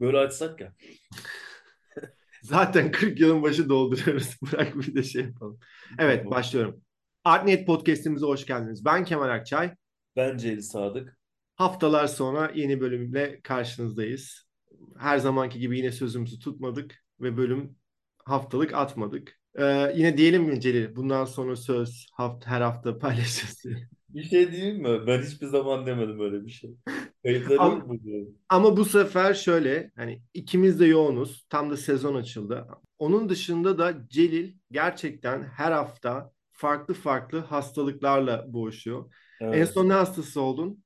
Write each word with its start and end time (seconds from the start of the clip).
Böyle 0.00 0.18
açsak 0.18 0.60
ya. 0.60 0.74
Zaten 2.42 2.90
40 2.90 3.20
yılın 3.20 3.42
başı 3.42 3.68
dolduruyoruz. 3.68 4.36
Bırak 4.52 4.76
bir 4.76 4.94
de 4.94 5.02
şey 5.02 5.22
yapalım. 5.22 5.58
Evet 5.98 6.30
başlıyorum. 6.30 6.80
Artnet 7.24 7.66
Podcast'imize 7.66 8.26
hoş 8.26 8.46
geldiniz. 8.46 8.84
Ben 8.84 9.04
Kemal 9.04 9.28
Akçay. 9.28 9.74
Ben 10.16 10.36
Celil 10.36 10.60
Sadık. 10.60 11.18
Haftalar 11.56 12.06
sonra 12.06 12.52
yeni 12.54 12.80
bölümle 12.80 13.40
karşınızdayız. 13.40 14.48
Her 14.98 15.18
zamanki 15.18 15.58
gibi 15.58 15.78
yine 15.78 15.92
sözümüzü 15.92 16.38
tutmadık 16.38 17.04
ve 17.20 17.36
bölüm 17.36 17.76
haftalık 18.24 18.74
atmadık. 18.74 19.40
Ee, 19.54 19.92
yine 19.96 20.16
diyelim 20.16 20.42
mi 20.42 20.60
Celil? 20.60 20.96
Bundan 20.96 21.24
sonra 21.24 21.56
söz 21.56 22.06
hafta, 22.12 22.50
her 22.50 22.60
hafta 22.60 22.98
paylaşacağız. 22.98 23.64
Bir 24.08 24.22
şey 24.22 24.52
diyeyim 24.52 24.82
mi? 24.82 25.06
Ben 25.06 25.22
hiçbir 25.22 25.46
zaman 25.46 25.86
demedim 25.86 26.20
öyle 26.20 26.46
bir 26.46 26.50
şey. 26.50 26.76
Kayıtları 27.22 27.60
Ama- 27.60 28.02
diyorum? 28.02 28.34
Ama 28.48 28.76
bu 28.76 28.84
sefer 28.84 29.34
şöyle 29.34 29.90
hani 29.96 30.22
ikimiz 30.34 30.80
de 30.80 30.86
yoğunuz. 30.86 31.46
Tam 31.48 31.70
da 31.70 31.76
sezon 31.76 32.14
açıldı. 32.14 32.66
Onun 32.98 33.28
dışında 33.28 33.78
da 33.78 33.94
Celil 34.08 34.54
gerçekten 34.72 35.42
her 35.42 35.72
hafta 35.72 36.32
farklı 36.52 36.94
farklı 36.94 37.38
hastalıklarla 37.38 38.52
boğuşuyor. 38.52 39.12
En 39.40 39.52
Evet. 39.52 39.68
son 39.68 39.88
ne 39.88 39.92
hastası 39.92 40.40
oldun? 40.40 40.84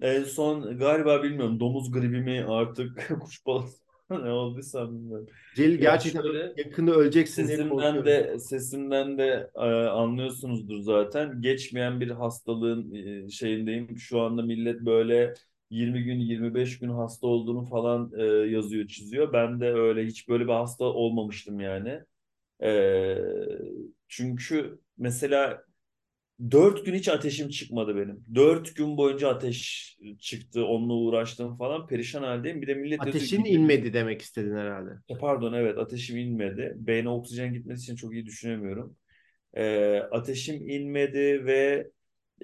En 0.00 0.24
son 0.24 0.78
galiba 0.78 1.22
bilmiyorum 1.22 1.60
domuz 1.60 1.92
gribi 1.92 2.20
mi 2.20 2.44
artık 2.48 3.08
kuş 3.20 3.46
balası 3.46 3.84
ne 4.10 4.30
olduysa 4.30 4.90
bilmiyorum. 4.92 5.26
Celil 5.56 5.82
Ya 5.82 5.90
gerçekten 5.90 6.22
şöyle, 6.22 6.52
yakında 6.56 6.92
öleceksin 6.92 7.46
Sesimden 7.46 8.04
de 8.04 8.38
sesimden 8.38 9.18
de 9.18 9.50
e, 9.56 9.60
anlıyorsunuzdur 9.86 10.80
zaten. 10.80 11.42
Geçmeyen 11.42 12.00
bir 12.00 12.10
hastalığın 12.10 12.94
e, 13.26 13.28
şeyindeyim. 13.30 13.98
Şu 13.98 14.20
anda 14.20 14.42
millet 14.42 14.80
böyle 14.80 15.34
20 15.74 16.04
gün 16.04 16.18
25 16.20 16.78
gün 16.78 16.88
hasta 16.88 17.26
olduğunu 17.26 17.64
falan 17.64 18.12
e, 18.18 18.22
yazıyor 18.50 18.86
çiziyor. 18.88 19.32
Ben 19.32 19.60
de 19.60 19.72
öyle 19.72 20.06
hiç 20.06 20.28
böyle 20.28 20.44
bir 20.44 20.52
hasta 20.52 20.84
olmamıştım 20.84 21.60
yani. 21.60 22.00
E, 22.62 23.16
çünkü 24.08 24.78
mesela 24.98 25.64
4 26.50 26.86
gün 26.86 26.94
hiç 26.94 27.08
ateşim 27.08 27.48
çıkmadı 27.48 27.96
benim. 27.96 28.24
4 28.34 28.76
gün 28.76 28.96
boyunca 28.96 29.28
ateş 29.28 29.96
çıktı. 30.18 30.66
Onunla 30.66 30.92
uğraştım 30.94 31.56
falan. 31.56 31.86
Perişan 31.86 32.22
haldeyim. 32.22 32.62
Bir 32.62 32.66
de 32.66 32.74
millet 32.74 33.00
Ateşin 33.00 33.44
gidiyor. 33.44 33.60
inmedi 33.60 33.92
demek 33.92 34.22
istedin 34.22 34.56
herhalde. 34.56 34.90
E, 35.08 35.18
Pardon 35.18 35.52
evet 35.52 35.78
ateşim 35.78 36.18
inmedi. 36.18 36.72
Beyne 36.76 37.08
oksijen 37.08 37.52
gitmesi 37.54 37.82
için 37.82 37.96
çok 37.96 38.12
iyi 38.12 38.26
düşünemiyorum. 38.26 38.96
E, 39.54 39.96
ateşim 40.10 40.68
inmedi 40.68 41.46
ve 41.46 41.90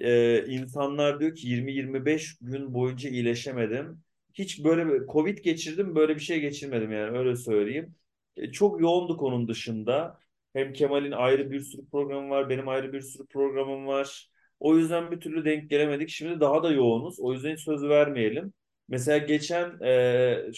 e, 0.03 0.45
insanlar 0.47 1.19
diyor 1.19 1.35
ki 1.35 1.47
20-25 1.47 2.37
gün 2.41 2.73
boyunca 2.73 3.09
iyileşemedim. 3.09 4.03
Hiç 4.33 4.63
böyle 4.63 4.87
bir 4.87 5.07
Covid 5.07 5.37
geçirdim 5.37 5.95
böyle 5.95 6.15
bir 6.15 6.19
şey 6.21 6.39
geçirmedim 6.41 6.91
yani 6.91 7.17
öyle 7.17 7.35
söyleyeyim. 7.35 7.95
E, 8.37 8.51
çok 8.51 8.81
yoğunduk 8.81 9.23
onun 9.23 9.47
dışında. 9.47 10.19
Hem 10.53 10.73
Kemal'in 10.73 11.11
ayrı 11.11 11.51
bir 11.51 11.59
sürü 11.59 11.85
programı 11.89 12.29
var, 12.29 12.49
benim 12.49 12.67
ayrı 12.67 12.93
bir 12.93 13.01
sürü 13.01 13.27
programım 13.27 13.87
var. 13.87 14.29
O 14.59 14.77
yüzden 14.77 15.11
bir 15.11 15.19
türlü 15.19 15.45
denk 15.45 15.69
gelemedik. 15.69 16.09
Şimdi 16.09 16.39
daha 16.39 16.63
da 16.63 16.71
yoğunuz. 16.71 17.19
O 17.19 17.33
yüzden 17.33 17.53
hiç 17.53 17.59
söz 17.59 17.83
vermeyelim. 17.83 18.53
Mesela 18.87 19.17
geçen 19.17 19.79
e, 19.83 20.51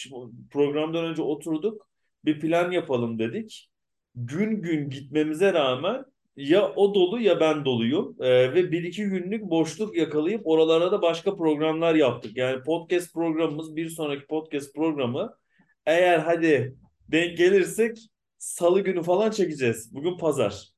programdan 0.52 1.06
önce 1.06 1.22
oturduk. 1.22 1.88
Bir 2.26 2.40
plan 2.40 2.72
yapalım 2.72 3.20
dedik. 3.20 3.70
Gün 4.16 4.62
gün 4.62 4.90
gitmemize 4.90 5.54
rağmen 5.54 6.06
ya 6.36 6.74
o 6.76 6.94
dolu 6.94 7.20
ya 7.22 7.40
ben 7.40 7.66
doluyum. 7.66 8.16
E, 8.20 8.54
ve 8.54 8.72
bir 8.72 8.84
iki 8.84 9.04
günlük 9.04 9.44
boşluk 9.44 9.98
yakalayıp 9.98 10.42
oralara 10.48 10.92
da 10.92 11.02
başka 11.02 11.36
programlar 11.36 11.96
yaptık. 11.96 12.38
Yani 12.38 12.64
podcast 12.64 13.14
programımız 13.14 13.76
bir 13.76 13.90
sonraki 13.90 14.28
podcast 14.28 14.76
programı 14.76 15.38
eğer 15.86 16.20
hadi 16.20 16.76
denk 17.08 17.38
gelirsek 17.38 17.98
salı 18.38 18.82
günü 18.82 19.04
falan 19.04 19.32
çekeceğiz. 19.32 19.96
Bugün 19.96 20.18
pazar. 20.18 20.70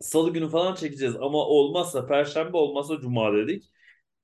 Salı 0.00 0.32
günü 0.32 0.48
falan 0.48 0.74
çekeceğiz 0.74 1.16
ama 1.16 1.38
olmazsa 1.38 2.06
perşembe 2.06 2.56
olmazsa 2.56 3.00
cuma 3.00 3.32
dedik. 3.36 3.64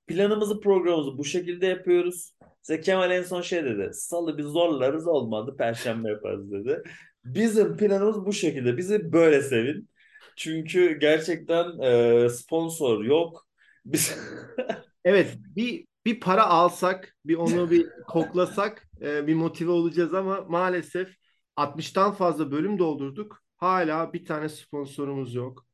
Planımızı 0.07 0.59
programımızı 0.59 1.17
bu 1.17 1.25
şekilde 1.25 1.67
yapıyoruz. 1.67 2.33
Mesela 2.59 2.81
Kemal 2.81 3.11
en 3.11 3.23
son 3.23 3.41
şey 3.41 3.63
dedi. 3.63 3.89
Salı 3.93 4.37
biz 4.37 4.45
zorlarız 4.45 5.07
olmadı 5.07 5.55
perşembe 5.57 6.09
yaparız 6.09 6.51
dedi. 6.51 6.83
Bizim 7.25 7.77
planımız 7.77 8.25
bu 8.25 8.33
şekilde. 8.33 8.77
Bizi 8.77 9.13
böyle 9.13 9.41
sevin. 9.41 9.89
Çünkü 10.35 10.99
gerçekten 10.99 11.79
e, 11.79 12.29
sponsor 12.29 13.03
yok. 13.03 13.47
Biz 13.85 14.17
Evet 15.05 15.37
bir 15.55 15.85
bir 16.05 16.19
para 16.19 16.45
alsak 16.47 17.15
bir 17.25 17.35
onu 17.35 17.71
bir 17.71 17.89
koklasak 18.07 18.87
e, 19.01 19.27
bir 19.27 19.33
motive 19.35 19.71
olacağız 19.71 20.13
ama 20.13 20.41
maalesef 20.41 21.15
60'tan 21.57 22.15
fazla 22.15 22.51
bölüm 22.51 22.79
doldurduk. 22.79 23.43
Hala 23.57 24.13
bir 24.13 24.25
tane 24.25 24.49
sponsorumuz 24.49 25.35
yok. 25.35 25.65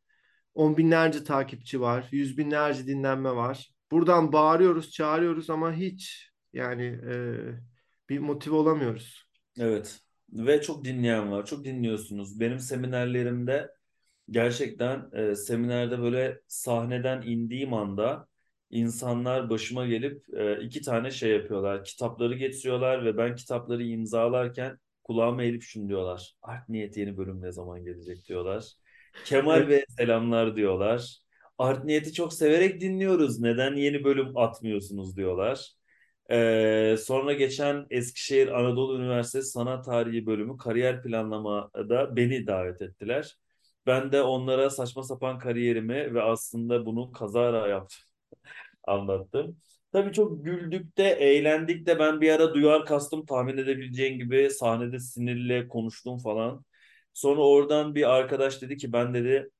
On 0.53 0.77
binlerce 0.77 1.23
takipçi 1.23 1.81
var. 1.81 2.07
Yüz 2.11 2.37
binlerce 2.37 2.87
dinlenme 2.87 3.35
var. 3.35 3.71
Buradan 3.91 4.33
bağırıyoruz, 4.33 4.91
çağırıyoruz 4.91 5.49
ama 5.49 5.73
hiç 5.73 6.31
yani 6.53 6.83
e, 6.83 7.13
bir 8.09 8.19
motive 8.19 8.55
olamıyoruz. 8.55 9.25
Evet. 9.59 9.99
Ve 10.29 10.61
çok 10.61 10.85
dinleyen 10.85 11.31
var. 11.31 11.45
Çok 11.45 11.65
dinliyorsunuz. 11.65 12.39
Benim 12.39 12.59
seminerlerimde 12.59 13.71
gerçekten 14.31 15.09
e, 15.13 15.35
seminerde 15.35 16.01
böyle 16.01 16.39
sahneden 16.47 17.21
indiğim 17.21 17.73
anda 17.73 18.27
insanlar 18.69 19.49
başıma 19.49 19.85
gelip 19.85 20.23
e, 20.33 20.61
iki 20.61 20.81
tane 20.81 21.11
şey 21.11 21.31
yapıyorlar. 21.31 21.83
Kitapları 21.83 22.35
getiriyorlar 22.35 23.05
ve 23.05 23.17
ben 23.17 23.35
kitapları 23.35 23.83
imzalarken 23.83 24.77
kulağıma 25.03 25.43
eğilip 25.43 25.63
şunu 25.63 25.89
diyorlar. 25.89 26.35
Art 26.41 26.69
Niyet 26.69 26.97
yeni 26.97 27.17
bölüm 27.17 27.41
ne 27.41 27.51
zaman 27.51 27.83
gelecek 27.83 28.27
diyorlar. 28.27 28.65
Kemal. 29.25 29.69
Bey 29.69 29.85
selamlar 29.89 30.55
diyorlar. 30.55 31.17
Art 31.57 31.85
Niyet'i 31.85 32.13
çok 32.13 32.33
severek 32.33 32.81
dinliyoruz. 32.81 33.39
Neden 33.39 33.75
yeni 33.75 34.03
bölüm 34.03 34.37
atmıyorsunuz 34.37 35.17
diyorlar. 35.17 35.71
Ee, 36.31 36.95
sonra 36.99 37.33
geçen 37.33 37.85
Eskişehir 37.89 38.47
Anadolu 38.47 38.99
Üniversitesi 38.99 39.51
Sanat 39.51 39.85
Tarihi 39.85 40.25
bölümü 40.25 40.57
kariyer 40.57 41.03
planlamada 41.03 42.15
beni 42.15 42.47
davet 42.47 42.81
ettiler. 42.81 43.37
Ben 43.85 44.11
de 44.11 44.21
onlara 44.21 44.69
saçma 44.69 45.03
sapan 45.03 45.39
kariyerimi 45.39 46.13
ve 46.13 46.21
aslında 46.21 46.85
bunu 46.85 47.11
kazara 47.11 47.67
yaptım 47.67 47.99
anlattım. 48.83 49.57
Tabii 49.91 50.13
çok 50.13 50.45
güldük 50.45 50.97
de 50.97 51.03
eğlendik 51.11 51.85
de 51.87 51.99
ben 51.99 52.21
bir 52.21 52.31
ara 52.31 52.53
duyar 52.53 52.85
kastım 52.85 53.25
tahmin 53.25 53.57
edebileceğin 53.57 54.17
gibi 54.19 54.49
sahnede 54.49 54.99
sinirle 54.99 55.67
konuştum 55.67 56.17
falan. 56.17 56.65
Sonra 57.13 57.41
oradan 57.41 57.95
bir 57.95 58.09
arkadaş 58.15 58.61
dedi 58.61 58.77
ki 58.77 58.93
ben 58.93 59.13
dedi 59.13 59.51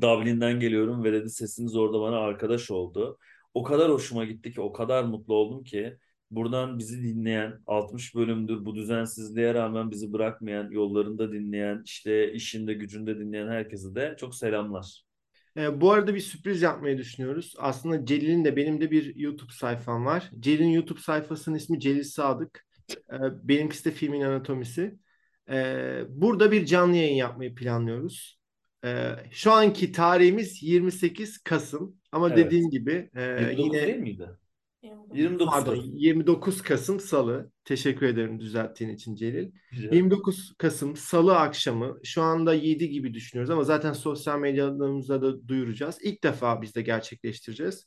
Dublin'den 0.00 0.60
geliyorum 0.60 1.04
ve 1.04 1.12
dedi 1.12 1.30
sesiniz 1.30 1.76
orada 1.76 2.00
bana 2.00 2.16
arkadaş 2.18 2.70
oldu. 2.70 3.18
O 3.54 3.62
kadar 3.62 3.90
hoşuma 3.90 4.24
gitti 4.24 4.52
ki, 4.52 4.60
o 4.60 4.72
kadar 4.72 5.04
mutlu 5.04 5.34
oldum 5.34 5.64
ki 5.64 5.98
buradan 6.34 6.78
bizi 6.78 7.02
dinleyen, 7.02 7.58
60 7.66 8.14
bölümdür 8.14 8.64
bu 8.64 8.74
düzensizliğe 8.74 9.54
rağmen 9.54 9.90
bizi 9.90 10.12
bırakmayan, 10.12 10.70
yollarında 10.70 11.32
dinleyen, 11.32 11.82
işte 11.84 12.32
işinde 12.32 12.74
gücünde 12.74 13.18
dinleyen 13.18 13.48
herkese 13.48 13.94
de 13.94 14.14
çok 14.18 14.34
selamlar. 14.34 15.02
E, 15.56 15.80
bu 15.80 15.92
arada 15.92 16.14
bir 16.14 16.20
sürpriz 16.20 16.62
yapmayı 16.62 16.98
düşünüyoruz. 16.98 17.54
Aslında 17.58 18.06
Celil'in 18.06 18.44
de 18.44 18.56
benim 18.56 18.80
de 18.80 18.90
bir 18.90 19.16
YouTube 19.16 19.52
sayfam 19.52 20.04
var. 20.06 20.30
Celil'in 20.40 20.68
YouTube 20.68 21.00
sayfasının 21.00 21.56
ismi 21.56 21.80
Celil 21.80 22.04
Sadık. 22.04 22.66
E, 22.90 23.16
benimkisi 23.48 23.84
de 23.84 23.90
filmin 23.90 24.20
anatomisi. 24.20 24.98
E, 25.50 26.00
burada 26.08 26.52
bir 26.52 26.66
canlı 26.66 26.96
yayın 26.96 27.14
yapmayı 27.14 27.54
planlıyoruz. 27.54 28.40
E, 28.84 29.08
şu 29.30 29.52
anki 29.52 29.92
tarihimiz 29.92 30.62
28 30.62 31.38
Kasım. 31.38 31.96
Ama 32.12 32.28
Evet. 32.28 32.38
dediğim 32.38 32.70
gibi 32.70 33.10
e, 33.16 33.22
29 33.22 33.58
yine 33.58 33.86
değil 33.86 33.98
miydi? 33.98 34.28
29 34.82 35.46
pardon 35.46 35.76
Kasım. 35.76 35.96
29 35.96 36.62
Kasım 36.62 37.00
Salı. 37.00 37.50
Teşekkür 37.64 38.06
ederim 38.06 38.40
düzelttiğin 38.40 38.90
için 38.90 39.14
Celil. 39.14 39.50
Rica 39.72 39.88
29 39.92 40.54
Kasım 40.58 40.96
Salı 40.96 41.38
akşamı 41.38 41.98
şu 42.04 42.22
anda 42.22 42.54
7 42.54 42.88
gibi 42.90 43.14
düşünüyoruz 43.14 43.50
ama 43.50 43.64
zaten 43.64 43.92
sosyal 43.92 44.38
medyalarımızda 44.38 45.22
da 45.22 45.48
duyuracağız. 45.48 45.98
İlk 46.02 46.24
defa 46.24 46.62
biz 46.62 46.74
de 46.74 46.82
gerçekleştireceğiz. 46.82 47.86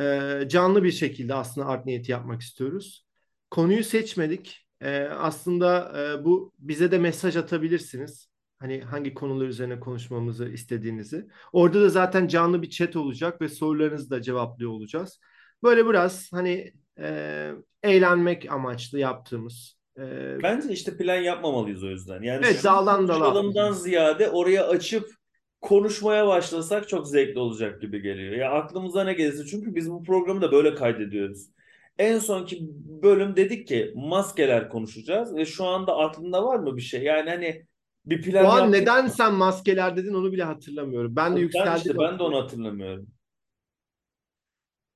Ee, 0.00 0.44
canlı 0.48 0.84
bir 0.84 0.92
şekilde 0.92 1.34
aslında 1.34 1.66
art 1.66 1.86
niyeti 1.86 2.12
yapmak 2.12 2.40
istiyoruz. 2.40 3.06
Konuyu 3.50 3.84
seçmedik. 3.84 4.66
Ee, 4.80 5.00
aslında 5.02 5.92
e, 6.00 6.24
bu 6.24 6.52
bize 6.58 6.90
de 6.90 6.98
mesaj 6.98 7.36
atabilirsiniz. 7.36 8.28
Hani 8.58 8.80
hangi 8.80 9.14
konular 9.14 9.46
üzerine 9.46 9.80
konuşmamızı 9.80 10.48
istediğinizi. 10.48 11.26
Orada 11.52 11.82
da 11.82 11.88
zaten 11.88 12.28
canlı 12.28 12.62
bir 12.62 12.70
chat 12.70 12.96
olacak 12.96 13.40
ve 13.40 13.48
sorularınızı 13.48 14.10
da 14.10 14.22
cevaplıyor 14.22 14.70
olacağız. 14.70 15.20
Böyle 15.64 15.86
biraz 15.86 16.32
hani 16.32 16.72
e, 16.98 17.50
eğlenmek 17.82 18.52
amaçlı 18.52 18.98
yaptığımız 18.98 19.76
e, 19.98 20.02
Bence 20.42 20.72
işte 20.72 20.96
plan 20.96 21.16
yapmamalıyız 21.20 21.84
o 21.84 21.90
yüzden. 21.90 22.22
Yani 22.22 22.40
Evet, 22.44 22.56
şu 22.58 22.64
daldan 22.64 23.08
dala 23.08 23.72
ziyade 23.72 24.30
oraya 24.30 24.66
açıp 24.68 25.10
konuşmaya 25.60 26.26
başlasak 26.26 26.88
çok 26.88 27.08
zevkli 27.08 27.38
olacak 27.38 27.80
gibi 27.80 28.02
geliyor. 28.02 28.32
Ya 28.32 28.50
aklımıza 28.50 29.04
ne 29.04 29.12
gelirse 29.12 29.44
çünkü 29.46 29.74
biz 29.74 29.90
bu 29.90 30.02
programı 30.02 30.42
da 30.42 30.52
böyle 30.52 30.74
kaydediyoruz. 30.74 31.46
En 31.98 32.18
sonki 32.18 32.58
bölüm 33.02 33.36
dedik 33.36 33.68
ki 33.68 33.92
maskeler 33.96 34.68
konuşacağız 34.68 35.36
ve 35.36 35.46
şu 35.46 35.64
anda 35.64 35.96
aklında 35.96 36.44
var 36.44 36.58
mı 36.58 36.76
bir 36.76 36.82
şey? 36.82 37.02
Yani 37.02 37.30
hani 37.30 37.66
bir 38.06 38.22
plan 38.22 38.44
O 38.46 38.48
an 38.48 38.72
neden 38.72 39.04
mı? 39.04 39.10
sen 39.10 39.34
maskeler 39.34 39.96
dedin 39.96 40.14
onu 40.14 40.32
bile 40.32 40.44
hatırlamıyorum. 40.44 41.16
Ben 41.16 41.36
de 41.36 41.36
Ben 41.36 41.40
yükseldim. 41.40 41.76
işte 41.76 41.98
ben 41.98 42.18
de 42.18 42.22
onu 42.22 42.36
hatırlamıyorum. 42.42 43.06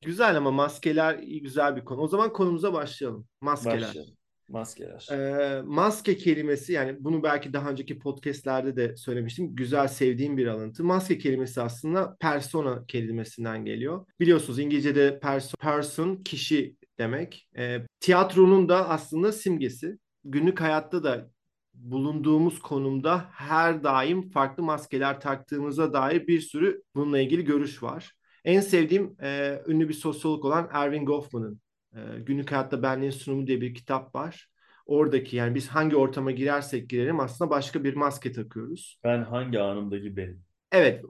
Güzel 0.04 0.36
ama 0.36 0.50
maskeler 0.50 1.18
iyi 1.18 1.42
güzel 1.42 1.76
bir 1.76 1.84
konu. 1.84 2.00
O 2.00 2.08
zaman 2.08 2.32
konumuza 2.32 2.72
başlayalım. 2.72 3.26
Maskeler. 3.40 3.82
Başlayalım. 3.82 4.14
Maskeler. 4.48 5.08
Ee, 5.12 5.62
maske 5.62 6.16
kelimesi 6.16 6.72
yani 6.72 6.96
bunu 7.00 7.22
belki 7.22 7.52
daha 7.52 7.70
önceki 7.70 7.98
podcastlerde 7.98 8.76
de 8.76 8.96
söylemiştim. 8.96 9.54
Güzel 9.56 9.88
sevdiğim 9.88 10.36
bir 10.36 10.46
alıntı. 10.46 10.84
Maske 10.84 11.18
kelimesi 11.18 11.60
aslında 11.60 12.16
persona 12.20 12.86
kelimesinden 12.86 13.64
geliyor. 13.64 14.06
Biliyorsunuz 14.20 14.58
İngilizce'de 14.58 15.20
person, 15.20 15.56
person 15.60 16.16
kişi 16.16 16.76
demek. 16.98 17.48
Ee, 17.56 17.78
tiyatronun 18.00 18.68
da 18.68 18.88
aslında 18.88 19.32
simgesi. 19.32 19.98
Günlük 20.24 20.60
hayatta 20.60 21.04
da 21.04 21.30
bulunduğumuz 21.74 22.58
konumda 22.58 23.26
her 23.32 23.84
daim 23.84 24.30
farklı 24.30 24.62
maskeler 24.62 25.20
taktığımıza 25.20 25.92
dair 25.92 26.26
bir 26.26 26.40
sürü 26.40 26.82
bununla 26.94 27.18
ilgili 27.18 27.44
görüş 27.44 27.82
var. 27.82 28.17
En 28.48 28.60
sevdiğim 28.60 29.16
e, 29.22 29.62
ünlü 29.66 29.88
bir 29.88 29.94
sosyolog 29.94 30.44
olan 30.44 30.68
Erving 30.72 31.06
Goffman'ın 31.06 31.60
e, 31.92 31.98
Günlük 32.18 32.52
Hayatta 32.52 32.82
Benliğin 32.82 33.10
Sunumu 33.10 33.46
diye 33.46 33.60
bir 33.60 33.74
kitap 33.74 34.14
var. 34.14 34.48
Oradaki 34.86 35.36
yani 35.36 35.54
biz 35.54 35.68
hangi 35.68 35.96
ortama 35.96 36.30
girersek 36.30 36.90
girelim 36.90 37.20
aslında 37.20 37.50
başka 37.50 37.84
bir 37.84 37.94
maske 37.94 38.32
takıyoruz. 38.32 39.00
Ben 39.04 39.22
hangi 39.22 39.60
anımdaki 39.60 40.16
benim? 40.16 40.44
Evet 40.72 41.04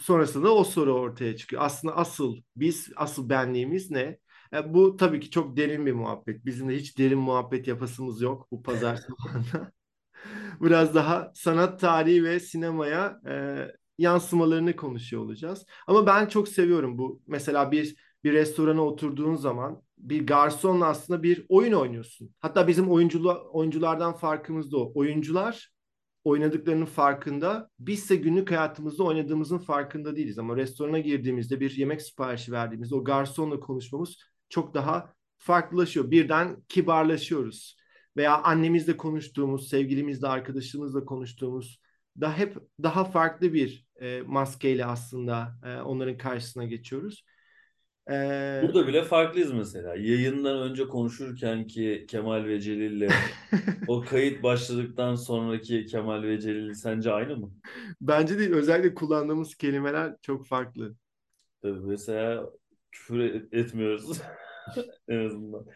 sonrasında 0.00 0.54
o 0.54 0.64
soru 0.64 0.92
ortaya 0.92 1.36
çıkıyor. 1.36 1.62
Aslında 1.62 1.96
asıl 1.96 2.36
biz 2.56 2.90
asıl 2.96 3.28
benliğimiz 3.28 3.90
ne? 3.90 4.18
E, 4.54 4.74
bu 4.74 4.96
tabii 4.96 5.20
ki 5.20 5.30
çok 5.30 5.56
derin 5.56 5.86
bir 5.86 5.92
muhabbet. 5.92 6.44
Bizim 6.44 6.68
de 6.68 6.76
hiç 6.76 6.98
derin 6.98 7.18
muhabbet 7.18 7.68
yapasımız 7.68 8.20
yok 8.20 8.48
bu 8.50 8.62
pazar 8.62 8.96
sabahında. 8.96 9.72
Biraz 10.60 10.94
daha 10.94 11.32
sanat 11.34 11.80
tarihi 11.80 12.24
ve 12.24 12.40
sinemaya 12.40 13.20
e, 13.28 13.66
yansımalarını 13.98 14.76
konuşuyor 14.76 15.22
olacağız. 15.22 15.66
Ama 15.86 16.06
ben 16.06 16.26
çok 16.26 16.48
seviyorum 16.48 16.98
bu. 16.98 17.22
Mesela 17.26 17.72
bir 17.72 17.96
bir 18.24 18.32
restorana 18.32 18.84
oturduğun 18.84 19.34
zaman 19.34 19.82
bir 19.98 20.26
garsonla 20.26 20.86
aslında 20.86 21.22
bir 21.22 21.46
oyun 21.48 21.72
oynuyorsun. 21.72 22.34
Hatta 22.40 22.68
bizim 22.68 22.90
oyunculu 22.90 23.50
oyunculardan 23.52 24.12
farkımız 24.12 24.72
da 24.72 24.78
o. 24.78 24.92
Oyuncular 24.94 25.72
oynadıklarının 26.24 26.84
farkında. 26.84 27.70
Bizse 27.78 28.16
günlük 28.16 28.50
hayatımızda 28.50 29.04
oynadığımızın 29.04 29.58
farkında 29.58 30.16
değiliz. 30.16 30.38
Ama 30.38 30.56
restorana 30.56 30.98
girdiğimizde 30.98 31.60
bir 31.60 31.70
yemek 31.70 32.02
siparişi 32.02 32.52
verdiğimizde 32.52 32.94
o 32.94 33.04
garsonla 33.04 33.60
konuşmamız 33.60 34.16
çok 34.48 34.74
daha 34.74 35.14
farklılaşıyor. 35.38 36.10
Birden 36.10 36.62
kibarlaşıyoruz. 36.68 37.76
Veya 38.16 38.42
annemizle 38.42 38.96
konuştuğumuz, 38.96 39.68
sevgilimizle, 39.68 40.26
arkadaşımızla 40.26 41.04
konuştuğumuz 41.04 41.80
da 42.20 42.38
hep 42.38 42.56
daha 42.82 43.04
farklı 43.04 43.52
bir 43.52 43.83
e, 44.00 44.22
maskeyle 44.26 44.84
aslında 44.84 45.58
e, 45.64 45.80
onların 45.80 46.18
karşısına 46.18 46.64
geçiyoruz. 46.64 47.24
E, 48.10 48.14
Burada 48.62 48.86
bile 48.86 49.02
farklıyız 49.04 49.52
mesela. 49.52 49.94
Yayından 49.96 50.58
önce 50.70 50.88
konuşurken 50.88 51.66
ki 51.66 52.06
Kemal 52.08 52.44
ve 52.44 52.60
Celil'le 52.60 53.08
o 53.86 54.00
kayıt 54.00 54.42
başladıktan 54.42 55.14
sonraki 55.14 55.86
Kemal 55.86 56.22
ve 56.22 56.40
Celil 56.40 56.74
sence 56.74 57.12
aynı 57.12 57.36
mı? 57.36 57.50
bence 58.00 58.38
değil. 58.38 58.50
Özellikle 58.52 58.94
kullandığımız 58.94 59.54
kelimeler 59.54 60.16
çok 60.22 60.46
farklı. 60.46 60.94
Tabii 61.62 61.80
mesela 61.80 62.50
küfür 62.92 63.18
et- 63.20 63.54
etmiyoruz 63.54 64.20
en 65.08 65.26
azından. 65.26 65.66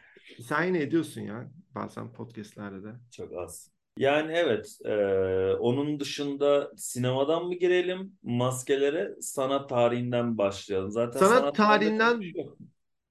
Sen 0.41 0.65
yine 0.65 0.83
ediyorsun 0.83 1.21
ya 1.21 1.51
bazen 1.75 2.13
podcastlerde 2.13 2.83
de. 2.85 2.95
Çok 3.11 3.33
az. 3.33 3.73
Yani 3.99 4.33
evet, 4.33 4.79
e, 4.85 4.95
onun 5.55 6.01
dışında 6.01 6.73
sinemadan 6.77 7.45
mı 7.47 7.55
girelim, 7.55 8.13
maskelere, 8.23 9.15
sanat 9.21 9.69
tarihinden 9.69 10.39
başlayalım. 10.39 10.91
Zaten 10.91 11.21
Sanat 11.21 11.45
çok 11.45 11.55
tarihinden 11.57 12.21
şey 12.21 12.47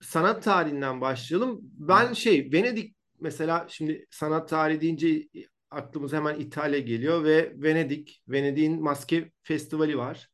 sanat 0.01 0.43
tarihinden 0.43 1.01
başlayalım. 1.01 1.59
Ben 1.63 2.13
şey 2.13 2.51
Venedik 2.51 2.95
mesela 3.19 3.65
şimdi 3.69 4.05
sanat 4.09 4.49
tarihi 4.49 4.81
deyince 4.81 5.27
aklımıza 5.71 6.17
hemen 6.17 6.39
İtalya 6.39 6.79
geliyor 6.79 7.23
ve 7.23 7.53
Venedik, 7.55 8.23
Venedik'in 8.27 8.81
maske 8.83 9.31
festivali 9.43 9.97
var. 9.97 10.29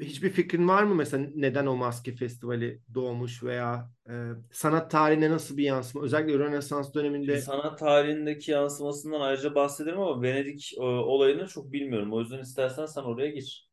Hiçbir 0.00 0.30
fikrin 0.30 0.68
var 0.68 0.82
mı 0.82 0.94
mesela 0.94 1.28
neden 1.34 1.66
o 1.66 1.76
maske 1.76 2.14
festivali 2.16 2.82
doğmuş 2.94 3.42
veya 3.42 3.90
e, 4.10 4.12
sanat 4.52 4.90
tarihine 4.90 5.30
nasıl 5.30 5.56
bir 5.56 5.64
yansıma? 5.64 6.04
Özellikle 6.04 6.38
Rönesans 6.38 6.94
döneminde 6.94 7.48
sanat 7.48 7.78
tarihindeki 7.78 8.50
yansımasından 8.50 9.20
ayrıca 9.20 9.54
bahsederim 9.54 10.00
ama 10.00 10.22
Venedik 10.22 10.72
e, 10.78 10.80
olayını 10.82 11.46
çok 11.48 11.72
bilmiyorum. 11.72 12.12
O 12.12 12.20
yüzden 12.20 12.38
istersen 12.38 12.86
sen 12.86 13.02
oraya 13.02 13.30
gir. 13.30 13.68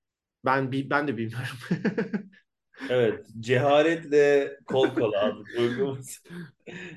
ben 0.46 0.72
bi- 0.72 0.90
ben 0.90 1.08
de 1.08 1.18
bilmiyorum. 1.18 1.58
Evet, 2.90 3.26
cehaletle 3.40 4.52
kol 4.66 4.96
kola 4.96 5.20
aldık. 5.20 5.50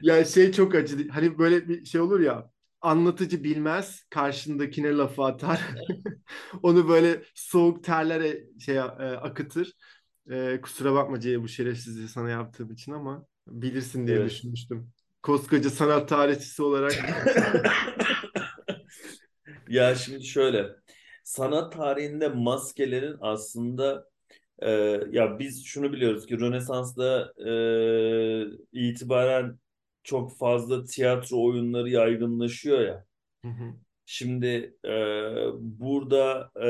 Ya 0.00 0.24
şey 0.24 0.52
çok 0.52 0.74
acı. 0.74 1.08
Hani 1.08 1.38
böyle 1.38 1.68
bir 1.68 1.84
şey 1.84 2.00
olur 2.00 2.20
ya. 2.20 2.50
Anlatıcı 2.80 3.44
bilmez, 3.44 4.04
karşındakine 4.10 4.92
lafı 4.92 5.22
atar. 5.22 5.60
Onu 6.62 6.88
böyle 6.88 7.22
soğuk 7.34 7.84
terlere 7.84 8.44
şey 8.60 8.76
e, 8.76 8.80
akıtır. 8.80 9.72
E, 10.30 10.60
kusura 10.62 10.94
bakma 10.94 11.20
Ceyhun 11.20 11.44
bu 11.44 11.48
şerefsizliği 11.48 12.08
sana 12.08 12.30
yaptığım 12.30 12.72
için 12.72 12.92
ama 12.92 13.26
bilirsin 13.46 14.06
diye 14.06 14.16
Evet. 14.16 14.30
düşünmüştüm. 14.30 14.90
Koskoca 15.22 15.70
sanat 15.70 16.08
tarihçisi 16.08 16.62
olarak. 16.62 16.92
Ya 19.68 19.94
şimdi 19.94 20.24
şöyle, 20.24 20.66
sanat 21.24 21.72
tarihinde 21.72 22.28
maskelerin 22.28 23.16
aslında 23.20 24.08
e, 24.58 24.70
ya 25.10 25.38
biz 25.38 25.64
şunu 25.64 25.92
biliyoruz 25.92 26.26
ki 26.26 26.40
Rönesans'ta 26.40 27.32
e, 27.46 27.52
itibaren 28.72 29.58
çok 30.08 30.38
fazla 30.38 30.84
tiyatro 30.84 31.44
oyunları 31.44 31.90
yaygınlaşıyor 31.90 32.80
ya. 32.80 33.04
Hı 33.44 33.48
hı. 33.48 33.74
Şimdi 34.06 34.76
e, 34.84 34.90
burada 35.60 36.50
e, 36.62 36.68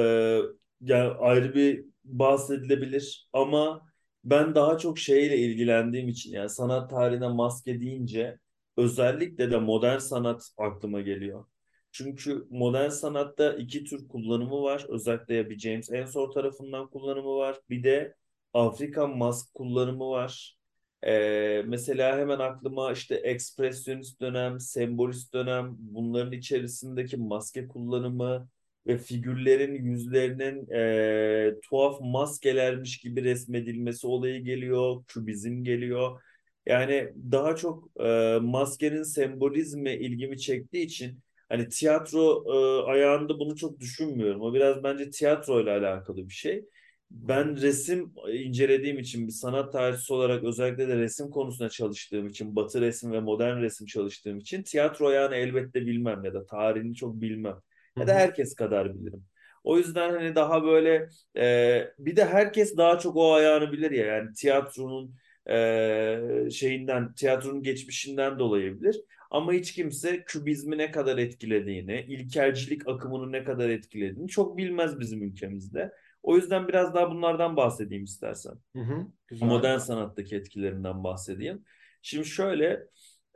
yani 0.81 1.08
ayrı 1.11 1.55
bir 1.55 1.85
bahsedilebilir 2.05 3.29
ama 3.32 3.88
ben 4.25 4.55
daha 4.55 4.79
çok 4.79 4.99
şeyle 4.99 5.38
ilgilendiğim 5.38 6.08
için 6.08 6.32
yani 6.32 6.49
sanat 6.49 6.90
tarihine 6.90 7.29
maske 7.29 7.81
deyince 7.81 8.38
özellikle 8.76 9.50
de 9.50 9.56
modern 9.58 9.99
sanat 9.99 10.50
aklıma 10.56 11.01
geliyor. 11.01 11.44
Çünkü 11.93 12.46
modern 12.51 12.89
sanatta 12.89 13.53
iki 13.53 13.84
tür 13.84 14.08
kullanımı 14.08 14.63
var. 14.63 14.86
Özellikle 14.89 15.51
bir 15.51 15.58
James 15.58 15.93
Ensor 15.93 16.32
tarafından 16.32 16.91
kullanımı 16.91 17.36
var. 17.36 17.60
Bir 17.70 17.82
de 17.84 18.17
Afrikan 18.55 19.17
mask 19.17 19.55
kullanımı 19.55 20.10
var. 20.10 20.57
Ee, 21.06 21.62
mesela 21.67 22.19
hemen 22.19 22.38
aklıma 22.38 22.93
işte 22.93 23.14
ekspresyonist 23.14 24.20
dönem, 24.20 24.60
sembolist 24.60 25.34
dönem, 25.34 25.76
bunların 25.78 26.32
içerisindeki 26.32 27.17
maske 27.17 27.69
kullanımı 27.69 28.48
ve 28.86 28.98
figürlerin 28.98 29.74
yüzlerinin 29.84 30.70
e, 30.70 31.60
tuhaf 31.62 32.00
maskelermiş 32.00 32.98
gibi 32.98 33.24
resmedilmesi 33.24 34.06
olayı 34.06 34.44
geliyor, 34.44 35.05
kübizm 35.08 35.64
geliyor. 35.64 36.20
Yani 36.67 37.12
daha 37.32 37.56
çok 37.56 37.90
e, 38.00 38.38
maskenin 38.43 39.02
sembolizmi 39.02 39.93
ilgimi 39.94 40.38
çektiği 40.40 40.84
için 40.84 41.20
hani 41.48 41.69
tiyatro 41.69 42.44
e, 42.86 42.90
ayağında 42.90 43.38
bunu 43.38 43.56
çok 43.56 43.81
düşünmüyorum. 43.81 44.40
O 44.43 44.55
biraz 44.55 44.82
bence 44.82 45.10
tiyatroyla 45.10 45.78
alakalı 45.78 46.28
bir 46.28 46.34
şey. 46.34 46.64
Ben 47.10 47.56
resim 47.62 48.15
incelediğim 48.32 48.98
için 48.98 49.27
bir 49.27 49.32
sanat 49.32 49.72
tarihçisi 49.72 50.12
olarak 50.12 50.44
özellikle 50.44 50.88
de 50.88 50.96
resim 50.96 51.31
konusunda 51.31 51.69
çalıştığım 51.70 52.29
için, 52.29 52.56
Batı 52.56 52.81
resim 52.81 53.12
ve 53.12 53.20
modern 53.20 53.60
resim 53.60 53.86
çalıştığım 53.86 54.38
için 54.38 54.62
tiyatro 54.62 55.06
ayağını 55.08 55.34
elbette 55.36 55.86
bilmem 55.86 56.24
ya 56.24 56.34
da 56.34 56.46
tarihini 56.46 56.94
çok 56.94 57.20
bilmem. 57.20 57.56
Ya 57.98 58.06
da 58.06 58.15
herkes 58.15 58.55
kadar 58.55 58.94
bilirim. 58.94 59.24
O 59.65 59.79
yüzden 59.79 60.10
hani 60.10 60.34
daha 60.34 60.65
böyle 60.65 61.08
e, 61.36 61.88
bir 61.98 62.17
de 62.17 62.24
herkes 62.24 62.77
daha 62.77 62.98
çok 62.98 63.17
o 63.17 63.34
ayağını 63.34 63.72
bilir 63.72 63.91
ya 63.91 64.06
yani 64.06 64.32
tiyatronun 64.34 65.15
e, 65.50 66.50
şeyinden, 66.50 67.15
tiyatronun 67.15 67.62
geçmişinden 67.62 68.38
dolayı 68.38 68.81
bilir. 68.81 69.00
Ama 69.31 69.53
hiç 69.53 69.72
kimse 69.72 70.24
kübizmi 70.24 70.79
ne 70.79 70.91
kadar 70.91 71.19
etkilediğini, 71.19 72.05
ilkelcilik 72.08 72.88
akımını 72.88 73.32
ne 73.32 73.44
kadar 73.44 73.69
etkilediğini 73.69 74.29
çok 74.29 74.58
bilmez 74.58 75.00
bizim 75.00 75.22
ülkemizde. 75.22 75.93
O 76.22 76.37
yüzden 76.37 76.69
biraz 76.69 76.94
daha 76.94 77.10
bunlardan 77.10 77.56
bahsedeyim 77.56 78.05
istersen. 78.05 78.55
Hı 78.77 78.82
hı. 78.82 79.06
Güzel. 79.29 79.46
Modern 79.46 79.79
sanattaki 79.79 80.37
etkilerinden 80.37 81.05
bahsedeyim. 81.05 81.65
Şimdi 82.03 82.27
şöyle 82.27 82.87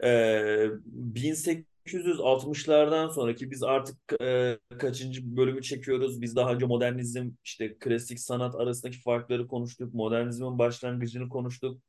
e, 0.04 0.08
1860'lardan 0.84 3.08
sonraki 3.08 3.50
biz 3.50 3.62
artık 3.62 4.22
e, 4.22 4.58
kaçıncı 4.78 5.36
bölümü 5.36 5.62
çekiyoruz. 5.62 6.22
Biz 6.22 6.36
daha 6.36 6.52
önce 6.52 6.66
modernizm 6.66 7.30
işte 7.44 7.78
klasik 7.78 8.20
sanat 8.20 8.54
arasındaki 8.54 9.00
farkları 9.00 9.46
konuştuk. 9.46 9.94
Modernizmin 9.94 10.58
başlangıcını 10.58 11.28
konuştuk. 11.28 11.82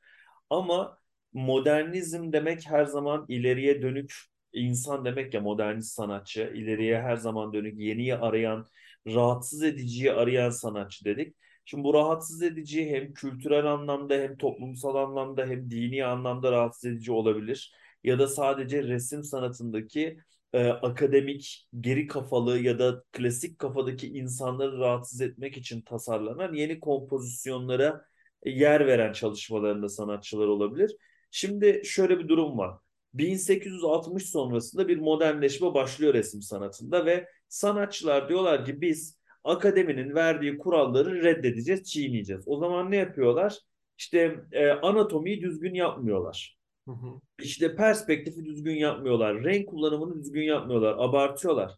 Ama 0.49 0.97
modernizm 1.33 2.33
demek 2.33 2.69
her 2.69 2.85
zaman 2.85 3.25
ileriye 3.27 3.81
dönük 3.81 4.13
insan 4.53 5.05
demek 5.05 5.33
ya 5.33 5.41
modernist 5.41 5.93
sanatçı. 5.93 6.51
ileriye 6.55 7.01
her 7.01 7.15
zaman 7.15 7.53
dönük 7.53 7.79
yeniyi 7.79 8.15
arayan, 8.15 8.65
rahatsız 9.07 9.63
ediciyi 9.63 10.11
arayan 10.13 10.49
sanatçı 10.49 11.05
dedik. 11.05 11.35
Şimdi 11.65 11.83
bu 11.83 11.93
rahatsız 11.93 12.41
edici 12.43 12.89
hem 12.89 13.13
kültürel 13.13 13.65
anlamda 13.65 14.13
hem 14.13 14.37
toplumsal 14.37 14.95
anlamda 14.95 15.45
hem 15.45 15.71
dini 15.71 16.05
anlamda 16.05 16.51
rahatsız 16.51 16.85
edici 16.85 17.11
olabilir. 17.11 17.73
Ya 18.03 18.19
da 18.19 18.27
sadece 18.27 18.83
resim 18.83 19.23
sanatındaki 19.23 20.17
e, 20.53 20.67
akademik, 20.67 21.67
geri 21.79 22.07
kafalı 22.07 22.59
ya 22.59 22.79
da 22.79 23.03
klasik 23.11 23.59
kafadaki 23.59 24.07
insanları 24.07 24.79
rahatsız 24.79 25.21
etmek 25.21 25.57
için 25.57 25.81
tasarlanan 25.81 26.53
yeni 26.53 26.79
kompozisyonlara 26.79 28.05
yer 28.45 28.87
veren 28.87 29.13
çalışmalarında 29.13 29.89
sanatçılar 29.89 30.47
olabilir. 30.47 30.95
Şimdi 31.31 31.81
şöyle 31.85 32.19
bir 32.19 32.27
durum 32.27 32.57
var. 32.57 32.77
1860 33.13 34.29
sonrasında 34.29 34.87
bir 34.87 34.97
modernleşme 34.97 35.73
başlıyor 35.73 36.13
resim 36.13 36.41
sanatında 36.41 37.05
ve 37.05 37.27
sanatçılar 37.47 38.29
diyorlar 38.29 38.65
ki 38.65 38.81
biz 38.81 39.17
akademinin 39.43 40.15
verdiği 40.15 40.57
kuralları 40.57 41.23
reddedeceğiz, 41.23 41.83
çiğneyeceğiz. 41.83 42.43
O 42.47 42.57
zaman 42.57 42.91
ne 42.91 42.95
yapıyorlar? 42.95 43.57
İşte 43.97 44.35
e, 44.51 44.69
anatomiyi 44.69 45.41
düzgün 45.41 45.73
yapmıyorlar. 45.73 46.57
Hı 46.87 46.91
hı. 46.91 47.21
İşte 47.41 47.75
perspektifi 47.75 48.45
düzgün 48.45 48.75
yapmıyorlar. 48.75 49.43
Renk 49.43 49.69
kullanımını 49.69 50.19
düzgün 50.19 50.43
yapmıyorlar. 50.43 50.95
Abartıyorlar. 50.97 51.71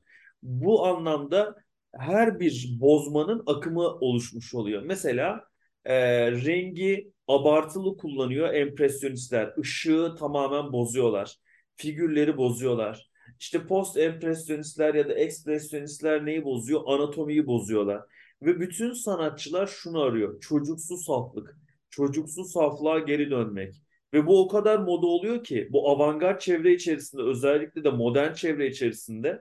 Bu 0.44 0.86
anlamda 0.86 1.56
her 1.94 2.39
bir 2.39 2.77
bozmanın 2.80 3.44
akımı 3.46 3.82
oluşmuş 3.82 4.54
oluyor. 4.54 4.82
Mesela 4.86 5.46
e, 5.86 6.32
rengi 6.32 7.12
abartılı 7.27 7.98
kullanıyor 7.98 8.53
empresyonistler. 8.53 9.53
Işığı 9.58 10.15
tamamen 10.20 10.72
bozuyorlar. 10.74 11.36
Figürleri 11.75 12.38
bozuyorlar. 12.38 13.10
İşte 13.39 13.67
post 13.67 13.98
empresyonistler 13.98 14.94
ya 14.96 15.10
da 15.10 15.13
ekspresyonistler 15.13 16.25
neyi 16.25 16.44
bozuyor? 16.46 16.82
Anatomiyi 16.86 17.48
bozuyorlar. 17.48 18.01
Ve 18.41 18.60
bütün 18.60 18.94
sanatçılar 18.94 19.67
şunu 19.67 20.01
arıyor. 20.01 20.39
Çocuksu 20.41 20.98
saflık. 20.98 21.58
Çocuksu 21.89 22.44
saflığa 22.44 23.00
geri 23.00 23.32
dönmek. 23.32 23.75
Ve 24.13 24.27
bu 24.27 24.41
o 24.41 24.48
kadar 24.48 24.79
moda 24.79 25.08
oluyor 25.08 25.44
ki 25.44 25.67
bu 25.72 25.89
avantgard 25.89 26.39
çevre 26.39 26.74
içerisinde 26.74 27.22
özellikle 27.22 27.84
de 27.84 27.89
modern 27.89 28.34
çevre 28.34 28.67
içerisinde 28.67 29.39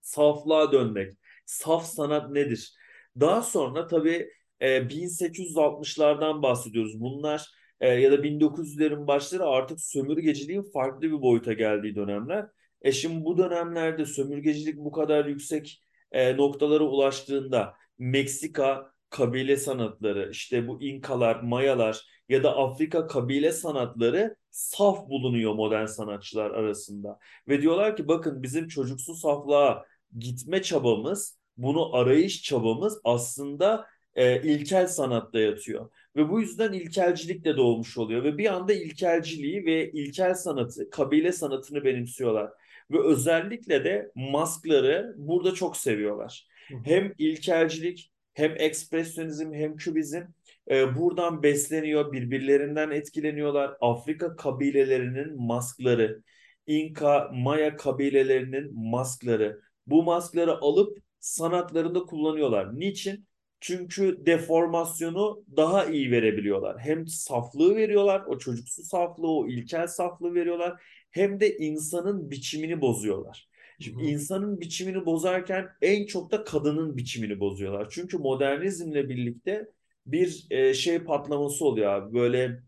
saflığa 0.00 0.72
dönmek. 0.72 1.12
Saf 1.46 1.86
sanat 1.86 2.30
nedir? 2.30 2.74
Daha 3.20 3.42
sonra 3.42 3.86
tabii 3.86 4.30
e, 4.60 4.88
1860'lardan 4.88 6.42
bahsediyoruz. 6.42 7.00
Bunlar 7.00 7.46
e, 7.80 7.88
ya 7.88 8.12
da 8.12 8.24
1900'lerin 8.24 9.06
başları 9.06 9.44
artık 9.44 9.80
sömürgeciliğin 9.80 10.62
farklı 10.72 11.02
bir 11.02 11.22
boyuta 11.22 11.52
geldiği 11.52 11.94
dönemler. 11.94 12.46
E 12.82 12.92
şimdi 12.92 13.24
bu 13.24 13.38
dönemlerde 13.38 14.06
sömürgecilik 14.06 14.76
bu 14.76 14.92
kadar 14.92 15.24
yüksek 15.24 15.82
e, 16.12 16.36
noktalara 16.36 16.84
ulaştığında 16.84 17.74
Meksika 17.98 18.92
kabile 19.10 19.56
sanatları, 19.56 20.30
işte 20.30 20.68
bu 20.68 20.82
İnkalar, 20.82 21.40
Mayalar 21.40 22.06
ya 22.28 22.42
da 22.42 22.56
Afrika 22.56 23.06
kabile 23.06 23.52
sanatları 23.52 24.36
saf 24.50 25.08
bulunuyor 25.08 25.54
modern 25.54 25.86
sanatçılar 25.86 26.50
arasında. 26.50 27.18
Ve 27.48 27.62
diyorlar 27.62 27.96
ki 27.96 28.08
bakın 28.08 28.42
bizim 28.42 28.68
çocuksu 28.68 29.14
saflığa 29.14 29.84
gitme 30.18 30.62
çabamız, 30.62 31.38
bunu 31.56 31.96
arayış 31.96 32.42
çabamız 32.42 33.00
aslında 33.04 33.86
e, 34.14 34.42
ilkel 34.42 34.86
sanatta 34.86 35.40
yatıyor. 35.40 35.90
Ve 36.16 36.28
bu 36.28 36.40
yüzden 36.40 36.72
ilkelcilik 36.72 37.44
de 37.44 37.56
doğmuş 37.56 37.98
oluyor. 37.98 38.24
Ve 38.24 38.38
bir 38.38 38.52
anda 38.54 38.72
ilkelciliği 38.72 39.64
ve 39.66 39.90
ilkel 39.92 40.34
sanatı, 40.34 40.90
kabile 40.90 41.32
sanatını 41.32 41.84
benimsiyorlar. 41.84 42.50
Ve 42.90 43.04
özellikle 43.04 43.84
de 43.84 44.12
maskları 44.14 45.14
burada 45.16 45.54
çok 45.54 45.76
seviyorlar. 45.76 46.46
Hem 46.84 47.14
ilkelcilik 47.18 48.12
hem 48.34 48.54
ekspresyonizm 48.58 49.52
hem 49.52 49.76
kübizm 49.76 50.22
e, 50.70 50.96
buradan 50.96 51.42
besleniyor, 51.42 52.12
birbirlerinden 52.12 52.90
etkileniyorlar. 52.90 53.76
Afrika 53.80 54.36
kabilelerinin 54.36 55.42
maskları, 55.42 56.22
İnka, 56.66 57.30
Maya 57.34 57.76
kabilelerinin 57.76 58.90
maskları. 58.90 59.60
Bu 59.86 60.02
maskları 60.02 60.52
alıp 60.60 60.98
sanatlarında 61.20 62.00
kullanıyorlar. 62.02 62.80
Niçin? 62.80 63.26
Çünkü 63.60 64.26
deformasyonu 64.26 65.44
daha 65.56 65.84
iyi 65.86 66.10
verebiliyorlar. 66.10 66.78
Hem 66.78 67.06
saflığı 67.08 67.76
veriyorlar, 67.76 68.22
o 68.26 68.38
çocuksu 68.38 68.82
saflığı, 68.82 69.30
o 69.30 69.48
ilkel 69.48 69.86
saflığı 69.86 70.34
veriyorlar. 70.34 70.82
Hem 71.10 71.40
de 71.40 71.56
insanın 71.56 72.30
biçimini 72.30 72.80
bozuyorlar. 72.80 73.48
Şimdi 73.80 74.02
insanın 74.04 74.60
biçimini 74.60 75.06
bozarken 75.06 75.68
en 75.82 76.06
çok 76.06 76.30
da 76.32 76.44
kadının 76.44 76.96
biçimini 76.96 77.40
bozuyorlar. 77.40 77.88
Çünkü 77.90 78.18
modernizmle 78.18 79.08
birlikte 79.08 79.68
bir 80.06 80.46
e, 80.50 80.74
şey 80.74 80.98
patlaması 80.98 81.64
oluyor 81.64 81.92
abi. 81.92 82.14
Böyle 82.14 82.62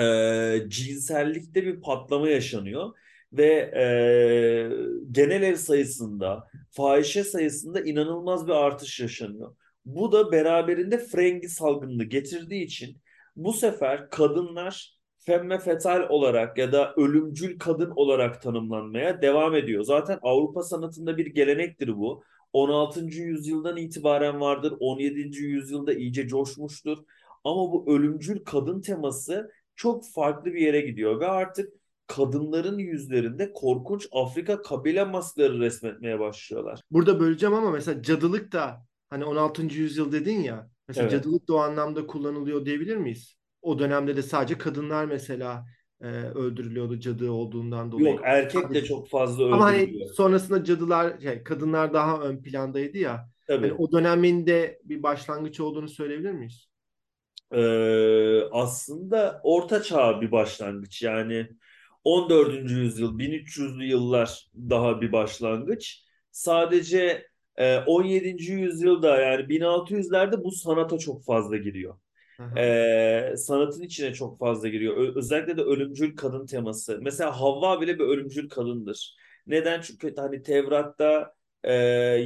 e, 0.00 0.68
cinsellikte 0.70 1.66
bir 1.66 1.80
patlama 1.80 2.28
yaşanıyor 2.28 2.92
ve 3.32 3.46
e, 3.76 4.70
genel 5.12 5.42
ev 5.42 5.56
sayısında, 5.56 6.48
fahişe 6.70 7.24
sayısında 7.24 7.80
inanılmaz 7.80 8.46
bir 8.46 8.52
artış 8.52 9.00
yaşanıyor. 9.00 9.56
Bu 9.84 10.12
da 10.12 10.32
beraberinde 10.32 10.98
frengi 10.98 11.48
salgınını 11.48 12.04
getirdiği 12.04 12.64
için 12.64 12.96
bu 13.36 13.52
sefer 13.52 14.10
kadınlar 14.10 14.98
femme 15.18 15.58
fetal 15.58 16.06
olarak 16.08 16.58
ya 16.58 16.72
da 16.72 16.94
ölümcül 16.94 17.58
kadın 17.58 17.90
olarak 17.96 18.42
tanımlanmaya 18.42 19.22
devam 19.22 19.54
ediyor. 19.54 19.84
Zaten 19.84 20.18
Avrupa 20.22 20.62
sanatında 20.62 21.16
bir 21.16 21.26
gelenektir 21.26 21.96
bu. 21.96 22.22
16. 22.52 23.00
yüzyıldan 23.00 23.76
itibaren 23.76 24.40
vardır. 24.40 24.74
17. 24.80 25.38
yüzyılda 25.38 25.92
iyice 25.92 26.28
coşmuştur. 26.28 26.98
Ama 27.44 27.72
bu 27.72 27.84
ölümcül 27.88 28.44
kadın 28.44 28.80
teması 28.80 29.50
çok 29.76 30.10
farklı 30.10 30.52
bir 30.52 30.60
yere 30.60 30.80
gidiyor 30.80 31.20
ve 31.20 31.26
artık 31.26 31.72
kadınların 32.06 32.78
yüzlerinde 32.78 33.52
korkunç 33.52 34.08
Afrika 34.12 34.62
kabile 34.62 35.04
maskları 35.04 35.60
resmetmeye 35.60 36.20
başlıyorlar. 36.20 36.80
Burada 36.90 37.20
böleceğim 37.20 37.54
ama 37.54 37.70
mesela 37.70 38.02
cadılık 38.02 38.52
da 38.52 38.84
hani 39.12 39.24
16. 39.24 39.62
yüzyıl 39.62 40.12
dedin 40.12 40.40
ya. 40.40 40.70
Mesela 40.88 41.08
evet. 41.08 41.12
cadılık 41.12 41.48
da 41.48 41.54
o 41.54 41.56
anlamda 41.56 42.06
kullanılıyor 42.06 42.66
diyebilir 42.66 42.96
miyiz? 42.96 43.36
O 43.62 43.78
dönemde 43.78 44.16
de 44.16 44.22
sadece 44.22 44.58
kadınlar 44.58 45.04
mesela 45.04 45.66
e, 46.00 46.06
öldürülüyordu 46.34 47.00
cadı 47.00 47.30
olduğundan 47.30 47.92
dolayı. 47.92 48.06
Yok 48.06 48.20
erkek 48.24 48.74
de 48.74 48.84
çok 48.84 49.08
fazla 49.08 49.34
öldürülüyor. 49.34 49.56
Ama 49.56 49.66
hani 49.66 50.08
sonrasında 50.14 50.64
cadılar, 50.64 51.20
şey, 51.20 51.42
kadınlar 51.42 51.94
daha 51.94 52.20
ön 52.20 52.42
plandaydı 52.42 52.98
ya. 52.98 53.28
Tabii. 53.46 53.66
Yani 53.66 53.76
o 53.78 53.92
döneminde 53.92 54.80
bir 54.84 55.02
başlangıç 55.02 55.60
olduğunu 55.60 55.88
söyleyebilir 55.88 56.32
miyiz? 56.32 56.68
Ee, 57.52 58.40
aslında 58.52 59.40
orta 59.42 59.82
çağ 59.82 60.20
bir 60.20 60.32
başlangıç. 60.32 61.02
Yani 61.02 61.48
14. 62.04 62.70
yüzyıl, 62.70 63.18
1300'lü 63.18 63.84
yıllar 63.84 64.50
daha 64.54 65.00
bir 65.00 65.12
başlangıç. 65.12 66.04
Sadece 66.30 67.31
17. 67.86 68.28
E, 68.28 68.54
yüzyılda 68.54 69.20
yani 69.20 69.42
1600'lerde 69.42 70.44
bu 70.44 70.50
sanata 70.52 70.98
çok 70.98 71.24
fazla 71.24 71.56
giriyor. 71.56 71.94
Ee, 72.56 73.34
sanatın 73.36 73.82
içine 73.82 74.14
çok 74.14 74.38
fazla 74.38 74.68
giriyor. 74.68 75.16
özellikle 75.16 75.56
de 75.56 75.62
ölümcül 75.62 76.16
kadın 76.16 76.46
teması. 76.46 76.98
Mesela 77.02 77.40
Havva 77.40 77.80
bile 77.80 77.98
bir 77.98 78.04
ölümcül 78.04 78.48
kadındır. 78.48 79.16
Neden? 79.46 79.80
Çünkü 79.80 80.14
hani 80.16 80.42
Tevrat'ta 80.42 81.34
e, 81.64 81.74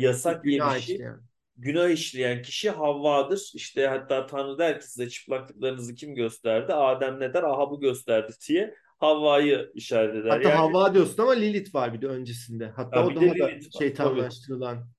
yasak 0.00 0.44
günah 0.44 0.72
yemişi 0.72 0.92
işleyen. 0.92 1.20
günah 1.56 1.88
işleyen 1.88 2.42
kişi 2.42 2.70
Havva'dır. 2.70 3.50
İşte 3.54 3.86
hatta 3.86 4.26
Tanrı 4.26 4.58
der 4.58 4.80
ki 4.80 4.86
size 4.90 5.08
çıplaklıklarınızı 5.08 5.94
kim 5.94 6.14
gösterdi? 6.14 6.72
Adem 6.72 7.20
ne 7.20 7.34
der? 7.34 7.42
Aha 7.42 7.70
bu 7.70 7.80
gösterdi 7.80 8.32
diye 8.48 8.74
Havva'yı 8.98 9.70
işaret 9.74 10.14
eder. 10.14 10.30
Hatta 10.30 10.48
yani, 10.48 10.58
Havva 10.58 10.94
diyorsun 10.94 11.22
ama 11.22 11.32
Lilith 11.32 11.74
var 11.74 11.94
bir 11.94 12.02
de 12.02 12.06
öncesinde. 12.06 12.68
Hatta 12.68 13.06
o 13.06 13.14
daha 13.14 13.38
da 13.38 13.50
şeytanlaştırılan. 13.78 14.95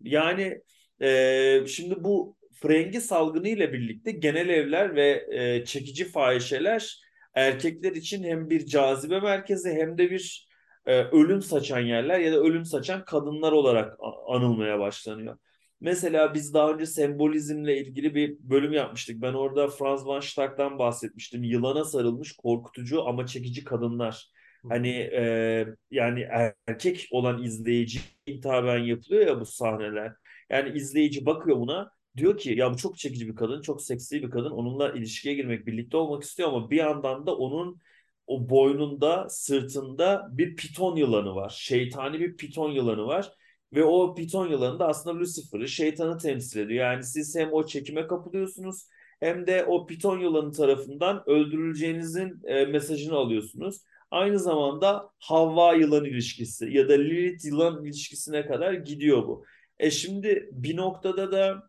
Yani 0.00 0.60
e, 1.02 1.66
şimdi 1.66 2.04
bu 2.04 2.36
frengi 2.52 3.00
salgını 3.00 3.48
ile 3.48 3.72
birlikte 3.72 4.12
genel 4.12 4.48
evler 4.48 4.94
ve 4.94 5.26
e, 5.30 5.64
çekici 5.64 6.04
fahişeler 6.04 7.00
erkekler 7.34 7.92
için 7.92 8.24
hem 8.24 8.50
bir 8.50 8.66
cazibe 8.66 9.20
merkezi 9.20 9.70
hem 9.70 9.98
de 9.98 10.10
bir 10.10 10.48
e, 10.86 11.02
ölüm 11.02 11.42
saçan 11.42 11.80
yerler 11.80 12.20
ya 12.20 12.32
da 12.32 12.36
ölüm 12.36 12.64
saçan 12.64 13.04
kadınlar 13.04 13.52
olarak 13.52 13.98
anılmaya 14.28 14.78
başlanıyor. 14.80 15.38
Mesela 15.80 16.34
biz 16.34 16.54
daha 16.54 16.72
önce 16.72 16.86
sembolizmle 16.86 17.78
ilgili 17.80 18.14
bir 18.14 18.36
bölüm 18.40 18.72
yapmıştık. 18.72 19.22
Ben 19.22 19.32
orada 19.32 19.68
Franz 19.68 20.06
van 20.06 20.20
Stark'tan 20.20 20.78
bahsetmiştim. 20.78 21.44
Yılana 21.44 21.84
sarılmış 21.84 22.36
korkutucu 22.36 23.08
ama 23.08 23.26
çekici 23.26 23.64
kadınlar. 23.64 24.30
Hani 24.68 24.88
e, 24.88 25.66
yani 25.90 26.26
erkek 26.66 27.08
olan 27.10 27.42
izleyici 27.42 28.00
hitaben 28.26 28.78
yapılıyor 28.78 29.26
ya 29.26 29.40
bu 29.40 29.46
sahneler. 29.46 30.12
Yani 30.50 30.78
izleyici 30.78 31.26
bakıyor 31.26 31.56
buna 31.56 31.96
Diyor 32.16 32.38
ki 32.38 32.50
ya 32.50 32.72
bu 32.72 32.76
çok 32.76 32.98
çekici 32.98 33.28
bir 33.28 33.36
kadın, 33.36 33.62
çok 33.62 33.82
seksi 33.82 34.22
bir 34.22 34.30
kadın. 34.30 34.50
Onunla 34.50 34.92
ilişkiye 34.92 35.34
girmek, 35.34 35.66
birlikte 35.66 35.96
olmak 35.96 36.22
istiyor 36.22 36.48
ama 36.48 36.70
bir 36.70 36.76
yandan 36.76 37.26
da 37.26 37.36
onun 37.36 37.80
o 38.26 38.48
boynunda, 38.48 39.28
sırtında 39.28 40.28
bir 40.32 40.56
piton 40.56 40.96
yılanı 40.96 41.34
var. 41.34 41.56
Şeytani 41.58 42.20
bir 42.20 42.36
piton 42.36 42.70
yılanı 42.72 43.06
var. 43.06 43.32
Ve 43.72 43.84
o 43.84 44.14
piton 44.14 44.48
yılanı 44.48 44.78
da 44.78 44.88
aslında 44.88 45.18
Lucifer'ı, 45.18 45.68
şeytanı 45.68 46.18
temsil 46.18 46.60
ediyor. 46.60 46.84
Yani 46.90 47.04
siz 47.04 47.36
hem 47.36 47.52
o 47.52 47.66
çekime 47.66 48.06
kapılıyorsunuz 48.06 48.88
hem 49.20 49.46
de 49.46 49.64
o 49.64 49.86
piton 49.86 50.18
yılanı 50.18 50.52
tarafından 50.52 51.22
öldürüleceğinizin 51.26 52.40
e, 52.44 52.64
mesajını 52.64 53.16
alıyorsunuz. 53.16 53.82
Aynı 54.10 54.38
zamanda 54.38 55.10
Havva 55.18 55.74
yılan 55.74 56.04
ilişkisi 56.04 56.70
ya 56.70 56.88
da 56.88 56.92
Lilith 56.92 57.44
yılan 57.44 57.84
ilişkisine 57.84 58.46
kadar 58.46 58.72
gidiyor 58.72 59.26
bu. 59.26 59.44
E 59.78 59.90
şimdi 59.90 60.48
bir 60.52 60.76
noktada 60.76 61.32
da 61.32 61.62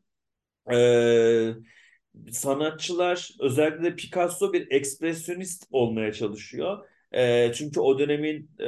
e, 0.74 1.54
sanatçılar 2.32 3.32
özellikle 3.40 3.84
de 3.84 3.96
Picasso 3.96 4.54
bir 4.54 4.72
ekspresyonist 4.72 5.68
olmaya 5.72 6.14
çalışıyor. 6.14 6.88
E, 7.12 7.54
çünkü 7.54 7.80
o 7.80 8.00
dönemin 8.00 8.52
e, 8.60 8.68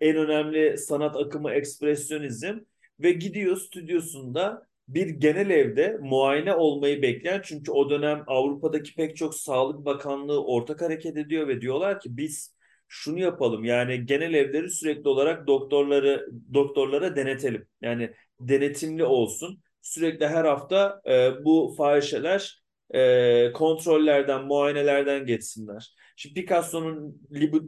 en 0.00 0.16
önemli 0.16 0.78
sanat 0.78 1.16
akımı 1.16 1.52
ekspresyonizm 1.52 2.58
ve 3.00 3.12
gidiyor 3.12 3.56
stüdyosunda 3.56 4.66
bir 4.88 5.08
genel 5.08 5.50
evde 5.50 5.98
muayene 6.02 6.54
olmayı 6.54 7.02
bekleyen 7.02 7.40
çünkü 7.44 7.72
o 7.72 7.90
dönem 7.90 8.24
Avrupa'daki 8.26 8.94
pek 8.94 9.16
çok 9.16 9.34
Sağlık 9.34 9.84
Bakanlığı 9.84 10.44
ortak 10.44 10.80
hareket 10.82 11.16
ediyor 11.16 11.48
ve 11.48 11.60
diyorlar 11.60 12.00
ki 12.00 12.16
biz 12.16 12.54
şunu 12.92 13.18
yapalım 13.20 13.64
yani 13.64 14.06
genel 14.06 14.34
evleri 14.34 14.70
sürekli 14.70 15.08
olarak 15.08 15.46
doktorları 15.46 16.26
doktorlara 16.54 17.16
denetelim. 17.16 17.66
Yani 17.82 18.10
denetimli 18.40 19.04
olsun. 19.04 19.62
Sürekli 19.82 20.26
her 20.26 20.44
hafta 20.44 21.00
e, 21.08 21.44
bu 21.44 21.74
fahişeler 21.76 22.62
e, 22.94 23.52
kontrollerden, 23.52 24.44
muayenelerden 24.44 25.26
geçsinler. 25.26 25.94
Şimdi 26.16 26.34
Picasso'nun 26.34 27.22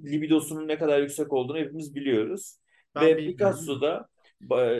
libidosunun 0.05 0.69
ne 0.69 0.79
kadar 0.79 1.01
yüksek 1.01 1.33
olduğunu 1.33 1.59
hepimiz 1.59 1.95
biliyoruz. 1.95 2.57
Ben 2.95 3.07
Ve 3.07 3.17
bilmiyorum. 3.17 3.37
Picasso 3.37 3.81
da 3.81 4.09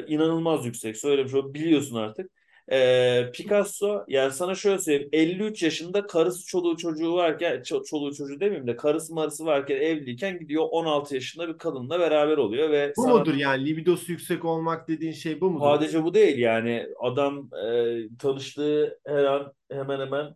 inanılmaz 0.09 0.67
yüksek. 0.67 0.97
Söylemiş 0.97 1.35
o 1.35 1.55
biliyorsun 1.55 1.97
artık. 1.97 2.31
Ee, 2.71 3.31
Picasso 3.35 4.05
yani 4.09 4.33
sana 4.33 4.55
şöyle 4.55 4.79
söyleyeyim 4.79 5.09
53 5.13 5.63
yaşında 5.63 6.07
karısı 6.07 6.47
çoluğu 6.47 6.77
çocuğu 6.77 7.15
varken 7.15 7.63
çoluğu 7.63 8.15
çocuğu 8.15 8.41
demeyeyim 8.41 8.67
de 8.67 8.77
karısı 8.77 9.15
marısı 9.15 9.45
varken 9.47 9.77
evliyken 9.77 10.39
gidiyor 10.39 10.65
16 10.71 11.15
yaşında 11.15 11.49
bir 11.49 11.59
kadınla 11.59 12.01
beraber 12.01 12.37
oluyor 12.37 12.71
ve 12.71 12.93
Bu 12.97 13.03
sana, 13.03 13.15
mudur 13.19 13.35
yani 13.35 13.67
libidosu 13.67 14.13
yüksek 14.13 14.45
olmak 14.45 14.89
dediğin 14.89 15.13
şey 15.13 15.41
bu 15.41 15.51
mudur? 15.51 15.65
sadece 15.65 16.05
bu 16.05 16.15
değil 16.15 16.39
yani 16.39 16.87
adam 17.01 17.51
e, 17.67 18.17
tanıştığı 18.19 19.01
her 19.07 19.25
an 19.25 19.53
hemen 19.71 20.01
hemen 20.01 20.35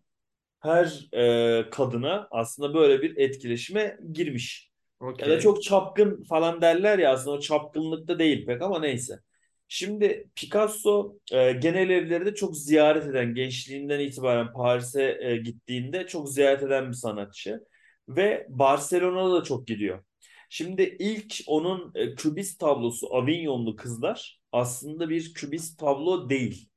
her 0.60 1.08
e, 1.12 1.70
kadına 1.70 2.28
aslında 2.30 2.74
böyle 2.74 3.02
bir 3.02 3.16
etkileşime 3.16 3.98
girmiş. 4.12 4.70
Ya 5.18 5.28
da 5.28 5.40
çok 5.40 5.62
çapkın 5.62 6.24
falan 6.24 6.60
derler 6.60 6.98
ya 6.98 7.12
aslında 7.12 7.36
o 7.36 7.40
çapkınlıkta 7.40 8.18
değil 8.18 8.46
pek 8.46 8.62
ama 8.62 8.80
neyse. 8.80 9.20
Şimdi 9.68 10.30
Picasso 10.36 11.18
e, 11.32 11.52
genel 11.52 11.90
evleri 11.90 12.26
de 12.26 12.34
çok 12.34 12.56
ziyaret 12.56 13.06
eden, 13.06 13.34
gençliğinden 13.34 14.00
itibaren 14.00 14.52
Paris'e 14.52 15.18
e, 15.20 15.36
gittiğinde 15.36 16.06
çok 16.06 16.28
ziyaret 16.30 16.62
eden 16.62 16.88
bir 16.88 16.94
sanatçı. 16.94 17.60
Ve 18.08 18.46
Barcelona'da 18.48 19.40
da 19.40 19.44
çok 19.44 19.66
gidiyor. 19.66 20.04
Şimdi 20.50 20.96
ilk 20.98 21.34
onun 21.46 21.92
e, 21.94 22.14
kübist 22.14 22.60
tablosu 22.60 23.14
Avignonlu 23.14 23.76
Kızlar 23.76 24.40
aslında 24.52 25.08
bir 25.08 25.34
kübist 25.34 25.78
tablo 25.78 26.30
değil. 26.30 26.68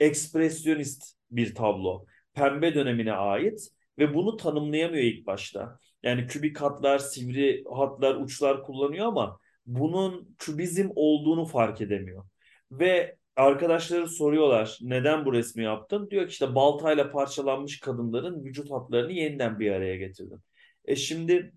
Ekspresyonist 0.00 1.16
bir 1.30 1.54
tablo. 1.54 2.06
Pembe 2.34 2.74
dönemine 2.74 3.12
ait 3.12 3.68
ve 3.98 4.14
bunu 4.14 4.36
tanımlayamıyor 4.36 5.04
ilk 5.04 5.26
başta. 5.26 5.78
Yani 6.02 6.26
kübik 6.26 6.60
hatlar, 6.60 6.98
sivri 6.98 7.64
hatlar, 7.74 8.14
uçlar 8.14 8.62
kullanıyor 8.62 9.06
ama 9.06 9.38
bunun 9.66 10.34
kübizm 10.38 10.88
olduğunu 10.94 11.44
fark 11.46 11.80
edemiyor. 11.80 12.24
Ve 12.70 13.16
arkadaşları 13.36 14.08
soruyorlar 14.08 14.78
neden 14.82 15.24
bu 15.24 15.32
resmi 15.32 15.64
yaptın? 15.64 16.10
Diyor 16.10 16.26
ki 16.26 16.30
işte 16.30 16.54
baltayla 16.54 17.10
parçalanmış 17.10 17.80
kadınların 17.80 18.44
vücut 18.44 18.70
hatlarını 18.70 19.12
yeniden 19.12 19.58
bir 19.58 19.70
araya 19.70 19.96
getirdim. 19.96 20.42
E 20.84 20.96
şimdi 20.96 21.52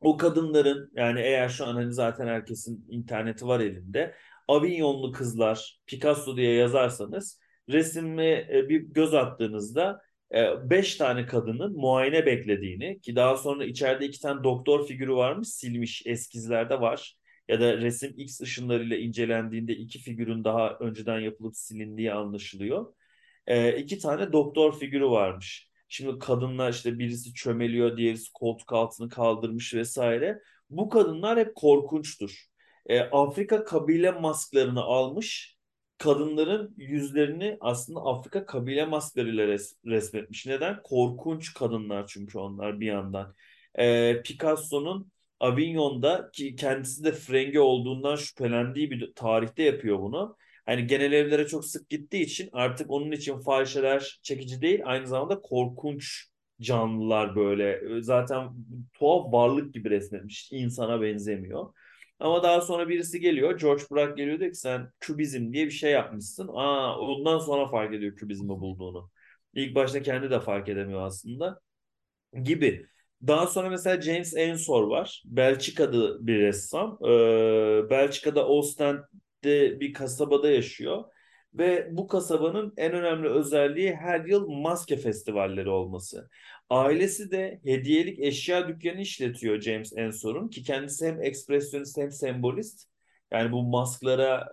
o 0.00 0.16
kadınların 0.16 0.92
yani 0.94 1.20
eğer 1.20 1.48
şu 1.48 1.66
an 1.66 1.74
hani 1.74 1.92
zaten 1.92 2.26
herkesin 2.26 2.86
interneti 2.88 3.46
var 3.46 3.60
elinde. 3.60 4.14
Avignonlu 4.48 5.12
kızlar 5.12 5.80
Picasso 5.86 6.36
diye 6.36 6.54
yazarsanız 6.54 7.40
resmi 7.68 8.24
e, 8.24 8.68
bir 8.68 8.80
göz 8.80 9.14
attığınızda 9.14 10.00
e, 10.34 10.70
beş 10.70 10.96
tane 10.96 11.26
kadının 11.26 11.76
muayene 11.76 12.26
beklediğini 12.26 13.00
ki 13.00 13.16
daha 13.16 13.36
sonra 13.36 13.64
içeride 13.64 14.06
iki 14.06 14.20
tane 14.20 14.44
doktor 14.44 14.86
figürü 14.86 15.14
varmış 15.14 15.48
silmiş 15.48 16.02
eskizlerde 16.06 16.80
var 16.80 17.16
ya 17.48 17.60
da 17.60 17.76
resim 17.76 18.14
X 18.16 18.40
ışınlarıyla 18.40 18.96
incelendiğinde 18.96 19.72
iki 19.72 19.98
figürün 19.98 20.44
daha 20.44 20.70
önceden 20.80 21.20
yapılıp 21.20 21.56
silindiği 21.56 22.12
anlaşılıyor. 22.12 22.94
E, 23.46 23.76
iki 23.78 23.98
tane 23.98 24.32
doktor 24.32 24.78
figürü 24.78 25.06
varmış. 25.06 25.70
Şimdi 25.88 26.18
kadınlar 26.18 26.72
işte 26.72 26.98
birisi 26.98 27.34
çömeliyor, 27.34 27.96
diğerisi 27.96 28.32
koltuk 28.32 28.72
altını 28.72 29.08
kaldırmış 29.08 29.74
vesaire. 29.74 30.42
Bu 30.70 30.88
kadınlar 30.88 31.38
hep 31.38 31.54
korkunçtur. 31.54 32.46
E, 32.86 33.00
Afrika 33.00 33.64
kabile 33.64 34.10
masklarını 34.10 34.80
almış, 34.82 35.56
kadınların 35.98 36.74
yüzlerini 36.76 37.56
aslında 37.60 38.00
Afrika 38.00 38.46
kabile 38.46 38.86
masklarıyla 38.86 39.46
res 39.46 39.76
resmetmiş. 39.86 40.46
Neden? 40.46 40.82
Korkunç 40.82 41.54
kadınlar 41.54 42.06
çünkü 42.06 42.38
onlar 42.38 42.80
bir 42.80 42.86
yandan. 42.86 43.34
E, 43.78 44.22
Picasso'nun 44.22 45.12
Avignon'da 45.40 46.30
ki 46.32 46.56
kendisi 46.56 47.04
de 47.04 47.12
Frenge 47.12 47.60
olduğundan 47.60 48.16
şüphelendiği 48.16 48.90
bir 48.90 49.12
tarihte 49.14 49.62
yapıyor 49.62 49.98
bunu. 49.98 50.36
Hani 50.66 50.86
genel 50.86 51.12
evlere 51.12 51.46
çok 51.46 51.64
sık 51.64 51.90
gittiği 51.90 52.22
için 52.22 52.48
artık 52.52 52.90
onun 52.90 53.12
için 53.12 53.38
fahişeler 53.40 54.18
çekici 54.22 54.60
değil 54.60 54.80
aynı 54.84 55.06
zamanda 55.06 55.40
korkunç 55.40 56.26
canlılar 56.60 57.36
böyle. 57.36 57.80
Zaten 58.02 58.48
tuhaf 58.92 59.32
varlık 59.32 59.74
gibi 59.74 59.90
resmetmiş. 59.90 60.48
insana 60.52 61.02
benzemiyor. 61.02 61.72
Ama 62.18 62.42
daha 62.42 62.60
sonra 62.60 62.88
birisi 62.88 63.20
geliyor. 63.20 63.58
George 63.60 63.82
Braque 63.90 64.14
geliyor 64.14 64.40
diyor 64.40 64.50
ki 64.52 64.58
sen 64.58 64.90
kübizm 65.00 65.52
diye 65.52 65.66
bir 65.66 65.70
şey 65.70 65.92
yapmışsın. 65.92 66.48
Aa, 66.48 66.98
ondan 66.98 67.38
sonra 67.38 67.68
fark 67.68 67.94
ediyor 67.94 68.16
kübizmi 68.16 68.48
bulduğunu. 68.48 69.10
İlk 69.54 69.74
başta 69.74 70.02
kendi 70.02 70.30
de 70.30 70.40
fark 70.40 70.68
edemiyor 70.68 71.02
aslında. 71.02 71.60
Gibi. 72.42 72.88
Daha 73.26 73.46
sonra 73.46 73.70
mesela 73.70 74.00
James 74.00 74.36
Ensor 74.36 74.82
var. 74.84 75.22
Belçika'da 75.26 76.26
bir 76.26 76.38
ressam. 76.38 76.98
Ee, 77.04 77.90
Belçika'da 77.90 78.46
Ostend'de 78.48 79.80
bir 79.80 79.92
kasabada 79.92 80.50
yaşıyor. 80.50 81.04
Ve 81.54 81.88
bu 81.92 82.06
kasabanın 82.06 82.74
en 82.76 82.92
önemli 82.92 83.28
özelliği 83.28 83.94
her 83.94 84.24
yıl 84.24 84.48
maske 84.48 84.96
festivalleri 84.96 85.68
olması. 85.70 86.28
Ailesi 86.70 87.30
de 87.30 87.60
hediyelik 87.64 88.18
eşya 88.20 88.68
dükkanı 88.68 89.00
işletiyor 89.00 89.60
James 89.60 89.92
Ensor'un 89.96 90.48
ki 90.48 90.62
kendisi 90.62 91.06
hem 91.06 91.22
ekspresyonist 91.22 91.98
hem 91.98 92.12
sembolist. 92.12 92.88
Yani 93.32 93.52
bu 93.52 93.62
masklara 93.62 94.48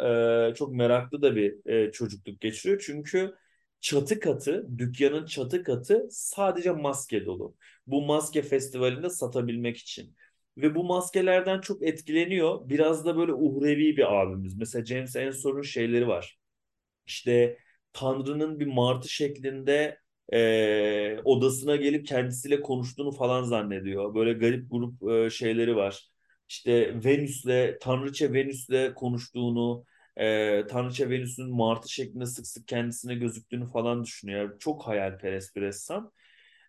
e, 0.52 0.54
çok 0.56 0.73
meraklı 0.73 1.21
da 1.21 1.36
bir 1.36 1.69
e, 1.71 1.91
çocukluk 1.91 2.41
geçiriyor. 2.41 2.84
Çünkü 2.86 3.36
çatı 3.83 4.21
katı, 4.21 4.67
dükkanın 4.79 5.27
çatı 5.27 5.63
katı 5.63 6.07
sadece 6.11 6.71
maske 6.71 7.27
dolu. 7.27 7.57
Bu 7.87 8.03
maske 8.05 8.43
festivalinde 8.43 9.09
satabilmek 9.11 9.77
için. 9.77 10.15
Ve 10.57 10.75
bu 10.75 10.85
maskelerden 10.85 11.61
çok 11.61 11.83
etkileniyor. 11.83 12.69
Biraz 12.69 13.05
da 13.05 13.17
böyle 13.17 13.33
uhrevi 13.33 13.97
bir 13.97 14.21
abimiz. 14.21 14.57
Mesela 14.57 14.85
James 14.85 15.17
Ensor'un 15.17 15.63
şeyleri 15.63 16.07
var. 16.07 16.39
İşte 17.07 17.57
Tanrı'nın 17.93 18.59
bir 18.59 18.65
martı 18.67 19.09
şeklinde 19.09 19.99
e, 20.33 21.19
odasına 21.25 21.75
gelip 21.75 22.07
kendisiyle 22.07 22.61
konuştuğunu 22.61 23.11
falan 23.11 23.43
zannediyor. 23.43 24.15
Böyle 24.15 24.33
garip 24.33 24.71
grup 24.71 25.03
e, 25.11 25.29
şeyleri 25.29 25.75
var. 25.75 26.09
İşte 26.49 27.03
Venüs'le, 27.05 27.79
Tanrıça 27.81 28.33
Venüs'le 28.33 28.93
konuştuğunu, 28.95 29.85
e, 30.17 30.63
Tanrıça 30.69 31.10
Venüs'ün 31.10 31.56
martı 31.56 31.89
şeklinde 31.89 32.26
sık 32.26 32.47
sık 32.47 32.67
kendisine 32.67 33.15
gözüktüğünü 33.15 33.67
falan 33.67 34.04
düşünüyor. 34.04 34.60
Çok 34.60 34.88
hayalperest 34.88 35.56
bir 35.56 35.62
ressam. 35.62 36.12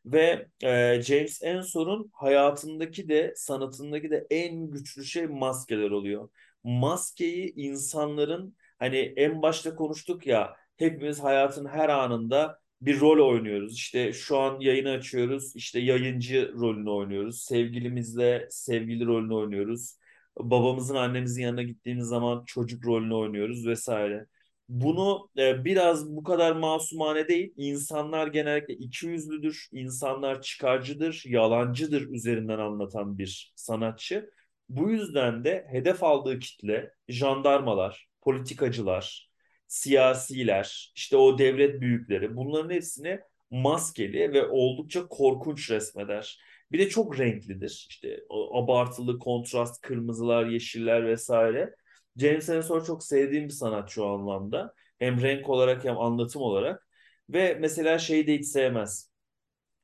Ve 0.07 0.49
e, 0.63 1.03
James 1.03 1.43
Ensor'un 1.43 2.11
hayatındaki 2.13 3.09
de 3.09 3.33
sanatındaki 3.37 4.11
de 4.11 4.27
en 4.31 4.71
güçlü 4.71 5.05
şey 5.05 5.27
maskeler 5.27 5.91
oluyor. 5.91 6.29
Maskeyi 6.65 7.55
insanların 7.55 8.57
hani 8.79 8.97
en 8.97 9.43
başta 9.43 9.75
konuştuk 9.75 10.27
ya 10.27 10.57
hepimiz 10.77 11.21
hayatın 11.21 11.67
her 11.67 11.89
anında 11.89 12.59
bir 12.81 13.01
rol 13.01 13.29
oynuyoruz. 13.29 13.75
İşte 13.75 14.13
şu 14.13 14.39
an 14.39 14.61
yayını 14.61 14.91
açıyoruz. 14.91 15.57
İşte 15.57 15.81
yayıncı 15.81 16.53
rolünü 16.55 16.91
oynuyoruz. 16.91 17.43
Sevgilimizle 17.43 18.49
sevgili 18.51 19.07
rolünü 19.07 19.35
oynuyoruz. 19.35 19.99
Babamızın 20.38 20.94
annemizin 20.94 21.42
yanına 21.42 21.62
gittiğimiz 21.62 22.07
zaman 22.07 22.44
çocuk 22.47 22.87
rolünü 22.87 23.14
oynuyoruz 23.14 23.66
vesaire. 23.66 24.27
Bunu 24.68 25.31
e, 25.38 25.64
biraz 25.64 26.16
bu 26.16 26.23
kadar 26.23 26.53
masumane 26.53 27.29
değil. 27.29 27.53
İnsanlar 27.57 28.27
genellikle 28.27 28.75
ikiyüzlüdür, 28.75 29.68
insanlar 29.73 30.42
çıkarcıdır, 30.42 31.23
yalancıdır 31.27 32.09
üzerinden 32.11 32.59
anlatan 32.59 33.18
bir 33.18 33.53
sanatçı. 33.57 34.31
Bu 34.68 34.90
yüzden 34.90 35.44
de 35.44 35.66
hedef 35.70 36.03
aldığı 36.05 36.38
kitle 36.38 36.94
jandarmalar, 37.09 38.09
politikacılar, 38.20 39.31
siyasiler, 39.66 40.92
işte 40.97 41.16
o 41.16 41.38
devlet 41.38 41.81
büyükleri 41.81 42.37
bunların 42.37 42.70
hepsini 42.70 43.20
maskeli 43.51 44.33
ve 44.33 44.47
oldukça 44.47 45.09
korkunç 45.09 45.70
resmeder. 45.70 46.38
Bir 46.72 46.79
de 46.79 46.88
çok 46.88 47.18
renklidir. 47.18 47.87
İşte 47.90 48.20
abartılı 48.53 49.18
kontrast, 49.18 49.81
kırmızılar, 49.81 50.46
yeşiller 50.46 51.07
vesaire. 51.07 51.74
James 52.16 52.48
Ensor 52.48 52.85
çok 52.87 53.05
sevdiğim 53.05 53.44
bir 53.44 53.53
sanatçı 53.53 54.05
o 54.05 54.07
anlamda. 54.18 54.74
Hem 54.98 55.20
renk 55.22 55.48
olarak 55.48 55.85
hem 55.85 55.98
anlatım 55.98 56.42
olarak. 56.42 56.88
Ve 57.31 57.59
mesela 57.61 57.98
şeyi 57.98 58.27
de 58.27 58.35
hiç 58.38 58.46
sevmez. 58.46 59.11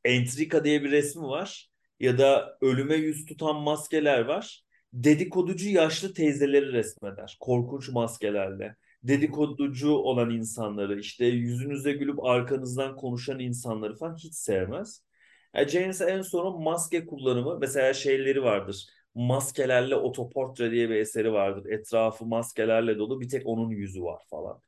Entrika 0.04 0.64
diye 0.64 0.84
bir 0.84 0.90
resmi 0.90 1.22
var. 1.22 1.70
Ya 2.00 2.18
da 2.18 2.58
ölüme 2.60 2.94
yüz 2.94 3.26
tutan 3.26 3.56
maskeler 3.56 4.20
var. 4.20 4.62
Dedikoducu 4.92 5.68
yaşlı 5.68 6.14
teyzeleri 6.14 6.72
resmeder. 6.72 7.36
Korkunç 7.40 7.88
maskelerle. 7.88 8.76
Dedikoducu 9.02 9.90
olan 9.92 10.30
insanları, 10.30 11.00
işte 11.00 11.26
yüzünüze 11.26 11.92
gülüp 11.92 12.24
arkanızdan 12.24 12.96
konuşan 12.96 13.38
insanları 13.38 13.96
falan 13.96 14.16
hiç 14.16 14.34
sevmez. 14.34 15.02
Yani 15.54 15.68
James 15.68 16.00
Ensor'un 16.00 16.62
maske 16.62 17.06
kullanımı 17.06 17.58
mesela 17.60 17.94
şeyleri 17.94 18.42
vardır 18.42 18.86
maskelerle 19.14 19.96
otoportre 19.96 20.70
diye 20.70 20.90
bir 20.90 20.94
eseri 20.94 21.32
vardır. 21.32 21.70
Etrafı 21.70 22.26
maskelerle 22.26 22.98
dolu 22.98 23.20
bir 23.20 23.28
tek 23.28 23.46
onun 23.46 23.70
yüzü 23.70 24.02
var 24.02 24.22
falan. 24.30 24.60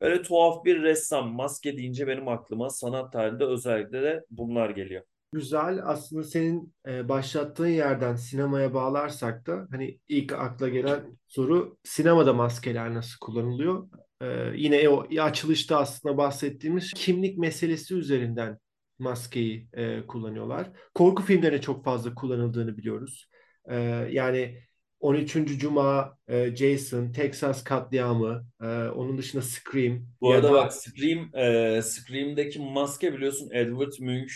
Böyle 0.00 0.22
tuhaf 0.22 0.64
bir 0.64 0.82
ressam. 0.82 1.32
Maske 1.32 1.76
deyince 1.76 2.06
benim 2.06 2.28
aklıma 2.28 2.70
sanat 2.70 3.12
tarihinde 3.12 3.44
özellikle 3.44 4.02
de 4.02 4.24
bunlar 4.30 4.70
geliyor. 4.70 5.02
Güzel. 5.32 5.80
Aslında 5.84 6.22
senin 6.22 6.74
e, 6.86 7.08
başlattığın 7.08 7.66
yerden 7.66 8.16
sinemaya 8.16 8.74
bağlarsak 8.74 9.46
da 9.46 9.66
hani 9.70 9.98
ilk 10.08 10.32
akla 10.32 10.68
gelen 10.68 11.00
soru 11.28 11.76
sinemada 11.84 12.32
maskeler 12.32 12.94
nasıl 12.94 13.18
kullanılıyor? 13.20 13.88
E, 14.20 14.26
yine 14.56 14.88
o 14.88 15.06
açılışta 15.20 15.78
aslında 15.78 16.16
bahsettiğimiz 16.16 16.92
kimlik 16.92 17.38
meselesi 17.38 17.94
üzerinden 17.94 18.58
maskeyi 19.04 19.68
e, 19.72 20.06
kullanıyorlar. 20.06 20.70
Korku 20.94 21.22
filmlerine 21.22 21.60
çok 21.60 21.84
fazla 21.84 22.14
kullanıldığını 22.14 22.76
biliyoruz. 22.76 23.28
E, 23.68 23.76
yani 24.10 24.58
13. 25.00 25.58
Cuma, 25.58 26.18
e, 26.28 26.56
Jason, 26.56 27.12
Texas 27.12 27.64
katliamı, 27.64 28.46
e, 28.62 28.66
onun 28.88 29.18
dışında 29.18 29.42
Scream. 29.42 30.06
Bu 30.20 30.32
arada 30.32 30.48
da 30.48 30.52
bak 30.52 30.72
Scream, 30.72 31.36
e, 31.36 31.82
Scream'deki 31.82 32.58
maske 32.60 33.14
biliyorsun 33.14 33.50
Edward 33.52 33.92
Munch 34.00 34.32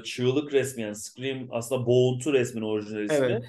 e, 0.00 0.02
çığlık 0.04 0.52
resmi 0.52 0.82
yani 0.82 0.96
Scream 0.96 1.48
aslında 1.50 1.86
boğultu 1.86 2.32
resmin 2.32 2.62
orijinal 2.62 3.04
ismi. 3.04 3.40
evet 3.40 3.42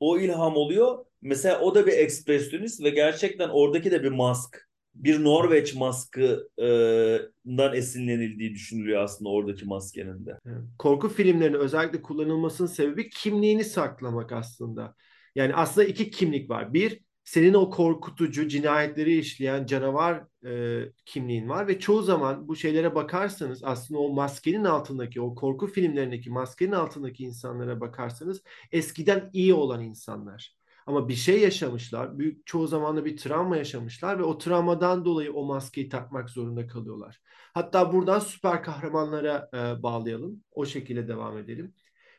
O 0.00 0.18
ilham 0.18 0.56
oluyor. 0.56 1.04
Mesela 1.22 1.60
o 1.60 1.74
da 1.74 1.86
bir 1.86 1.92
ekspresyonist 1.92 2.82
ve 2.82 2.90
gerçekten 2.90 3.48
oradaki 3.48 3.90
de 3.90 4.02
bir 4.02 4.08
mask. 4.08 4.69
Bir 4.94 5.24
Norveç 5.24 5.74
maskından 5.74 7.74
esinlenildiği 7.74 8.54
düşünülüyor 8.54 9.02
aslında 9.02 9.30
oradaki 9.30 9.64
maskenin 9.64 10.26
de. 10.26 10.38
Korku 10.78 11.08
filmlerinin 11.08 11.58
özellikle 11.58 12.02
kullanılmasının 12.02 12.68
sebebi 12.68 13.10
kimliğini 13.10 13.64
saklamak 13.64 14.32
aslında. 14.32 14.94
Yani 15.34 15.54
aslında 15.54 15.86
iki 15.86 16.10
kimlik 16.10 16.50
var. 16.50 16.74
Bir, 16.74 17.00
senin 17.24 17.54
o 17.54 17.70
korkutucu 17.70 18.48
cinayetleri 18.48 19.18
işleyen 19.18 19.66
canavar 19.66 20.24
e, 20.46 20.84
kimliğin 21.06 21.48
var 21.48 21.68
ve 21.68 21.78
çoğu 21.78 22.02
zaman 22.02 22.48
bu 22.48 22.56
şeylere 22.56 22.94
bakarsanız 22.94 23.64
aslında 23.64 24.00
o 24.00 24.12
maskenin 24.12 24.64
altındaki, 24.64 25.20
o 25.20 25.34
korku 25.34 25.66
filmlerindeki 25.66 26.30
maskenin 26.30 26.72
altındaki 26.72 27.24
insanlara 27.24 27.80
bakarsanız 27.80 28.42
eskiden 28.72 29.30
iyi 29.32 29.54
olan 29.54 29.82
insanlar. 29.82 30.59
Ama 30.90 31.08
bir 31.08 31.14
şey 31.14 31.40
yaşamışlar, 31.40 32.18
büyük 32.18 32.46
çoğu 32.46 32.66
zaman 32.66 32.96
da 32.96 33.04
bir 33.04 33.16
travma 33.16 33.56
yaşamışlar 33.56 34.18
ve 34.18 34.22
o 34.22 34.38
travmadan 34.38 35.04
dolayı 35.04 35.32
o 35.32 35.44
maskeyi 35.44 35.88
takmak 35.88 36.30
zorunda 36.30 36.66
kalıyorlar. 36.66 37.20
Hatta 37.54 37.92
buradan 37.92 38.18
süper 38.18 38.62
kahramanlara 38.62 39.50
e, 39.54 39.82
bağlayalım. 39.82 40.44
O 40.52 40.66
şekilde 40.66 41.08
devam 41.08 41.38
edelim. 41.38 41.74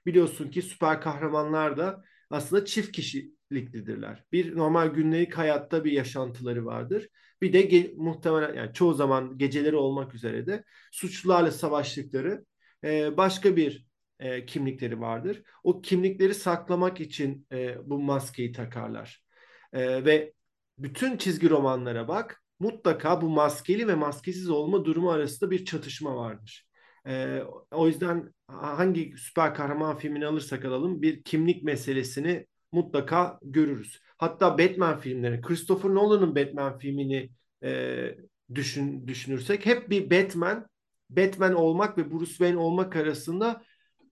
Biliyorsun 0.06 0.50
ki 0.50 0.62
süper 0.62 1.02
kahramanlar 1.02 1.78
da 1.78 2.04
aslında 2.30 2.66
çift 2.66 2.92
kişiliklidirler. 2.92 4.24
Bir 4.32 4.58
normal 4.58 4.88
günlük 4.88 5.38
hayatta 5.38 5.84
bir 5.84 5.92
yaşantıları 5.92 6.66
vardır. 6.66 7.08
Bir 7.42 7.54
de 7.54 7.70
ge- 7.70 7.96
muhtemelen 7.96 8.54
yani 8.54 8.74
çoğu 8.74 8.94
zaman 8.94 9.38
geceleri 9.38 9.76
olmak 9.76 10.16
üzere 10.16 10.48
de 10.48 10.64
suçlularla 10.92 11.52
savaştıkları 11.52 12.46
e, 12.84 13.18
başka 13.18 13.56
bir 13.56 13.91
e, 14.22 14.46
kimlikleri 14.46 15.00
vardır. 15.00 15.44
O 15.64 15.82
kimlikleri 15.82 16.34
saklamak 16.34 17.02
için 17.02 17.48
e, 17.52 17.90
bu 17.90 18.00
maskeyi 18.00 18.52
takarlar. 18.52 19.24
E, 19.74 20.06
ve 20.06 20.34
bütün 20.78 21.18
çizgi 21.18 21.50
romanlara 21.50 22.08
bak 22.08 22.44
mutlaka 22.60 23.22
bu 23.22 23.30
maskeli 23.30 23.88
ve 23.88 23.96
maskesiz 23.96 24.50
olma 24.50 24.86
durumu 24.86 25.12
arasında 25.12 25.52
bir 25.52 25.66
çatışma 25.66 26.16
vardır. 26.16 26.68
E, 27.08 27.42
o 27.72 27.88
yüzden 27.88 28.34
hangi 28.48 29.14
süper 29.18 29.54
kahraman 29.56 29.98
filmini 29.98 30.26
alırsak 30.26 30.66
alalım 30.66 31.02
bir 31.02 31.24
kimlik 31.24 31.64
meselesini 31.64 32.48
mutlaka 32.72 33.40
görürüz. 33.42 34.00
Hatta 34.18 34.58
Batman 34.58 35.00
filmleri, 35.00 35.42
Christopher 35.42 35.90
Nolan'ın 35.90 36.36
Batman 36.36 36.78
filmini 36.78 37.30
e, 37.64 38.16
düşün, 38.56 39.08
düşünürsek 39.08 39.66
hep 39.66 39.90
bir 39.90 40.12
Batman, 40.12 40.68
Batman 41.10 41.54
olmak 41.54 41.98
ve 41.98 42.12
Bruce 42.12 42.32
Wayne 42.32 42.58
olmak 42.58 42.96
arasında 42.96 43.64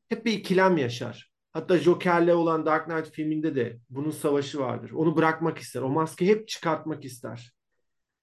hep 0.10 0.26
bir 0.26 0.34
ikilem 0.34 0.78
yaşar. 0.78 1.32
Hatta 1.54 1.78
Joker'le 1.78 2.34
olan 2.34 2.66
Dark 2.66 2.86
Knight 2.90 3.12
filminde 3.12 3.56
de 3.56 3.80
bunun 3.90 4.12
savaşı 4.12 4.60
vardır. 4.60 4.92
Onu 4.92 5.18
bırakmak 5.18 5.58
ister. 5.58 5.82
O 5.82 5.90
maskeyi 5.90 6.32
hep 6.32 6.48
çıkartmak 6.48 7.06
ister. 7.06 7.54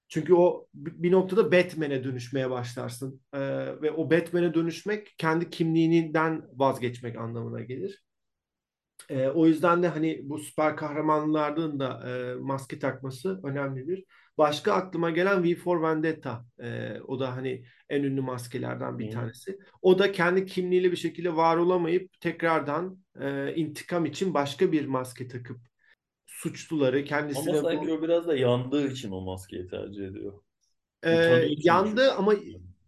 Çünkü 0.07 0.33
o 0.33 0.67
bir 0.73 1.11
noktada 1.11 1.51
Batman'e 1.51 2.03
dönüşmeye 2.03 2.49
başlarsın. 2.49 3.21
Ee, 3.33 3.39
ve 3.81 3.91
o 3.91 4.11
Batman'e 4.11 4.53
dönüşmek 4.53 5.15
kendi 5.17 5.49
kimliğinden 5.49 6.43
vazgeçmek 6.53 7.17
anlamına 7.17 7.61
gelir. 7.61 8.03
Ee, 9.09 9.27
o 9.27 9.47
yüzden 9.47 9.83
de 9.83 9.87
hani 9.87 10.21
bu 10.23 10.39
süper 10.39 10.75
kahramanların 10.75 11.79
da 11.79 12.09
e, 12.09 12.35
maske 12.35 12.79
takması 12.79 13.41
önemlidir. 13.43 14.05
Başka 14.37 14.73
aklıma 14.73 15.09
gelen 15.09 15.43
V 15.43 15.55
for 15.55 15.81
Vendetta. 15.81 16.45
Ee, 16.61 16.99
o 17.07 17.19
da 17.19 17.35
hani 17.35 17.65
en 17.89 18.03
ünlü 18.03 18.21
maskelerden 18.21 18.99
bir 18.99 19.05
Hı. 19.05 19.11
tanesi. 19.11 19.59
O 19.81 19.99
da 19.99 20.11
kendi 20.11 20.45
kimliğiyle 20.45 20.91
bir 20.91 20.97
şekilde 20.97 21.35
var 21.35 21.57
olamayıp 21.57 22.19
tekrardan 22.21 22.99
e, 23.21 23.55
intikam 23.55 24.05
için 24.05 24.33
başka 24.33 24.71
bir 24.71 24.85
maske 24.85 25.27
takıp 25.27 25.57
suçluları 26.25 26.97
Ama 26.97 27.05
kendisine 27.05 27.55
sanki 27.55 27.77
bu 27.87 27.91
o 27.91 28.01
biraz 28.01 28.27
da 28.27 28.35
yandığı 28.37 28.87
için 28.91 29.11
o 29.11 29.21
maskeyi 29.21 29.67
tercih 29.67 30.07
ediyor. 30.07 30.41
Ee, 31.03 31.09
Utanıyor 31.11 31.57
çünkü. 31.57 31.63
yandı 31.63 32.11
ama 32.13 32.33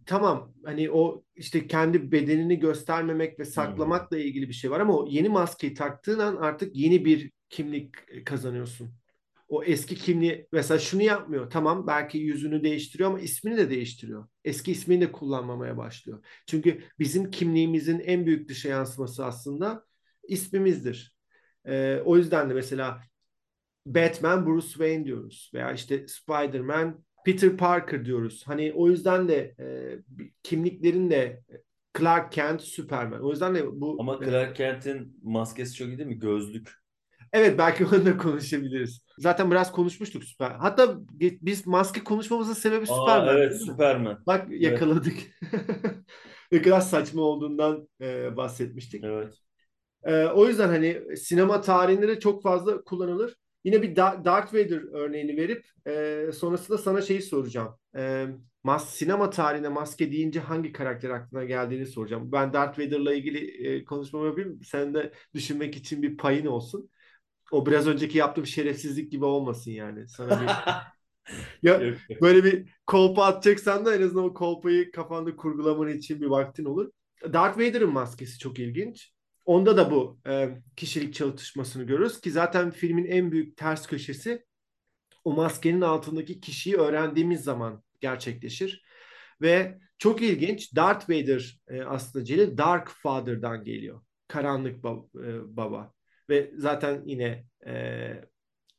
tamam 0.06 0.54
hani 0.66 0.92
o 0.92 1.24
işte 1.36 1.68
kendi 1.68 2.12
bedenini 2.12 2.60
göstermemek 2.60 3.40
ve 3.40 3.44
Hmm. 3.44 3.52
saklamakla 3.54 4.18
ilgili 4.18 4.48
bir 4.50 4.54
şey 4.54 4.72
var 4.72 4.80
ama 4.80 4.98
o 4.98 5.08
yeni 5.10 5.30
maskeyi 5.30 5.74
taktığın 5.74 6.20
an 6.20 6.36
artık 6.36 6.76
yeni 6.76 7.06
bir 7.06 7.32
kimlik 7.50 7.96
kazanıyorsun. 8.26 8.92
O 9.50 9.64
eski 9.64 9.96
kimliği 9.96 10.48
mesela 10.52 10.80
şunu 10.80 11.02
yapmıyor. 11.02 11.50
Tamam 11.50 11.88
belki 11.88 12.18
yüzünü 12.18 12.64
değiştiriyor 12.64 13.10
ama 13.10 13.20
ismini 13.20 13.58
de 13.58 13.70
değiştiriyor. 13.70 14.28
Eski 14.44 14.72
ismini 14.72 15.02
de 15.02 15.12
kullanmamaya 15.12 15.78
başlıyor. 15.78 16.26
Çünkü 16.48 16.84
bizim 17.00 17.32
kimliğimizin 17.32 18.00
en 18.00 18.26
büyük 18.26 18.50
dışa 18.50 18.70
yansıması 18.70 19.26
aslında 19.26 19.86
ismimizdir. 20.28 21.16
Ee, 21.66 22.02
o 22.06 22.18
yüzden 22.18 22.50
de 22.50 22.54
mesela 22.54 23.02
Batman 23.86 24.46
Bruce 24.46 24.68
Wayne 24.68 25.06
diyoruz 25.06 25.52
veya 25.54 25.72
işte 25.72 26.08
Spider-Man 26.08 27.04
Peter 27.26 27.58
Parker 27.58 28.06
diyoruz. 28.06 28.44
Hani 28.46 28.74
o 28.76 28.90
yüzden 28.90 29.28
de 29.28 29.56
e, 29.60 29.98
kimliklerin 30.44 31.10
de 31.10 31.44
Clark 31.98 32.32
Kent, 32.32 32.62
Superman. 32.62 33.22
O 33.22 33.30
yüzden 33.30 33.56
de 33.56 33.82
bu 33.82 33.98
Ama 34.00 34.20
Clark 34.26 34.56
Kent'in 34.56 35.20
maskesi 35.24 35.76
çok 35.76 35.88
iyi 35.88 35.98
değil 35.98 36.10
mi? 36.10 36.20
Gözlük. 36.20 36.79
Evet 37.34 37.58
belki 37.60 37.86
onu 37.86 38.06
da 38.06 38.18
konuşabiliriz. 38.18 39.02
Zaten 39.18 39.52
biraz 39.52 39.72
konuşmuştuk 39.72 40.24
Süper. 40.24 40.52
Hatta 40.52 40.96
biz 41.20 41.68
maske 41.68 42.04
konuşmamızın 42.04 42.54
sebebi 42.54 42.88
Aa 42.88 42.94
Superman 42.96 43.30
evet 43.38 43.50
değil 43.50 43.62
mi? 43.62 43.66
Superman. 43.66 44.26
Bak 44.28 44.48
Evet. 44.62 44.62
yakaladık. 44.64 45.16
Ne 46.52 46.62
kadar 46.62 46.82
saçma 46.82 47.22
olduğundan 47.22 47.90
e, 48.02 48.38
bahsetmiştik. 48.38 49.04
Evet. 49.04 49.34
Ee, 50.04 50.26
o 50.26 50.48
yüzden 50.48 50.68
hani 50.70 51.18
sinema 51.18 51.62
tarihinde 51.62 52.08
de 52.08 52.20
çok 52.20 52.44
fazla 52.44 52.84
kullanılır. 52.84 53.36
Yine 53.64 53.82
bir 53.82 53.96
Da- 53.96 54.22
Darth 54.26 54.54
Vader 54.54 54.82
örneğini 54.94 55.38
verip 55.38 55.66
e, 55.88 56.32
sonrasında 56.34 56.78
sana 56.78 57.02
şeyi 57.02 57.22
soracağım. 57.22 57.76
E, 57.98 58.28
mas 58.64 58.90
sinema 58.90 59.30
tarihine 59.30 59.70
maske 59.70 60.12
deyince 60.12 60.40
hangi 60.40 60.72
karakter 60.72 61.10
aklına 61.10 61.44
geldiğini 61.46 61.86
soracağım. 61.86 62.32
Ben 62.32 62.54
Darth 62.54 62.80
Vader'la 62.80 63.14
ilgili 63.14 63.68
e, 63.68 63.86
konuşmamı 63.86 64.26
yapayım. 64.28 64.60
Sen 64.64 64.94
de 64.94 65.14
düşünmek 65.34 65.76
için 65.78 66.02
bir 66.02 66.18
payın 66.18 66.46
olsun. 66.46 66.90
O 67.52 67.66
biraz 67.66 67.88
önceki 67.88 68.18
yaptığım 68.18 68.46
şerefsizlik 68.46 69.12
gibi 69.12 69.26
olmasın 69.26 69.72
yani. 69.72 70.08
Sana 70.08 70.42
bir 70.42 70.48
Ya 71.64 71.82
böyle 72.22 72.44
bir 72.44 72.70
kolpa 72.88 73.24
atacaksan 73.24 73.86
da 73.86 73.96
en 73.96 74.02
azından 74.02 74.24
o 74.24 74.34
kolpayı 74.34 74.92
kafanda 74.92 75.36
kurgulaman 75.36 75.90
için 75.90 76.22
bir 76.22 76.26
vaktin 76.26 76.66
olur. 76.66 76.92
Darth 77.34 77.58
Vader'ın 77.58 77.94
maskesi 77.94 78.40
çok 78.40 78.60
ilginç. 78.60 79.14
Onda 79.46 79.78
da 79.78 79.92
bu 79.92 80.20
e, 80.28 80.50
kişilik 80.76 81.14
çatışmasını 81.14 81.84
görürüz 81.84 82.22
ki 82.22 82.32
zaten 82.32 82.72
filmin 82.72 83.06
en 83.06 83.32
büyük 83.32 83.58
ters 83.58 83.88
köşesi 83.88 84.46
o 85.24 85.34
maskenin 85.34 85.82
altındaki 85.82 86.42
kişiyi 86.42 86.76
öğrendiğimiz 86.76 87.44
zaman 87.44 87.84
gerçekleşir. 88.02 88.84
Ve 89.42 89.80
çok 89.98 90.22
ilginç 90.22 90.76
Darth 90.76 91.10
Vader 91.10 91.62
e, 91.68 91.82
aslında 91.82 92.26
Celil 92.26 92.58
Dark 92.58 92.90
Father'dan 92.90 93.64
geliyor. 93.64 94.02
Karanlık 94.28 94.84
bab- 94.84 95.26
e, 95.26 95.58
baba. 95.58 95.94
Ve 96.30 96.52
zaten 96.58 97.02
yine 97.06 97.46
e, 97.68 97.74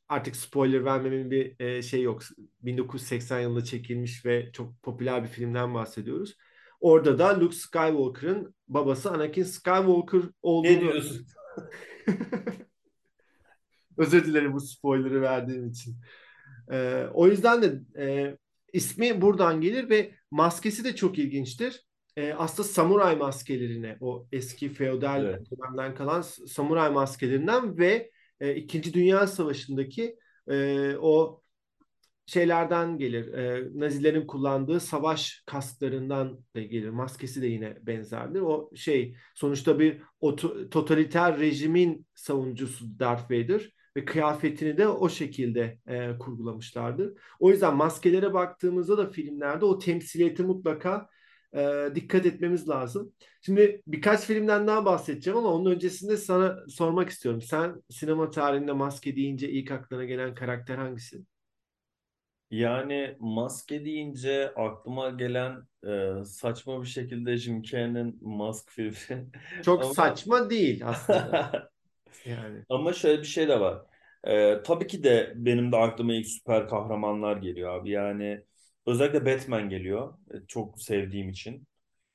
artık 0.09 0.35
spoiler 0.35 0.85
vermemin 0.85 1.31
bir 1.31 1.59
e, 1.59 1.81
şey 1.81 2.01
yok. 2.01 2.21
1980 2.61 3.39
yılında 3.39 3.63
çekilmiş 3.63 4.25
ve 4.25 4.51
çok 4.51 4.83
popüler 4.83 5.23
bir 5.23 5.27
filmden 5.27 5.73
bahsediyoruz. 5.73 6.37
Orada 6.79 7.19
da 7.19 7.39
Luke 7.39 7.55
Skywalker'ın 7.55 8.55
babası 8.67 9.11
Anakin 9.11 9.43
Skywalker 9.43 10.19
Ne 10.19 10.29
olduğunu 10.41 10.79
diyorsun? 10.81 11.27
Özür 13.97 14.25
dilerim 14.25 14.53
bu 14.53 14.59
spoiler'ı 14.59 15.21
verdiğim 15.21 15.69
için. 15.69 15.95
Ee, 16.71 17.05
o 17.13 17.27
yüzden 17.27 17.61
de 17.61 17.81
e, 18.03 18.37
ismi 18.73 19.21
buradan 19.21 19.61
gelir 19.61 19.89
ve 19.89 20.11
maskesi 20.31 20.83
de 20.83 20.95
çok 20.95 21.19
ilginçtir. 21.19 21.85
Ee, 22.17 22.33
aslında 22.33 22.67
samuray 22.69 23.15
maskelerine, 23.15 23.97
o 24.01 24.27
eski 24.31 24.69
feodal 24.69 25.25
Evet. 25.25 25.47
dönemden 25.51 25.95
kalan 25.95 26.21
samuray 26.21 26.89
maskelerinden 26.91 27.77
ve 27.77 28.11
e, 28.39 28.55
İkinci 28.55 28.93
Dünya 28.93 29.27
Savaşı'ndaki 29.27 30.17
e, 30.49 30.95
o 31.01 31.41
şeylerden 32.25 32.97
gelir. 32.97 33.33
E, 33.33 33.67
Nazilerin 33.79 34.27
kullandığı 34.27 34.79
savaş 34.79 35.43
kasklarından 35.45 36.39
da 36.55 36.61
gelir. 36.61 36.89
Maskesi 36.89 37.41
de 37.41 37.47
yine 37.47 37.77
benzerdir. 37.81 38.41
O 38.41 38.69
şey 38.75 39.15
sonuçta 39.35 39.79
bir 39.79 40.01
oto- 40.21 40.69
totaliter 40.69 41.39
rejimin 41.39 42.05
savunucusu 42.15 42.99
Darth 42.99 43.23
Vader 43.31 43.71
ve 43.97 44.05
kıyafetini 44.05 44.77
de 44.77 44.87
o 44.87 45.09
şekilde 45.09 45.79
e, 45.87 46.17
kurgulamışlardır. 46.17 47.13
O 47.39 47.51
yüzden 47.51 47.75
maskelere 47.75 48.33
baktığımızda 48.33 48.97
da 48.97 49.09
filmlerde 49.09 49.65
o 49.65 49.79
temsiliyeti 49.79 50.43
mutlaka 50.43 51.07
e, 51.55 51.89
dikkat 51.95 52.25
etmemiz 52.25 52.69
lazım. 52.69 53.13
Şimdi 53.41 53.81
birkaç 53.87 54.21
filmden 54.25 54.67
daha 54.67 54.85
bahsedeceğim 54.85 55.39
ama 55.39 55.49
onun 55.53 55.71
öncesinde 55.71 56.17
sana 56.17 56.57
sormak 56.69 57.09
istiyorum. 57.09 57.41
Sen 57.41 57.83
sinema 57.89 58.31
tarihinde 58.31 58.71
maske 58.71 59.15
deyince 59.15 59.49
ilk 59.49 59.71
aklına 59.71 60.05
gelen 60.05 60.35
karakter 60.35 60.77
hangisi? 60.77 61.21
Yani 62.51 63.17
maske 63.19 63.85
deyince 63.85 64.53
aklıma 64.55 65.09
gelen 65.09 65.67
e, 66.21 66.23
saçma 66.25 66.81
bir 66.81 66.87
şekilde 66.87 67.37
Jim 67.37 67.61
Carrey'nin 67.63 68.19
Mask 68.21 68.69
filmi. 68.71 69.31
Çok 69.61 69.85
Ama 69.85 69.95
saçma 69.95 70.49
değil 70.49 70.87
aslında. 70.87 71.51
Yani. 72.25 72.65
ama 72.69 72.93
şöyle 72.93 73.19
bir 73.21 73.27
şey 73.27 73.47
de 73.47 73.59
var. 73.59 73.85
E, 74.23 74.63
tabii 74.63 74.87
ki 74.87 75.03
de 75.03 75.33
benim 75.35 75.71
de 75.71 75.77
aklıma 75.77 76.13
ilk 76.13 76.27
süper 76.27 76.67
kahramanlar 76.67 77.37
geliyor 77.37 77.73
abi. 77.81 77.89
Yani 77.91 78.45
özellikle 78.85 79.25
Batman 79.25 79.69
geliyor. 79.69 80.13
E, 80.33 80.35
çok 80.47 80.81
sevdiğim 80.81 81.29
için. 81.29 81.67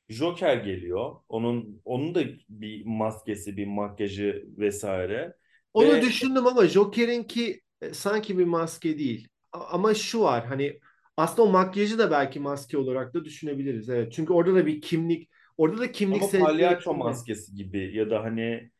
Joker 0.08 0.56
geliyor. 0.56 1.16
Onun 1.28 1.80
onun 1.84 2.14
da 2.14 2.22
bir 2.48 2.86
maskesi, 2.86 3.56
bir 3.56 3.66
makyajı 3.66 4.44
vesaire. 4.58 5.36
Onu 5.74 5.92
Ve 5.92 6.02
düşündüm 6.02 6.46
ama 6.46 6.66
Joker'inki 6.66 7.60
e, 7.80 7.94
sanki 7.94 8.38
bir 8.38 8.44
maske 8.44 8.98
değil. 8.98 9.28
Ama 9.52 9.94
şu 9.94 10.20
var 10.20 10.46
hani 10.46 10.80
aslında 11.16 11.42
o 11.42 11.52
makyajı 11.52 11.98
da 11.98 12.10
belki 12.10 12.40
maske 12.40 12.78
olarak 12.78 13.14
da 13.14 13.24
düşünebiliriz. 13.24 13.88
Evet. 13.88 14.12
Çünkü 14.12 14.32
orada 14.32 14.54
da 14.54 14.66
bir 14.66 14.80
kimlik, 14.80 15.28
orada 15.56 15.78
da 15.78 15.82
ama 15.82 15.92
kimliksel 15.92 16.40
palyaço 16.40 16.94
maskesi 16.94 17.54
gibi 17.54 17.96
ya 17.96 18.10
da 18.10 18.22
hani 18.22 18.70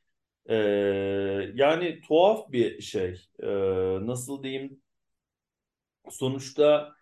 e, 0.47 0.57
yani 1.55 2.01
tuhaf 2.01 2.53
bir 2.53 2.81
şey. 2.81 3.29
E, 3.43 3.49
nasıl 4.07 4.43
diyeyim? 4.43 4.81
Sonuçta 6.11 6.97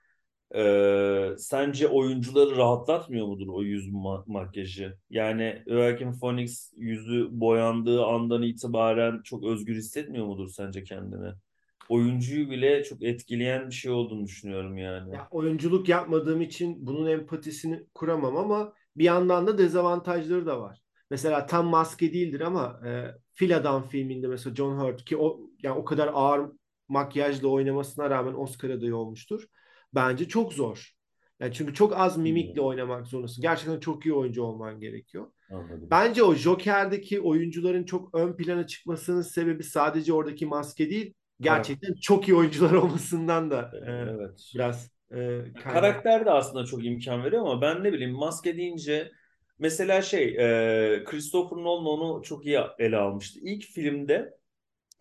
e, 0.54 1.34
sence 1.38 1.88
oyuncuları 1.88 2.56
rahatlatmıyor 2.56 3.26
mudur 3.26 3.48
o 3.48 3.62
yüz 3.62 3.88
ma- 3.88 4.24
makyajı? 4.26 4.98
Yani 5.10 5.62
Joaquin 5.68 6.12
Phoenix 6.12 6.72
yüzü 6.76 7.28
boyandığı 7.30 8.04
andan 8.04 8.42
itibaren 8.42 9.22
çok 9.22 9.44
özgür 9.44 9.74
hissetmiyor 9.74 10.26
mudur 10.26 10.48
sence 10.48 10.84
kendini? 10.84 11.32
Oyuncuyu 11.88 12.50
bile 12.50 12.84
çok 12.84 13.02
etkileyen 13.02 13.68
bir 13.68 13.74
şey 13.74 13.92
olduğunu 13.92 14.24
düşünüyorum 14.24 14.78
yani. 14.78 15.14
Ya 15.14 15.28
oyunculuk 15.30 15.88
yapmadığım 15.88 16.40
için 16.40 16.86
bunun 16.86 17.06
empatisini 17.06 17.86
kuramam 17.94 18.36
ama 18.36 18.72
bir 18.96 19.04
yandan 19.04 19.46
da 19.46 19.58
dezavantajları 19.58 20.46
da 20.46 20.60
var. 20.60 20.82
Mesela 21.10 21.46
tam 21.46 21.66
maske 21.66 22.12
değildir 22.12 22.40
ama 22.40 22.80
e, 22.86 23.14
Fil 23.32 23.56
Adam 23.56 23.82
filminde 23.88 24.26
mesela 24.26 24.54
John 24.54 24.78
Hurt 24.78 25.04
ki 25.04 25.16
o 25.16 25.40
yani 25.62 25.78
o 25.78 25.84
kadar 25.84 26.10
ağır 26.14 26.50
makyajla 26.88 27.48
oynamasına 27.48 28.10
rağmen 28.10 28.34
Oscar 28.34 28.70
adayı 28.70 28.96
olmuştur. 28.96 29.46
Bence 29.94 30.28
çok 30.28 30.52
zor. 30.52 30.90
Yani 31.40 31.52
çünkü 31.54 31.74
çok 31.74 31.96
az 32.00 32.16
mimikle 32.18 32.48
Bilmiyorum. 32.48 32.68
oynamak 32.70 33.06
zorundasın. 33.06 33.42
Gerçekten 33.42 33.80
çok 33.80 34.06
iyi 34.06 34.14
oyuncu 34.14 34.42
olman 34.42 34.80
gerekiyor. 34.80 35.32
Anladım. 35.50 35.88
Bence 35.90 36.22
o 36.22 36.34
Joker'deki 36.34 37.20
oyuncuların 37.20 37.84
çok 37.84 38.14
ön 38.14 38.36
plana 38.36 38.66
çıkmasının 38.66 39.22
sebebi 39.22 39.62
sadece 39.64 40.12
oradaki 40.12 40.46
maske 40.46 40.90
değil, 40.90 41.14
gerçekten 41.40 41.94
çok 41.94 42.28
iyi 42.28 42.34
oyuncular 42.34 42.72
olmasından 42.74 43.50
da 43.50 43.70
e, 43.86 43.90
Evet. 43.90 44.50
biraz 44.54 44.90
e, 45.10 45.14
kaynak. 45.62 45.62
Karakter 45.62 46.26
de 46.26 46.30
aslında 46.30 46.64
çok 46.66 46.84
imkan 46.84 47.24
veriyor 47.24 47.42
ama 47.42 47.60
ben 47.62 47.84
ne 47.84 47.92
bileyim 47.92 48.12
maske 48.14 48.56
deyince 48.56 49.12
mesela 49.58 50.02
şey 50.02 50.24
e, 50.94 51.04
Christopher 51.04 51.56
Nolan 51.56 51.86
onu 51.86 52.22
çok 52.22 52.46
iyi 52.46 52.58
ele 52.78 52.96
almıştı. 52.96 53.40
İlk 53.42 53.64
filmde 53.64 54.34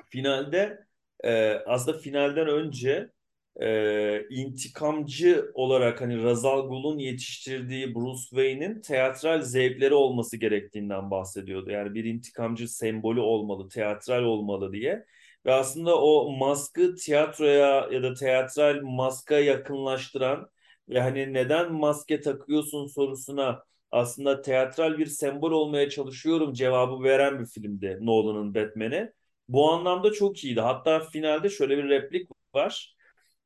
finalde 0.10 0.88
e, 1.24 1.54
aslında 1.68 1.98
finalden 2.00 2.48
önce 2.48 3.12
e, 3.62 4.28
intikamcı 4.30 5.52
olarak 5.54 6.02
hani 6.02 6.24
Ra's 6.24 6.46
al 6.46 6.68
Ghul'un 6.68 6.98
yetiştirdiği 6.98 7.96
Bruce 7.96 8.22
Wayne'in 8.22 8.82
teatral 8.82 9.42
zevkleri 9.42 9.94
olması 9.94 10.38
gerektiğinden 10.38 11.12
bahsediyordu. 11.12 11.72
Yani 11.72 11.94
bir 11.94 12.04
intikamcı 12.06 12.68
sembolü 12.76 13.20
olmalı, 13.20 13.70
teatral 13.70 14.24
olmalı 14.24 14.74
diye. 14.74 15.06
Ve 15.46 15.54
aslında 15.54 16.02
o 16.02 16.32
maskı 16.38 16.96
tiyatroya 16.96 17.88
ya 17.92 18.04
da 18.04 18.14
teatral 18.14 18.82
maska 18.82 19.40
yakınlaştıran 19.40 20.50
ve 20.90 21.02
hani 21.02 21.34
neden 21.34 21.74
maske 21.74 22.22
takıyorsun 22.22 22.88
sorusuna 22.88 23.64
aslında 23.92 24.42
teatral 24.42 24.98
bir 24.98 25.06
sembol 25.06 25.52
olmaya 25.52 25.90
çalışıyorum 25.90 26.54
cevabı 26.54 27.04
veren 27.04 27.40
bir 27.40 27.46
filmdi 27.46 27.98
Nolan'ın 28.02 28.56
Batman'i. 28.56 29.14
Bu 29.48 29.72
anlamda 29.72 30.12
çok 30.12 30.44
iyiydi. 30.44 30.62
Hatta 30.62 31.00
finalde 31.00 31.50
şöyle 31.50 31.78
bir 31.78 31.90
replik 31.90 32.30
var. 32.56 32.96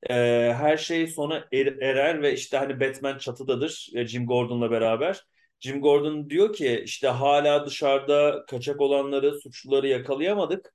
Ee, 0.09 0.13
her 0.57 0.77
şey 0.77 1.07
sona 1.07 1.47
er- 1.53 1.77
erer 1.81 2.21
ve 2.21 2.33
işte 2.33 2.57
hani 2.57 2.79
Batman 2.79 3.17
çatıdadır 3.17 3.89
e, 3.95 4.07
Jim 4.07 4.25
Gordon'la 4.27 4.71
beraber. 4.71 5.23
Jim 5.59 5.81
Gordon 5.81 6.29
diyor 6.29 6.53
ki 6.53 6.81
işte 6.85 7.07
hala 7.07 7.65
dışarıda 7.65 8.45
kaçak 8.49 8.81
olanları, 8.81 9.39
suçluları 9.39 9.87
yakalayamadık. 9.87 10.73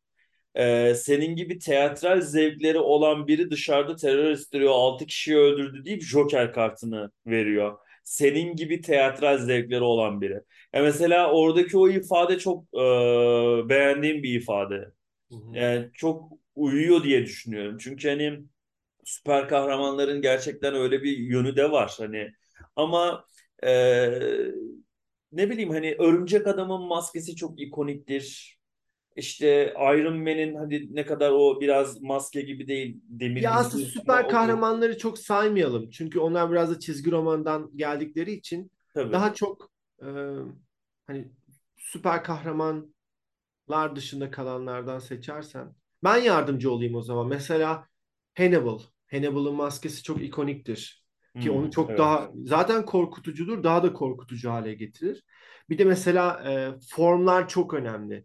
Ee, 0.55 0.95
senin 0.95 1.37
gibi 1.37 1.59
teatral 1.59 2.21
zevkleri 2.21 2.79
olan 2.79 3.27
biri 3.29 3.51
dışarıda 3.51 3.97
terör 3.97 4.31
estiriyor, 4.31 4.71
6 4.73 5.07
kişiyi 5.07 5.37
öldürdü 5.39 5.85
deyip 5.85 6.03
Joker 6.03 6.53
kartını 6.53 7.11
veriyor. 7.27 7.79
Senin 8.05 8.57
gibi 8.57 8.81
teatral 8.81 9.39
zevkleri 9.39 9.83
olan 9.83 10.21
biri. 10.21 10.41
Ya 10.75 10.83
mesela 10.83 11.33
oradaki 11.33 11.79
o 11.79 11.89
ifade 11.89 12.39
çok 12.39 12.65
e, 12.75 12.79
beğendiğim 13.69 14.23
bir 14.23 14.35
ifade. 14.41 14.93
Hı 15.31 15.35
hı. 15.37 15.57
Yani 15.57 15.91
çok 15.95 16.33
uyuyor 16.55 17.05
diye 17.05 17.23
düşünüyorum. 17.27 17.79
Çünkü 17.81 18.09
hani 18.09 18.41
süper 19.05 19.49
kahramanların 19.49 20.23
gerçekten 20.23 20.75
öyle 20.75 21.03
bir 21.03 21.19
yönü 21.19 21.57
de 21.57 21.71
var. 21.71 21.95
Hani 21.99 22.33
ama 22.77 23.25
e, 23.65 23.71
ne 25.33 25.51
bileyim 25.51 25.71
hani 25.71 25.97
Örümcek 25.99 26.47
Adam'ın 26.47 26.83
maskesi 26.83 27.37
çok 27.37 27.61
ikoniktir. 27.61 28.59
İşte 29.17 29.75
Iron 29.77 30.17
Man'in 30.19 30.55
hadi 30.55 30.89
ne 30.95 31.07
kadar 31.07 31.31
o 31.31 31.61
biraz 31.61 32.03
maske 32.03 32.41
gibi 32.41 32.69
değil 32.69 33.01
demir 33.09 33.43
Ya 33.43 33.53
aslında 33.53 33.85
süper 33.87 34.25
o 34.25 34.29
kahramanları 34.29 34.99
çok 34.99 35.19
saymayalım. 35.19 35.91
Çünkü 35.91 36.19
onlar 36.21 36.51
biraz 36.53 36.71
da 36.71 36.81
çizgi 36.81 37.11
romandan 37.11 37.71
geldikleri 37.77 38.33
için 38.33 38.71
tabii. 38.95 39.13
daha 39.13 39.35
çok 39.35 39.71
e, 40.03 40.07
hani 41.07 41.29
süper 41.77 42.25
kahraman 42.25 42.95
lar 43.71 43.97
dışında 43.97 44.31
kalanlardan 44.31 44.99
seçersen 44.99 45.75
ben 46.05 46.17
yardımcı 46.17 46.73
olayım 46.73 46.95
o 46.95 47.03
zaman. 47.03 47.29
Mesela 47.29 47.89
Hannibal. 48.37 48.79
Hannibal'ın 49.11 49.55
maskesi 49.55 50.03
çok 50.03 50.23
ikoniktir. 50.23 51.03
Ki 51.41 51.51
onu 51.51 51.65
Hmm, 51.65 51.71
çok 51.71 51.91
evet. 51.91 51.99
daha 51.99 52.31
zaten 52.45 52.87
korkutucudur, 52.87 53.63
daha 53.65 53.83
da 53.83 53.93
korkutucu 53.93 54.51
hale 54.51 54.75
getirir. 54.75 55.25
Bir 55.71 55.79
de 55.79 55.85
mesela 55.85 56.43
e, 56.51 56.79
formlar 56.91 57.49
çok 57.49 57.75
önemli. 57.75 58.25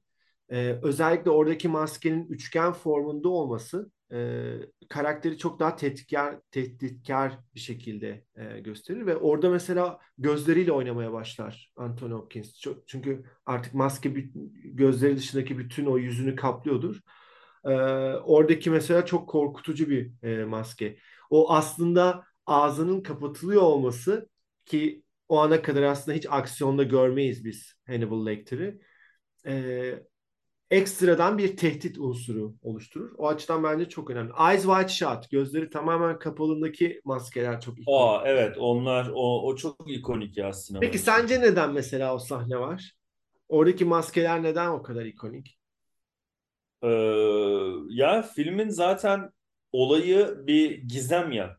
E, 0.49 0.79
özellikle 0.83 1.31
oradaki 1.31 1.67
maskenin 1.67 2.27
üçgen 2.27 2.73
formunda 2.73 3.29
olması 3.29 3.91
e, 4.13 4.53
karakteri 4.89 5.37
çok 5.37 5.59
daha 5.59 5.75
tehditkar, 5.75 6.39
tehditkar 6.51 7.39
bir 7.55 7.59
şekilde 7.59 8.25
e, 8.35 8.59
gösterir 8.59 9.05
ve 9.05 9.17
orada 9.17 9.49
mesela 9.49 9.99
gözleriyle 10.17 10.71
oynamaya 10.71 11.13
başlar 11.13 11.71
Anthony 11.75 12.13
Hopkins. 12.13 12.59
Çok, 12.59 12.87
çünkü 12.87 13.23
artık 13.45 13.73
maske 13.73 14.09
gözleri 14.63 15.17
dışındaki 15.17 15.57
bütün 15.57 15.85
o 15.85 15.97
yüzünü 15.97 16.35
kaplıyordur. 16.35 17.01
E, 17.67 17.71
oradaki 18.15 18.69
mesela 18.69 19.06
çok 19.06 19.30
korkutucu 19.30 19.89
bir 19.89 20.12
e, 20.23 20.45
maske. 20.45 20.97
O 21.30 21.51
aslında 21.51 22.23
ağzının 22.45 23.01
kapatılıyor 23.01 23.62
olması 23.62 24.30
ki 24.65 25.03
o 25.30 25.39
ana 25.39 25.62
kadar 25.62 25.82
aslında 25.82 26.17
hiç 26.17 26.25
aksiyonda 26.30 26.84
görmeyiz 26.84 27.45
biz 27.45 27.73
Hannibal 27.88 28.25
Lecter'i. 28.25 28.80
E, 29.47 29.93
ekstradan 30.71 31.38
bir 31.38 31.58
tehdit 31.58 31.97
unsuru 31.97 32.56
oluşturur. 32.62 33.12
O 33.17 33.27
açıdan 33.27 33.63
bence 33.63 33.89
çok 33.89 34.10
önemli. 34.10 34.32
Eyes 34.49 34.63
Wide 34.63 34.88
Shut, 34.88 35.30
gözleri 35.32 35.69
tamamen 35.69 36.19
kapalındaki 36.19 37.01
maskeler 37.06 37.62
çok 37.62 37.80
ikonik. 37.80 37.99
Aa 37.99 38.23
evet 38.25 38.58
onlar 38.58 39.12
o, 39.13 39.47
o 39.47 39.56
çok 39.56 39.91
ikonik 39.91 40.38
ya. 40.38 40.51
Peki 40.82 40.99
sence 40.99 41.41
neden 41.41 41.73
mesela 41.73 42.15
o 42.15 42.19
sahne 42.19 42.60
var? 42.60 42.93
Oradaki 43.49 43.86
maskeler 43.86 44.43
neden 44.43 44.67
o 44.67 44.84
kadar 44.84 45.06
ikonik? 45.06 45.56
Ee, 46.83 46.87
ya 47.89 48.21
filmin 48.21 48.69
zaten 48.69 49.31
olayı 49.71 50.37
bir 50.47 50.71
gizem 50.81 51.31
ya. 51.31 51.57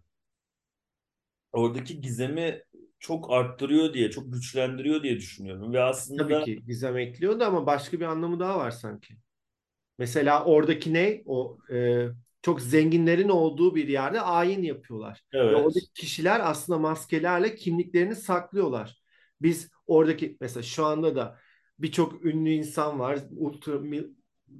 Oradaki 1.52 2.00
gizemi 2.00 2.62
çok 2.98 3.30
arttırıyor 3.32 3.94
diye, 3.94 4.10
çok 4.10 4.32
güçlendiriyor 4.32 5.02
diye 5.02 5.16
düşünüyorum. 5.16 5.72
Ve 5.72 5.82
aslında 5.82 6.28
Tabii 6.28 6.38
ki 6.40 6.64
gizem 6.66 6.96
ekliyordu 6.98 7.44
ama 7.44 7.66
başka 7.66 8.00
bir 8.00 8.04
anlamı 8.04 8.40
daha 8.40 8.58
var 8.58 8.70
sanki. 8.70 9.14
Mesela 9.98 10.44
oradaki 10.44 10.94
ne? 10.94 11.22
O 11.26 11.58
e, 11.72 12.06
çok 12.42 12.62
zenginlerin 12.62 13.28
olduğu 13.28 13.74
bir 13.74 13.88
yerde 13.88 14.20
ayin 14.20 14.62
yapıyorlar. 14.62 15.24
Ve 15.50 15.56
evet, 15.56 15.56
oradaki 15.56 15.92
kişiler 15.94 16.40
aslında 16.50 16.80
maskelerle 16.80 17.54
kimliklerini 17.56 18.16
saklıyorlar. 18.16 19.02
Biz 19.42 19.70
oradaki 19.86 20.36
mesela 20.40 20.62
şu 20.64 20.86
anda 20.86 21.16
da 21.16 21.38
birçok 21.78 22.24
ünlü 22.26 22.50
insan 22.50 22.98
var, 22.98 23.20
ultra, 23.36 23.80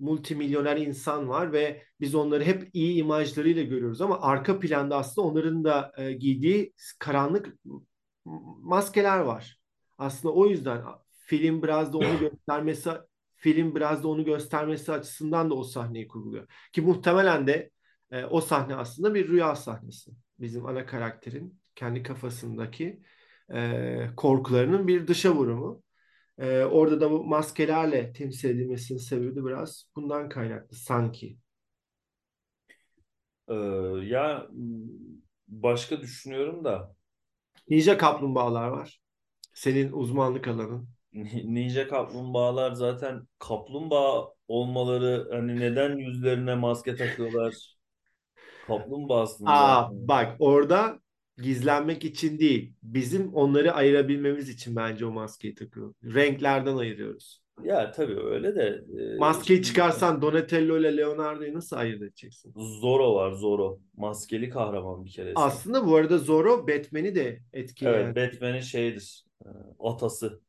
multimilyoner 0.00 0.76
insan 0.76 1.28
var 1.28 1.52
ve 1.52 1.82
biz 2.00 2.14
onları 2.14 2.44
hep 2.44 2.70
iyi 2.72 2.94
imajlarıyla 2.94 3.62
görüyoruz 3.62 4.00
ama 4.00 4.20
arka 4.20 4.60
planda 4.60 4.96
aslında 4.96 5.28
onların 5.28 5.64
da 5.64 5.92
e, 5.96 6.12
giydiği 6.12 6.72
karanlık 6.98 7.56
maskeler 8.62 9.18
var. 9.18 9.58
Aslında 9.98 10.34
o 10.34 10.46
yüzden 10.46 10.82
film 11.26 11.62
biraz 11.62 11.92
da 11.92 11.98
onu 11.98 12.18
göstermesi 12.20 12.90
film 13.38 13.74
biraz 13.74 14.02
da 14.02 14.08
onu 14.08 14.24
göstermesi 14.24 14.92
açısından 14.92 15.50
da 15.50 15.54
o 15.54 15.64
sahneyi 15.64 16.08
kurguluyor. 16.08 16.46
Ki 16.72 16.82
muhtemelen 16.82 17.46
de 17.46 17.70
e, 18.10 18.24
o 18.24 18.40
sahne 18.40 18.76
aslında 18.76 19.14
bir 19.14 19.28
rüya 19.28 19.56
sahnesi. 19.56 20.10
Bizim 20.40 20.66
ana 20.66 20.86
karakterin 20.86 21.60
kendi 21.74 22.02
kafasındaki 22.02 23.02
e, 23.54 24.10
korkularının 24.16 24.88
bir 24.88 25.06
dışa 25.06 25.34
vurumu. 25.34 25.82
E, 26.38 26.64
orada 26.64 27.00
da 27.00 27.10
bu 27.10 27.24
maskelerle 27.24 28.12
temsil 28.12 28.50
edilmesinin 28.50 28.98
sebebi 28.98 29.44
biraz 29.46 29.86
bundan 29.96 30.28
kaynaklı 30.28 30.76
sanki. 30.76 31.38
Ee, 33.48 33.54
ya 34.04 34.48
başka 35.48 36.00
düşünüyorum 36.02 36.64
da 36.64 36.94
Ninja 37.68 37.98
kaplumbağalar 37.98 38.68
var. 38.68 39.00
Senin 39.54 39.92
uzmanlık 39.92 40.48
alanın. 40.48 40.90
Ninja 41.54 41.88
kaplumbağalar 41.88 42.72
zaten 42.72 43.28
kaplumbağa 43.38 44.34
olmaları 44.48 45.28
hani 45.32 45.60
neden 45.60 45.96
yüzlerine 45.98 46.54
maske 46.54 46.96
takıyorlar? 46.96 47.76
Kaplumbağasın 48.68 49.52
Aa 49.54 49.90
zaten. 49.90 50.08
bak 50.08 50.36
orada 50.38 51.00
gizlenmek 51.42 52.04
için 52.04 52.38
değil. 52.38 52.72
Bizim 52.82 53.34
onları 53.34 53.72
ayırabilmemiz 53.72 54.48
için 54.48 54.76
bence 54.76 55.06
o 55.06 55.10
maskeyi 55.10 55.54
takıyor. 55.54 55.94
Renklerden 56.04 56.76
ayırıyoruz. 56.76 57.42
Ya 57.64 57.90
tabii 57.92 58.20
öyle 58.20 58.54
de 58.54 58.84
e, 59.14 59.18
Maskeyi 59.18 59.62
çıkarsan 59.62 60.22
Donatello 60.22 60.78
ile 60.80 60.96
Leonardo'yu 60.96 61.54
nasıl 61.54 61.76
ayırt 61.76 62.02
edeceksin? 62.02 62.52
Zorro 62.56 63.14
var 63.14 63.32
Zorro. 63.32 63.80
Maskeli 63.96 64.50
kahraman 64.50 65.04
bir 65.04 65.10
kere. 65.10 65.32
Aslında 65.34 65.86
bu 65.86 65.96
arada 65.96 66.18
Zorro 66.18 66.68
Batman'i 66.68 67.14
de 67.14 67.40
etkileyen. 67.52 68.14
Evet 68.16 68.34
Batman'in 68.34 68.60
şeyidir. 68.60 69.24
e, 69.44 69.48
Atası. 69.78 70.40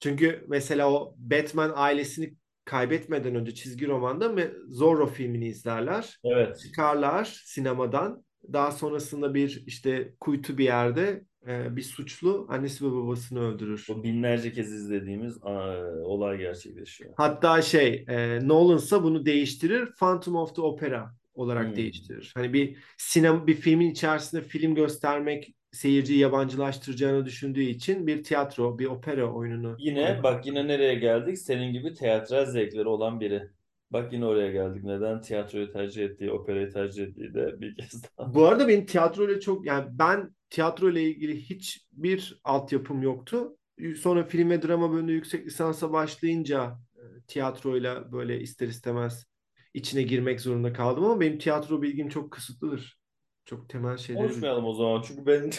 Çünkü 0.00 0.44
mesela 0.48 0.92
o 0.92 1.14
Batman 1.18 1.72
ailesini 1.74 2.34
kaybetmeden 2.64 3.34
önce 3.34 3.54
çizgi 3.54 3.86
romanda 3.86 4.28
mı 4.28 4.42
Zorro 4.68 5.06
filmini 5.06 5.46
izlerler. 5.48 6.20
Evet. 6.24 6.60
Çıkarlar 6.60 7.42
sinemadan. 7.44 8.24
Daha 8.52 8.70
sonrasında 8.72 9.34
bir 9.34 9.62
işte 9.66 10.14
kuytu 10.20 10.58
bir 10.58 10.64
yerde 10.64 11.24
e, 11.46 11.76
bir 11.76 11.82
suçlu 11.82 12.46
annesi 12.50 12.84
ve 12.86 12.92
babasını 12.92 13.40
öldürür. 13.40 13.86
O 13.90 14.02
binlerce 14.02 14.52
kez 14.52 14.72
izlediğimiz 14.72 15.38
aa, 15.42 15.84
olay 16.04 16.38
gerçekleşiyor. 16.38 17.14
Hatta 17.16 17.62
şey 17.62 18.04
e, 18.08 18.48
Nolan'sa 18.48 19.02
bunu 19.02 19.26
değiştirir. 19.26 19.88
Phantom 19.98 20.36
of 20.36 20.54
the 20.56 20.62
Opera 20.62 21.14
olarak 21.34 21.68
Hmm. 21.68 21.76
değiştirir. 21.76 22.32
Hani 22.34 22.52
bir 22.52 22.78
sinema 22.98 23.46
bir 23.46 23.54
filmin 23.54 23.90
içerisinde 23.90 24.42
film 24.42 24.74
göstermek 24.74 25.54
seyirciyi 25.72 26.18
yabancılaştıracağını 26.18 27.26
düşündüğü 27.26 27.62
için 27.62 28.06
bir 28.06 28.22
tiyatro, 28.22 28.78
bir 28.78 28.86
opera 28.86 29.32
oyununu 29.32 29.76
Yine 29.78 30.22
bak 30.22 30.46
yine 30.46 30.68
nereye 30.68 30.94
geldik? 30.94 31.38
Senin 31.38 31.72
gibi 31.72 31.94
teatral 31.94 32.44
zevkleri 32.46 32.88
olan 32.88 33.20
biri. 33.20 33.50
Bak 33.92 34.12
yine 34.12 34.26
oraya 34.26 34.52
geldik. 34.52 34.84
Neden 34.84 35.20
tiyatroyu 35.20 35.72
tercih 35.72 36.04
ettiği, 36.04 36.32
operayı 36.32 36.70
tercih 36.70 37.04
ettiği 37.04 37.34
de 37.34 37.60
bir 37.60 37.76
kez 37.76 38.02
daha. 38.18 38.34
Bu 38.34 38.46
arada 38.46 38.68
benim 38.68 38.86
tiyatro 38.86 39.30
ile 39.30 39.40
çok 39.40 39.66
yani 39.66 39.86
ben 39.90 40.34
tiyatro 40.50 40.90
ile 40.90 41.02
ilgili 41.02 41.40
hiçbir 41.40 42.40
altyapım 42.44 43.02
yoktu. 43.02 43.56
Sonra 43.96 44.24
film 44.24 44.50
ve 44.50 44.62
drama 44.62 44.92
bölümünde 44.92 45.12
yüksek 45.12 45.46
lisansa 45.46 45.92
başlayınca 45.92 46.78
e, 46.96 47.02
tiyatroyla 47.28 48.12
böyle 48.12 48.40
ister 48.40 48.68
istemez 48.68 49.26
içine 49.74 50.02
girmek 50.02 50.40
zorunda 50.40 50.72
kaldım 50.72 51.04
ama 51.04 51.20
benim 51.20 51.38
tiyatro 51.38 51.82
bilgim 51.82 52.08
çok 52.08 52.30
kısıtlıdır. 52.30 53.01
Çok 53.44 53.68
temel 53.68 53.96
şeyleri. 53.96 54.22
Konuşmayalım 54.22 54.64
o 54.64 54.74
zaman 54.74 55.02
çünkü 55.02 55.26
ben 55.26 55.50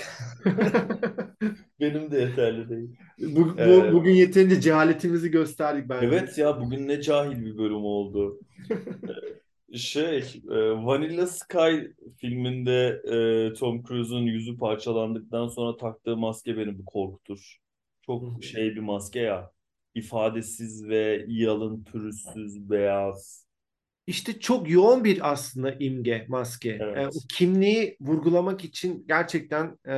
benim 1.79 2.11
de 2.11 2.19
yeterli 2.19 2.69
değil. 2.69 2.89
Bu, 3.19 3.57
bu- 3.57 3.59
Ee, 3.59 3.93
bugün 3.93 4.11
yeterince 4.11 4.61
cehaletimizi 4.61 5.31
gösterdik 5.31 5.89
bence. 5.89 6.07
Evet 6.07 6.37
ya 6.37 6.61
bugün 6.61 6.87
ne 6.87 7.01
cahil 7.01 7.45
bir 7.45 7.57
bölüm 7.57 7.75
oldu. 7.85 8.39
Şey, 9.75 10.17
e, 10.51 10.55
Vanilla 10.85 11.27
Sky 11.27 11.75
filminde 12.17 13.01
e, 13.51 13.53
Tom 13.53 13.83
Cruise'un 13.83 14.21
yüzü 14.21 14.57
parçalandıktan 14.57 15.47
sonra 15.47 15.77
taktığı 15.77 16.17
maske 16.17 16.57
beni 16.57 16.79
bir 16.79 16.85
korkutur. 16.85 17.57
Çok 18.01 18.43
şey 18.43 18.75
bir 18.75 18.79
maske 18.79 19.19
ya. 19.19 19.51
İfadesiz 19.95 20.87
ve 20.87 21.25
yalın, 21.27 21.83
pürüzsüz, 21.83 22.69
beyaz. 22.69 23.42
İşte 24.07 24.39
çok 24.39 24.69
yoğun 24.69 25.03
bir 25.03 25.31
aslında 25.31 25.71
imge, 25.79 26.25
maske. 26.29 26.87
E, 26.93 27.07
o 27.07 27.11
Evet. 27.13 27.25
kimliği 27.29 27.97
vurgulamak 28.01 28.63
için 28.65 29.05
gerçekten 29.07 29.77
e, 29.87 29.93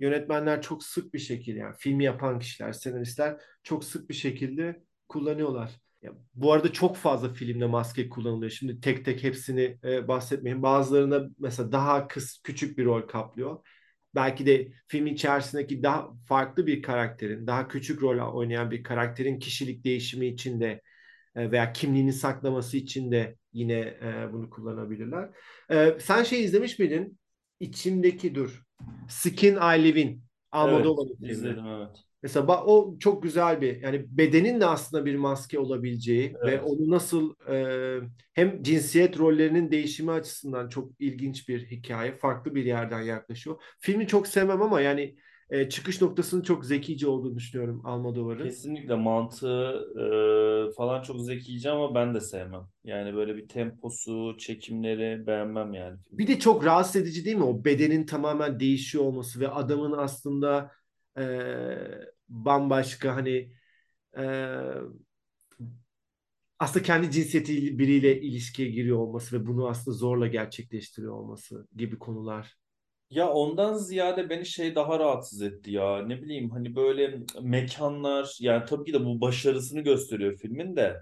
yönetmenler 0.00 0.62
çok 0.62 0.84
sık 0.84 1.14
bir 1.14 1.18
şekilde 1.18 1.58
yani 1.58 1.74
filmi 1.78 2.04
yapan 2.04 2.38
kişiler, 2.38 2.72
senaristler 2.72 3.36
çok 3.62 3.84
sık 3.84 4.08
bir 4.10 4.14
şekilde 4.14 4.82
kullanıyorlar. 5.08 5.70
Ya, 6.02 6.12
bu 6.34 6.52
arada 6.52 6.72
çok 6.72 6.96
fazla 6.96 7.32
filmde 7.34 7.66
maske 7.66 8.08
kullanılıyor. 8.08 8.50
Şimdi 8.50 8.80
tek 8.80 9.04
tek 9.04 9.22
hepsini 9.22 9.78
e, 9.84 10.08
bahsetmeyeyim. 10.08 10.62
Bazılarında 10.62 11.28
mesela 11.38 11.72
daha 11.72 12.08
kıs, 12.08 12.42
küçük 12.42 12.78
bir 12.78 12.84
rol 12.84 13.02
kaplıyor. 13.02 13.66
Belki 14.14 14.46
de 14.46 14.68
film 14.88 15.06
içerisindeki 15.06 15.82
daha 15.82 16.08
farklı 16.26 16.66
bir 16.66 16.82
karakterin, 16.82 17.46
daha 17.46 17.68
küçük 17.68 18.02
rol 18.02 18.34
oynayan 18.34 18.70
bir 18.70 18.82
karakterin 18.82 19.38
kişilik 19.38 19.84
değişimi 19.84 20.26
için 20.26 20.60
de 20.60 20.82
veya 21.36 21.72
kimliğini 21.72 22.12
saklaması 22.12 22.76
için 22.76 23.12
de 23.12 23.36
yine 23.52 23.78
e, 23.80 24.32
bunu 24.32 24.50
kullanabilirler. 24.50 25.30
E, 25.70 25.96
sen 26.00 26.22
şey 26.22 26.44
izlemiş 26.44 26.78
miydin? 26.78 27.18
İçimdeki 27.60 28.34
dur. 28.34 28.62
Skin 29.08 29.56
I 29.56 29.84
Live 29.84 30.00
In. 30.00 30.08
Evet, 30.08 30.22
Almodovar'ın 30.52 31.16
filmi. 31.16 31.32
izledim 31.32 31.66
evet. 31.66 31.96
Mesela 32.22 32.64
o 32.64 32.98
çok 32.98 33.22
güzel 33.22 33.60
bir 33.60 33.80
yani 33.82 34.04
bedenin 34.08 34.60
de 34.60 34.66
aslında 34.66 35.04
bir 35.04 35.14
maske 35.16 35.58
olabileceği 35.58 36.38
ve 36.46 36.50
Evet. 36.50 36.62
onu 36.64 36.90
nasıl 36.90 37.34
e, 37.52 38.00
hem 38.34 38.62
cinsiyet 38.62 39.18
rollerinin 39.18 39.70
değişimi 39.70 40.10
açısından 40.10 40.68
çok 40.68 40.92
ilginç 41.00 41.48
bir 41.48 41.66
hikaye. 41.70 42.16
Farklı 42.16 42.54
bir 42.54 42.64
yerden 42.64 43.00
yaklaşıyor. 43.02 43.62
Filmi 43.80 44.06
çok 44.06 44.26
sevmem 44.26 44.62
ama 44.62 44.80
yani 44.80 45.16
e, 45.52 45.68
çıkış 45.68 46.00
noktasının 46.02 46.42
çok 46.42 46.64
zekice 46.64 47.08
olduğunu 47.08 47.36
düşünüyorum 47.36 47.82
Almodovar'ın. 47.84 48.44
Kesinlikle 48.44 48.94
mantığı 48.94 49.84
e, 49.98 50.04
falan 50.72 51.02
çok 51.02 51.20
zekice 51.20 51.70
ama 51.70 51.94
ben 51.94 52.14
de 52.14 52.20
sevmem. 52.20 52.68
Yani 52.84 53.14
böyle 53.14 53.36
bir 53.36 53.48
temposu, 53.48 54.36
çekimleri 54.38 55.26
beğenmem 55.26 55.74
yani. 55.74 55.98
Bir 56.12 56.26
de 56.26 56.38
çok 56.38 56.64
rahatsız 56.64 56.96
edici 56.96 57.24
değil 57.24 57.36
mi? 57.36 57.44
O 57.44 57.64
bedenin 57.64 58.06
tamamen 58.06 58.60
değişiyor 58.60 59.04
olması 59.04 59.40
ve 59.40 59.48
adamın 59.48 59.92
aslında 59.92 60.70
e, 61.18 61.24
bambaşka 62.28 63.16
hani 63.16 63.52
e, 64.18 64.24
aslında 66.58 66.84
kendi 66.84 67.10
cinsiyeti 67.10 67.78
biriyle 67.78 68.20
ilişkiye 68.20 68.70
giriyor 68.70 68.98
olması 68.98 69.40
ve 69.40 69.46
bunu 69.46 69.68
aslında 69.68 69.96
zorla 69.96 70.26
gerçekleştiriyor 70.26 71.12
olması 71.12 71.68
gibi 71.76 71.98
konular. 71.98 72.61
Ya 73.12 73.28
ondan 73.30 73.74
ziyade 73.74 74.30
beni 74.30 74.46
şey 74.46 74.74
daha 74.74 74.98
rahatsız 74.98 75.42
etti 75.42 75.70
ya. 75.72 75.98
Ne 76.06 76.22
bileyim 76.22 76.50
hani 76.50 76.76
böyle 76.76 77.18
mekanlar 77.42 78.36
yani 78.40 78.64
tabii 78.66 78.84
ki 78.84 78.92
de 78.92 79.04
bu 79.04 79.20
başarısını 79.20 79.80
gösteriyor 79.80 80.36
filmin 80.38 80.76
de. 80.76 80.96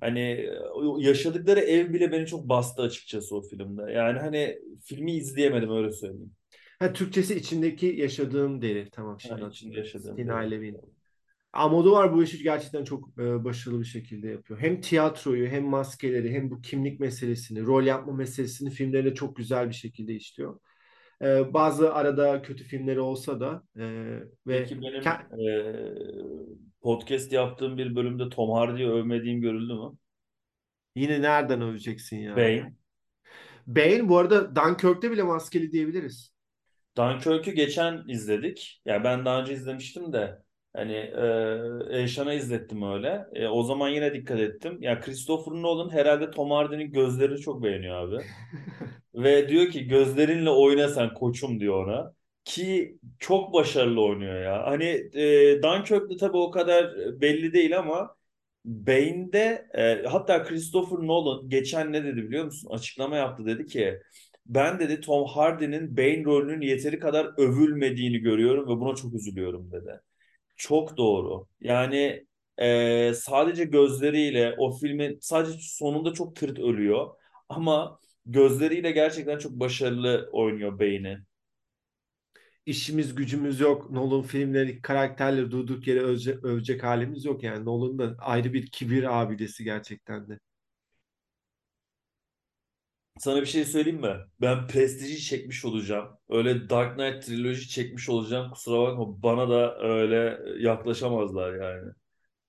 Hani 0.00 0.50
o 0.74 0.98
yaşadıkları 1.00 1.60
ev 1.60 1.94
bile 1.94 2.12
beni 2.12 2.26
çok 2.26 2.48
bastı 2.48 2.82
açıkçası 2.82 3.36
o 3.36 3.42
filmde. 3.42 3.92
Yani 3.92 4.18
hani 4.20 4.58
filmi 4.84 5.12
izleyemedim 5.12 5.72
öyle 5.76 5.92
söyleyeyim. 5.92 6.32
Ha, 6.78 6.92
Türkçesi 6.92 7.34
içindeki 7.36 7.86
yaşadığım 7.86 8.62
deri. 8.62 8.88
Tamam 8.92 9.20
Ha, 9.22 9.28
şimdi 9.28 9.42
içinde 9.42 9.78
hatırladım. 9.78 9.78
yaşadığım 9.78 10.26
deri. 10.26 10.50
Levin. 10.50 10.80
Almodovar 11.52 12.14
bu 12.14 12.22
işi 12.22 12.42
gerçekten 12.42 12.84
çok 12.84 13.08
e, 13.18 13.44
başarılı 13.44 13.80
bir 13.80 13.84
şekilde 13.86 14.28
yapıyor. 14.28 14.60
Hem 14.60 14.80
tiyatroyu 14.80 15.48
hem 15.48 15.64
maskeleri 15.64 16.32
hem 16.34 16.50
bu 16.50 16.62
kimlik 16.62 17.00
meselesini, 17.00 17.62
rol 17.66 17.82
yapma 17.84 18.12
meselesini 18.12 18.70
filmlerinde 18.70 19.14
çok 19.14 19.36
güzel 19.36 19.68
bir 19.68 19.74
şekilde 19.74 20.14
işliyor. 20.14 20.60
E, 21.22 21.54
bazı 21.54 21.94
arada 21.94 22.42
kötü 22.42 22.64
filmleri 22.64 23.00
olsa 23.00 23.40
da 23.40 23.62
e, 23.76 23.84
ve 24.46 24.62
Peki 24.62 24.80
benim 24.82 25.02
e, 25.48 25.74
podcast 26.80 27.32
yaptığım 27.32 27.78
bir 27.78 27.96
bölümde 27.96 28.28
Tom 28.28 28.50
Hardy'yi 28.50 28.88
övmediğim 28.88 29.40
görüldü 29.40 29.74
mü? 29.74 29.96
yine 30.96 31.22
nereden 31.22 31.62
öveceksin 31.62 32.16
ya? 32.16 32.36
Bane. 32.36 32.72
Bane 33.66 34.08
bu 34.08 34.18
arada 34.18 34.56
Dunkirk'te 34.56 35.10
bile 35.10 35.22
maskeli 35.22 35.72
diyebiliriz. 35.72 36.32
Dunkirk'ü 36.96 37.52
geçen 37.52 38.04
izledik. 38.08 38.82
Ya 38.84 39.04
ben 39.04 39.24
daha 39.24 39.40
önce 39.40 39.52
izlemiştim 39.52 40.12
de 40.12 40.45
hani 40.76 40.92
e, 41.92 41.98
Eyşan'a 41.98 42.34
izlettim 42.34 42.82
öyle. 42.82 43.26
E, 43.32 43.46
o 43.48 43.62
zaman 43.62 43.88
yine 43.88 44.14
dikkat 44.14 44.40
ettim. 44.40 44.78
Ya 44.82 45.00
Christopher 45.00 45.52
Nolan 45.52 45.90
herhalde 45.90 46.30
Tom 46.30 46.50
Hardy'nin 46.50 46.92
gözlerini 46.92 47.38
çok 47.38 47.62
beğeniyor 47.62 47.96
abi. 48.08 48.24
Ve 49.14 49.48
diyor 49.48 49.70
ki 49.70 49.88
gözlerinle 49.88 50.50
oyna 50.50 50.88
sen 50.88 51.14
koçum 51.14 51.60
diyor 51.60 51.86
ona. 51.86 52.12
Ki 52.44 52.98
çok 53.18 53.52
başarılı 53.54 54.04
oynuyor 54.04 54.42
ya. 54.42 54.62
Hani 54.66 54.84
e, 55.14 55.62
Dunkirk'te 55.62 56.16
tabii 56.16 56.36
o 56.36 56.50
kadar 56.50 56.94
belli 57.20 57.52
değil 57.52 57.78
ama 57.78 58.16
Bane'de 58.64 59.68
e, 59.74 60.02
hatta 60.08 60.42
Christopher 60.44 60.98
Nolan 61.06 61.48
geçen 61.48 61.92
ne 61.92 62.04
dedi 62.04 62.16
biliyor 62.16 62.44
musun? 62.44 62.68
Açıklama 62.72 63.16
yaptı 63.16 63.46
dedi 63.46 63.66
ki 63.66 64.00
ben 64.46 64.78
dedi 64.80 65.00
Tom 65.00 65.24
Hardy'nin 65.28 65.96
Bane 65.96 66.24
rolünün 66.24 66.60
yeteri 66.60 66.98
kadar 66.98 67.30
övülmediğini 67.38 68.18
görüyorum 68.18 68.64
ve 68.68 68.80
buna 68.80 68.94
çok 68.94 69.14
üzülüyorum 69.14 69.72
dedi. 69.72 70.00
Çok 70.56 70.96
doğru. 70.96 71.46
Yani 71.60 72.26
e, 72.58 73.12
sadece 73.14 73.64
gözleriyle 73.64 74.54
o 74.58 74.72
filmin 74.78 75.18
sadece 75.20 75.58
sonunda 75.60 76.12
çok 76.14 76.36
tırt 76.36 76.58
ölüyor 76.58 77.14
ama 77.48 78.00
gözleriyle 78.26 78.90
gerçekten 78.90 79.38
çok 79.38 79.52
başarılı 79.52 80.28
oynuyor 80.32 80.78
Bane'i. 80.80 81.18
İşimiz 82.66 83.14
gücümüz 83.14 83.60
yok. 83.60 83.90
Nolan 83.90 84.22
filmleri 84.22 84.82
karakterleri 84.82 85.50
durduk 85.50 85.86
yere 85.86 86.00
övecek, 86.00 86.44
övecek 86.44 86.82
halimiz 86.84 87.24
yok 87.24 87.42
yani. 87.42 87.64
Nolan 87.64 87.98
da 87.98 88.16
ayrı 88.18 88.52
bir 88.52 88.66
kibir 88.66 89.20
abidesi 89.20 89.64
gerçekten 89.64 90.28
de. 90.28 90.40
Sana 93.18 93.40
bir 93.40 93.46
şey 93.46 93.64
söyleyeyim 93.64 94.00
mi? 94.00 94.16
Ben 94.40 94.66
Prestige'i 94.66 95.20
çekmiş 95.20 95.64
olacağım. 95.64 96.18
Öyle 96.28 96.68
Dark 96.70 96.96
Knight 96.98 97.26
triloji 97.26 97.68
çekmiş 97.68 98.08
olacağım. 98.08 98.50
Kusura 98.50 98.78
bakma 98.82 99.22
bana 99.22 99.48
da 99.50 99.78
öyle 99.80 100.38
yaklaşamazlar 100.58 101.54
yani. 101.54 101.92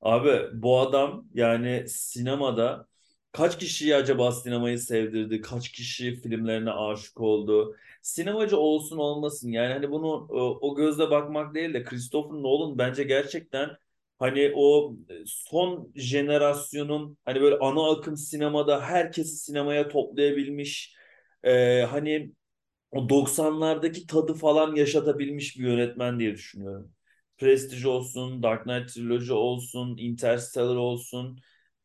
Abi 0.02 0.32
bu 0.54 0.80
adam 0.80 1.26
yani 1.34 1.86
sinemada 1.90 2.88
kaç 3.32 3.60
kişiyi 3.60 3.96
acaba 3.96 4.32
sinemayı 4.32 4.80
sevdirdi? 4.80 5.42
Kaç 5.42 5.70
kişi 5.72 6.16
filmlerine 6.16 6.72
aşık 6.72 7.22
oldu? 7.22 7.76
Sinemacı 8.02 8.58
olsun 8.58 8.98
olmasın 8.98 9.50
yani 9.52 9.74
hani 9.74 9.92
bunu 9.92 10.08
o, 10.30 10.60
o 10.72 10.76
gözle 10.76 11.12
bakmak 11.12 11.56
değil 11.56 11.74
de 11.74 11.84
Christopher 11.84 12.38
Nolan 12.44 12.78
bence 12.78 13.04
gerçekten 13.04 13.70
hani 14.20 14.52
o 14.56 14.96
son 15.26 15.92
jenerasyonun 15.96 17.18
hani 17.26 17.42
böyle 17.42 17.58
ana 17.58 17.92
akım 17.92 18.18
sinemada 18.18 18.82
herkesi 18.82 19.38
sinemaya 19.38 19.90
toplayabilmiş 19.90 20.96
e, 21.44 21.82
hani 21.82 22.32
o 22.92 23.10
90'lardaki 23.10 24.08
tadı 24.08 24.34
falan 24.34 24.76
yaşatabilmiş 24.76 25.58
bir 25.58 25.64
yönetmen 25.64 26.20
diye 26.20 26.34
düşünüyorum. 26.34 26.92
Prestige 27.38 27.88
olsun, 27.88 28.44
Dark 28.44 28.64
Knight 28.64 28.94
Trilogy 28.94 29.32
olsun, 29.34 29.98
Interstellar 29.98 30.76
olsun, 30.76 31.40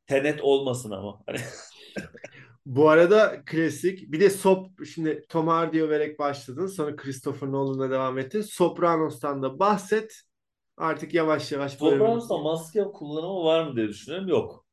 Tenet 0.07 0.41
olmasın 0.43 0.91
ama. 0.91 1.22
Hani 1.26 1.39
Bu 2.66 2.89
arada 2.89 3.43
klasik. 3.47 4.12
Bir 4.12 4.20
de 4.20 4.30
Sop 4.30 4.87
şimdi 4.95 5.24
Tom 5.28 5.49
Hardy 5.49 5.80
överek 5.80 6.18
başladın. 6.18 6.66
Sonra 6.66 6.97
Christopher 6.97 7.49
Nolan'la 7.49 7.91
devam 7.91 8.18
ettin. 8.18 8.41
Sopranos'tan 8.41 9.43
da 9.43 9.59
bahset. 9.59 10.22
Artık 10.83 11.14
yavaş 11.14 11.53
yavaş 11.53 11.72
Sopranos'ta 11.72 12.35
bölümümüzü. 12.35 12.35
maske 12.35 12.83
kullanımı 12.85 13.45
var 13.45 13.66
mı 13.66 13.76
diye 13.76 13.89
düşünüyorum. 13.89 14.28
Yok. 14.28 14.66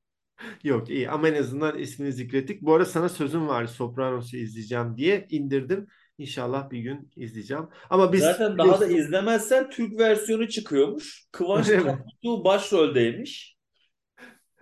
Yok 0.63 0.89
iyi 0.89 1.09
ama 1.09 1.27
en 1.27 1.35
azından 1.35 1.79
ismini 1.79 2.13
zikrettik. 2.13 2.61
Bu 2.61 2.73
arada 2.73 2.85
sana 2.85 3.09
sözüm 3.09 3.47
var 3.47 3.65
Sopranos'u 3.65 4.37
izleyeceğim 4.37 4.97
diye 4.97 5.27
indirdim. 5.29 5.87
İnşallah 6.17 6.71
bir 6.71 6.79
gün 6.79 7.11
izleyeceğim. 7.15 7.67
Ama 7.89 8.13
biz 8.13 8.21
Zaten 8.21 8.57
daha 8.57 8.67
da 8.67 8.73
biliyorsun 8.73 8.95
izlemezsen 8.95 9.69
Türk 9.69 9.99
versiyonu 9.99 10.49
çıkıyormuş. 10.49 11.27
Kıvanç? 11.31 11.67
Tatlıtuğ 11.83 12.43
başroldeymiş. 12.43 13.57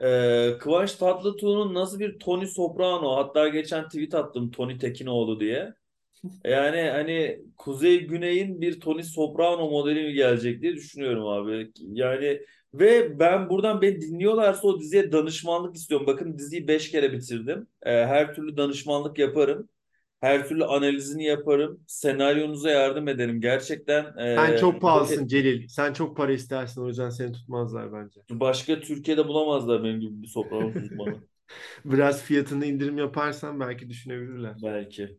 Ee, 0.01 0.51
Kıvanç 0.59 0.95
Tatlıtuğ'un 0.95 1.73
nasıl 1.73 1.99
bir 1.99 2.19
Tony 2.19 2.47
Soprano 2.47 3.15
hatta 3.15 3.47
geçen 3.47 3.85
tweet 3.85 4.15
attım 4.15 4.51
Tony 4.51 4.77
Tekinoğlu 4.77 5.39
diye. 5.39 5.73
Yani 6.45 6.81
hani 6.81 7.41
Kuzey 7.57 7.99
Güney'in 8.07 8.61
bir 8.61 8.79
Tony 8.79 9.03
Soprano 9.03 9.69
modeli 9.69 10.03
mi 10.03 10.13
gelecek 10.13 10.61
diye 10.61 10.75
düşünüyorum 10.75 11.27
abi. 11.27 11.71
Yani 11.79 12.41
ve 12.73 13.19
ben 13.19 13.49
buradan 13.49 13.81
beni 13.81 14.01
dinliyorlarsa 14.01 14.67
o 14.67 14.79
diziye 14.79 15.11
danışmanlık 15.11 15.75
istiyorum. 15.75 16.07
Bakın 16.07 16.37
diziyi 16.37 16.67
5 16.67 16.91
kere 16.91 17.13
bitirdim. 17.13 17.67
Ee, 17.83 17.91
her 17.91 18.33
türlü 18.35 18.57
danışmanlık 18.57 19.19
yaparım. 19.19 19.69
Her 20.21 20.47
türlü 20.47 20.65
analizini 20.65 21.23
yaparım. 21.25 21.83
Senaryonuza 21.87 22.69
yardım 22.69 23.07
ederim. 23.07 23.41
Gerçekten 23.41 24.17
Sen 24.37 24.55
e, 24.55 24.55
çok 24.55 24.81
yok 24.81 24.81
pahalısın 24.81 25.11
et- 25.11 25.27
Celil. 25.27 25.67
Sen 25.67 25.93
çok 25.93 26.17
para 26.17 26.31
istersin 26.33 26.81
o 26.81 26.87
yüzden 26.87 27.09
seni 27.09 27.31
tutmazlar 27.31 27.93
bence. 27.93 28.21
başka 28.29 28.79
Türkiye'de 28.79 29.27
bulamazlar 29.27 29.83
benim 29.83 29.99
gibi 29.99 30.21
bir 30.21 30.27
Sopranos 30.27 30.81
uzmanı. 30.81 31.23
Biraz 31.85 32.21
fiyatını 32.23 32.65
indirim 32.65 32.97
yaparsan 32.97 33.59
belki 33.59 33.89
düşünebilirler. 33.89 34.55
Belki. 34.55 35.17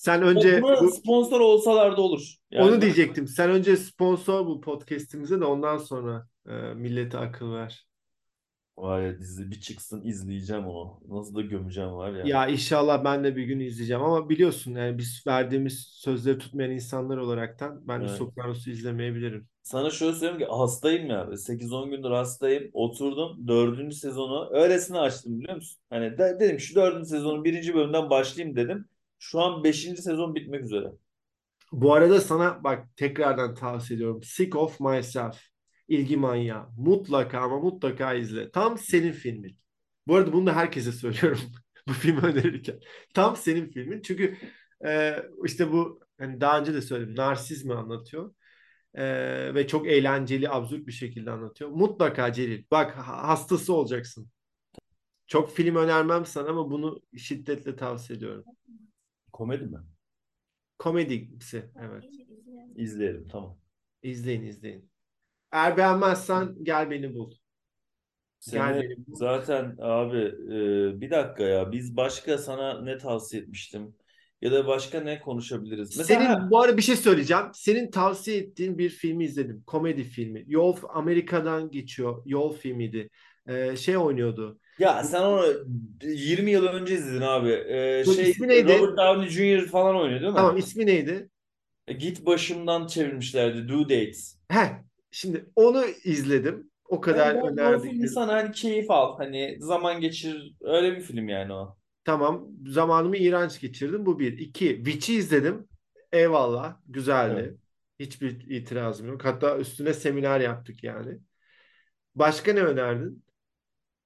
Sen 0.00 0.22
önce 0.22 0.62
bu 0.80 0.88
sponsor 0.90 1.40
olsalar 1.40 1.96
da 1.96 2.00
olur. 2.02 2.34
onu 2.56 2.80
Yani 2.80 2.82
diyecektim. 2.82 3.28
Sen 3.28 3.50
önce 3.50 3.76
sponsor 3.76 4.46
bu 4.46 4.60
podcast'imize 4.60 5.40
de 5.40 5.44
ondan 5.44 5.78
sonra 5.78 6.28
e, 6.48 6.52
millete 6.74 7.18
akıl 7.18 7.52
ver. 7.54 7.86
Var 8.76 9.02
ya 9.02 9.18
dizi 9.18 9.50
bir 9.50 9.60
çıksın 9.60 10.02
izleyeceğim 10.04 10.66
onu. 10.66 11.00
Nasıl 11.08 11.34
da 11.34 11.40
gömeceğim 11.42 11.92
var 11.92 12.12
ya. 12.12 12.26
Ya 12.26 12.46
inşallah 12.46 13.04
ben 13.04 13.24
de 13.24 13.36
bir 13.36 13.44
gün 13.44 13.60
izleyeceğim 13.60 14.02
ama 14.02 14.28
biliyorsun 14.28 14.74
yani 14.74 14.98
biz 14.98 15.24
verdiğimiz 15.26 15.78
sözleri 15.80 16.38
tutmayan 16.38 16.70
insanlar 16.70 17.16
olaraktan 17.16 17.88
ben 17.88 18.04
de 18.04 18.08
Evet. 18.08 18.18
Sopranos'u 18.18 18.70
izlemeyebilirim. 18.70 19.48
Sana 19.62 19.90
şöyle 19.90 20.12
söyleyeyim 20.12 20.38
ki 20.38 20.44
hastayım 20.46 21.06
ya. 21.10 21.36
8-10 21.36 21.90
gündür 21.90 22.10
hastayım. 22.10 22.70
Oturdum 22.72 23.48
dördüncü 23.48 23.96
sezonu 23.96 24.48
öylesine 24.52 24.98
açtım 24.98 25.38
biliyor 25.40 25.56
musun? 25.56 25.80
Hani 25.90 26.18
de- 26.18 26.36
dedim 26.40 26.60
şu 26.60 26.74
dördüncü 26.74 27.08
sezonun 27.08 27.44
birinci 27.44 27.74
bölümden 27.74 28.10
başlayayım 28.10 28.56
dedim. 28.56 28.88
Şu 29.20 29.40
an 29.40 29.64
beşinci 29.64 30.02
sezon 30.02 30.34
bitmek 30.34 30.64
üzere. 30.64 30.92
Bu 31.72 31.94
arada 31.94 32.20
sana 32.20 32.64
bak 32.64 32.96
tekrardan 32.96 33.54
tavsiye 33.54 33.96
ediyorum. 33.96 34.22
Sick 34.22 34.56
of 34.56 34.80
Myself. 34.80 35.40
İlgi 35.88 36.16
manyağı. 36.16 36.68
Mutlaka 36.76 37.40
ama 37.40 37.58
mutlaka 37.60 38.14
izle. 38.14 38.50
Tam 38.50 38.78
senin 38.78 39.12
filmin. 39.12 39.58
Bu 40.06 40.16
arada 40.16 40.32
bunu 40.32 40.46
da 40.46 40.56
herkese 40.56 40.92
söylüyorum. 40.92 41.40
bu 41.88 41.92
filmi 41.92 42.20
önerirken. 42.20 42.80
Tam 43.14 43.36
senin 43.36 43.66
filmin. 43.70 44.02
Çünkü 44.02 44.36
e, 44.86 45.16
işte 45.44 45.72
bu 45.72 46.00
hani 46.18 46.40
daha 46.40 46.60
önce 46.60 46.74
de 46.74 46.82
söyledim. 46.82 47.16
Narsizmi 47.16 47.74
anlatıyor. 47.74 48.34
E, 48.94 49.04
ve 49.54 49.66
çok 49.66 49.86
eğlenceli, 49.88 50.50
absürt 50.50 50.86
bir 50.86 50.92
şekilde 50.92 51.30
anlatıyor. 51.30 51.70
Mutlaka 51.70 52.32
Celil. 52.32 52.64
Bak 52.70 52.96
ha- 52.96 53.28
hastası 53.28 53.74
olacaksın. 53.74 54.30
Çok 55.26 55.52
film 55.52 55.76
önermem 55.76 56.26
sana 56.26 56.48
ama 56.48 56.70
bunu 56.70 57.02
şiddetle 57.16 57.76
tavsiye 57.76 58.16
ediyorum. 58.16 58.44
Komedi 59.32 59.64
mi? 59.64 59.78
Komedisi. 60.78 61.64
Evet. 61.80 62.04
İzleyelim 62.76 63.28
tamam. 63.28 63.58
İzleyin 64.02 64.42
izleyin. 64.42 64.90
Eğer 65.52 65.76
beğenmezsen 65.76 66.54
gel 66.62 66.90
beni 66.90 67.14
bul. 67.14 67.30
Gel 68.50 68.74
Seni 68.74 68.82
beni 68.82 69.06
bul. 69.06 69.14
zaten 69.14 69.76
abi 69.80 70.18
e, 70.18 71.00
bir 71.00 71.10
dakika 71.10 71.42
ya 71.42 71.72
biz 71.72 71.96
başka 71.96 72.38
sana 72.38 72.82
ne 72.82 72.98
tavsiye 72.98 73.42
etmiştim? 73.42 73.94
Ya 74.42 74.52
da 74.52 74.66
başka 74.66 75.00
ne 75.00 75.20
konuşabiliriz? 75.20 75.98
Mesela 75.98 76.20
Senin 76.20 76.50
bu 76.50 76.60
arada 76.60 76.76
bir 76.76 76.82
şey 76.82 76.96
söyleyeceğim. 76.96 77.44
Senin 77.54 77.90
tavsiye 77.90 78.36
ettiğin 78.38 78.78
bir 78.78 78.88
filmi 78.88 79.24
izledim. 79.24 79.62
Komedi 79.66 80.04
filmi. 80.04 80.44
Yol 80.46 80.76
Amerika'dan 80.88 81.70
geçiyor. 81.70 82.22
Yol 82.26 82.52
filmiydi. 82.52 83.10
Ee, 83.48 83.76
şey 83.76 83.96
oynuyordu. 83.96 84.60
Ya 84.80 85.04
sen 85.04 85.22
onu 85.22 85.46
20 86.02 86.50
yıl 86.50 86.66
önce 86.66 86.94
izledin 86.94 87.20
abi. 87.20 87.50
Ee, 87.50 88.04
şey 88.04 88.30
ismi 88.30 88.48
neydi? 88.48 88.78
Robert 88.78 88.98
Downey 88.98 89.28
Jr. 89.28 89.66
falan 89.66 89.96
oynuyor 89.96 90.20
değil 90.20 90.32
mi? 90.32 90.36
Tamam 90.36 90.56
ismi 90.56 90.86
neydi? 90.86 91.28
E, 91.86 91.92
Git 91.92 92.26
başımdan 92.26 92.86
çevirmişlerdi. 92.86 93.68
Due 93.68 93.84
Dates. 93.84 94.38
Heh, 94.48 94.68
şimdi 95.10 95.46
onu 95.56 95.84
izledim. 96.04 96.70
O 96.88 97.00
kadar 97.00 97.34
Yani 97.34 97.48
önerdik. 97.50 98.10
sana 98.10 98.32
hani 98.32 98.52
keyif 98.52 98.90
al. 98.90 99.16
Hani 99.18 99.56
zaman 99.60 100.00
geçir. 100.00 100.54
Öyle 100.60 100.96
bir 100.96 101.00
film 101.00 101.28
yani 101.28 101.52
o. 101.52 101.76
Tamam. 102.04 102.48
Zamanımı 102.66 103.16
iğrenç 103.16 103.60
geçirdim. 103.60 104.06
Bu 104.06 104.18
bir. 104.18 104.38
İki. 104.38 104.76
Witch'i 104.76 105.14
izledim. 105.14 105.68
Eyvallah. 106.12 106.76
Güzeldi. 106.88 107.40
Evet. 107.40 107.56
Hiçbir 108.00 108.50
itirazım 108.50 109.08
yok. 109.08 109.24
Hatta 109.24 109.58
üstüne 109.58 109.94
seminer 109.94 110.40
yaptık 110.40 110.84
yani. 110.84 111.18
Başka 112.14 112.52
ne 112.52 112.60
önerdin? 112.62 113.24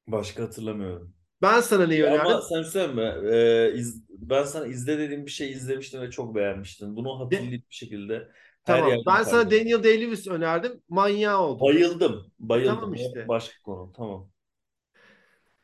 Başka 0.06 0.42
hatırlamıyorum. 0.42 1.14
Ben 1.42 1.60
sana 1.60 1.86
neyi 1.86 2.04
önerdim? 2.04 2.38
Ama 2.38 2.42
sen 2.42 2.62
söyleme. 2.62 3.02
Ee, 3.36 3.72
iz- 3.74 4.04
ben 4.10 4.44
sana 4.44 4.66
izle 4.66 4.98
dediğim 4.98 5.26
bir 5.26 5.30
şey 5.30 5.52
izlemiştim 5.52 6.00
ve 6.00 6.10
çok 6.10 6.34
beğenmiştin. 6.34 6.96
Bunu 6.96 7.20
hatırlayıp 7.20 7.70
bir 7.70 7.74
şekilde 7.74 8.28
her 8.64 8.84
tamam. 8.84 8.84
yerde 8.84 9.04
Ben 9.06 9.22
sana 9.22 9.50
paylaştım. 9.50 9.50
Daniel 9.50 9.82
Day-Lewis 9.84 10.30
önerdim. 10.30 10.82
Manyağı 10.88 11.38
oldum. 11.40 11.70
Bayıldım. 11.70 12.32
Bayıldım. 12.38 12.92
Tamam 12.92 12.94
işte. 12.94 13.28
başka 13.28 13.62
konu. 13.62 13.92
Tamam. 13.92 14.30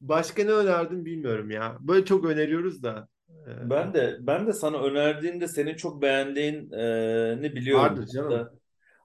Başka 0.01 0.45
ne 0.45 0.51
önerdim 0.53 1.05
bilmiyorum 1.05 1.51
ya. 1.51 1.77
Böyle 1.81 2.05
çok 2.05 2.25
öneriyoruz 2.25 2.83
da. 2.83 3.09
Ee, 3.47 3.51
Ben 3.63 3.95
de 3.95 4.17
ben 4.21 4.47
de 4.47 4.53
sana 4.53 4.83
önerdiğimde 4.83 5.49
senin 5.49 5.75
çok 5.77 6.03
beğendiğin 6.03 6.73
e, 6.73 7.43
ne 7.43 7.55
biliyorum. 7.55 7.95
vardır 7.95 8.07
canım. 8.07 8.41
Hatta, 8.41 8.53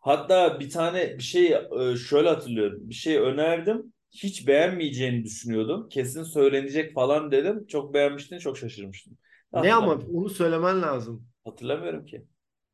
hatta 0.02 0.60
bir 0.60 0.70
tane 0.70 1.18
bir 1.18 1.24
şey 1.24 1.54
e, 1.92 1.96
şöyle 1.98 2.30
hatırlıyorum. 2.30 2.90
Bir 2.90 2.94
şey 2.96 3.18
önerdim. 3.18 3.94
Hiç 4.24 4.48
beğenmeyeceğini 4.48 5.24
düşünüyordum. 5.24 5.90
Kesin 5.90 6.24
söylenecek 6.24 6.94
falan 6.94 7.32
dedim. 7.32 7.66
Çok 7.68 7.94
beğenmiştin, 7.94 8.40
çok 8.40 8.58
şaşırmıştım. 8.58 9.18
Ne 9.54 9.74
ama 9.74 9.94
onu 9.94 10.30
söylemen 10.30 10.82
lazım. 10.82 11.28
Hatırlamıyorum 11.46 12.06
ki. 12.06 12.26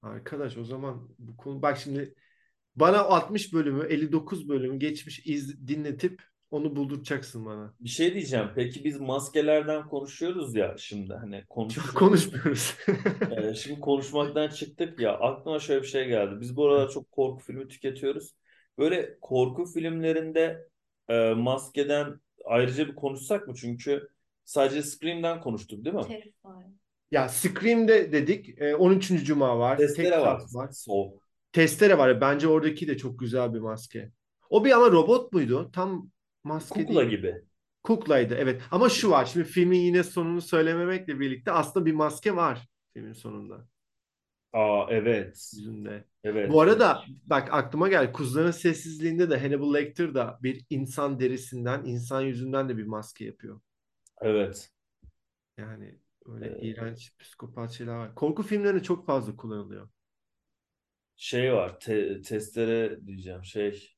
Arkadaş 0.02 0.58
o 0.58 0.64
zaman 0.64 1.10
bu 1.20 1.38
konu 1.38 1.62
bak 1.62 1.78
şimdi 1.78 2.16
bana 2.76 3.00
60 3.00 3.54
bölümü 3.54 3.88
59 3.88 4.50
bölümü 4.50 4.80
geçmiş 4.80 5.22
iz 5.26 5.68
dinletip 5.68 6.22
onu 6.52 6.76
bulduracaksın 6.76 7.46
bana. 7.46 7.74
Bir 7.80 7.90
şey 7.90 8.14
diyeceğim. 8.14 8.48
Peki 8.56 8.84
biz 8.84 9.00
maskelerden 9.00 9.88
konuşuyoruz 9.88 10.56
ya 10.56 10.76
şimdi 10.78 11.14
hani 11.14 11.40
Çok 11.40 11.50
konuşacağız. 11.50 11.94
konuşmuyoruz. 11.94 12.76
Ee, 13.38 13.54
şimdi 13.56 13.80
konuşmaktan 13.80 14.48
çıktık 14.50 15.00
ya 15.00 15.14
aklıma 15.14 15.60
şöyle 15.60 15.82
bir 15.82 15.88
şey 15.88 16.08
geldi. 16.08 16.36
Biz 16.42 16.56
bu 16.56 16.68
aralar 16.68 16.90
çok 16.90 17.12
korku 17.12 17.44
filmi 17.44 17.68
tüketiyoruz. 17.68 18.36
Böyle 18.78 19.18
korku 19.22 19.66
filmlerinde 19.66 20.71
e, 21.12 21.34
maskeden 21.34 22.20
ayrıca 22.46 22.88
bir 22.88 22.96
konuşsak 22.96 23.48
mı? 23.48 23.54
Çünkü 23.56 24.08
sadece 24.46 24.84
Scream'den 24.84 25.42
konuştuk 25.42 25.86
değil 25.86 25.96
mi? 25.96 26.02
Terrifier. 26.02 26.66
Ya 27.12 27.30
Scream'de 27.30 28.12
dedik. 28.12 28.62
e, 28.62 28.76
13. 28.76 29.08
Cuma 29.26 29.60
var. 29.60 29.78
Testere 29.78 30.22
var. 30.22 30.42
Var. 30.54 30.70
Soul. 30.72 31.12
Testere 31.52 31.98
var. 31.98 32.22
Bence 32.22 32.48
oradaki 32.48 32.88
de 32.88 32.98
çok 32.98 33.20
güzel 33.20 33.54
bir 33.54 33.60
maske. 33.60 34.12
O 34.50 34.66
bir 34.66 34.72
ama 34.72 34.92
robot 34.92 35.34
muydu? 35.34 35.70
Tam 35.74 36.10
maske 36.44 36.86
Kukla 36.86 37.02
değil. 37.02 37.10
gibi. 37.10 37.36
Kuklaydı 37.84 38.36
evet. 38.40 38.62
Ama 38.72 38.90
şu 38.90 39.10
var. 39.10 39.26
Şimdi 39.26 39.46
filmin 39.46 39.80
yine 39.80 40.04
sonunu 40.04 40.42
söylememekle 40.42 41.20
birlikte 41.20 41.52
aslında 41.52 41.86
bir 41.86 41.94
maske 41.94 42.36
var 42.36 42.68
filmin 42.94 43.14
sonunda 43.14 43.68
Aa 44.54 44.88
evet. 44.90 45.38
yüzünde. 45.52 46.06
Evet. 46.24 46.52
Bu 46.52 46.62
arada 46.62 47.04
bak 47.26 47.50
aklıma 47.54 47.90
geldi. 47.90 48.12
Kuzuların 48.12 48.52
Sessizliği'nde 48.52 49.30
de 49.30 49.38
Hannibal 49.40 49.74
Lecter 49.74 50.14
da 50.16 50.40
bir 50.44 50.66
insan 50.70 51.20
derisinden, 51.20 51.86
insan 51.86 52.22
yüzünden 52.22 52.70
de 52.70 52.78
bir 52.78 52.86
maske 52.86 53.26
yapıyor. 53.26 53.62
Evet. 54.22 54.72
Yani 55.58 56.00
öyle 56.26 56.50
Ee, 56.50 56.58
iğrenç 56.60 57.14
psikopat 57.20 57.72
şeyler 57.72 57.96
var. 57.96 58.16
Korku 58.16 58.44
filmlerinde 58.44 58.84
çok 58.84 59.06
fazla 59.06 59.36
kullanılıyor. 59.36 59.90
Şey 61.16 61.54
var. 61.54 61.80
Te- 61.80 62.22
testere 62.22 63.06
diyeceğim. 63.08 63.44
Şey. 63.46 63.96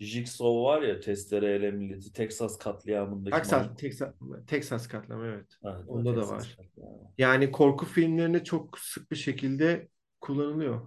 Jigsaw 0.00 0.44
var 0.62 0.82
ya 0.82 1.00
testereyle 1.00 1.70
milleti 1.70 2.12
Texas 2.12 2.58
katliamındaki 2.58 3.36
Texas. 3.36 3.76
Texas, 3.76 4.14
Texas 4.46 4.88
katliamı 4.88 5.26
evet. 5.26 5.46
Evet, 5.64 5.84
Onda 5.88 6.16
da 6.16 6.20
Texas 6.20 6.32
var. 6.32 6.56
katliamı. 6.56 6.98
Yani 7.18 7.50
korku 7.52 7.86
filmlerinde 7.86 8.44
çok 8.44 8.78
sık 8.78 9.10
bir 9.10 9.16
şekilde 9.16 9.88
kullanılıyor. 10.20 10.80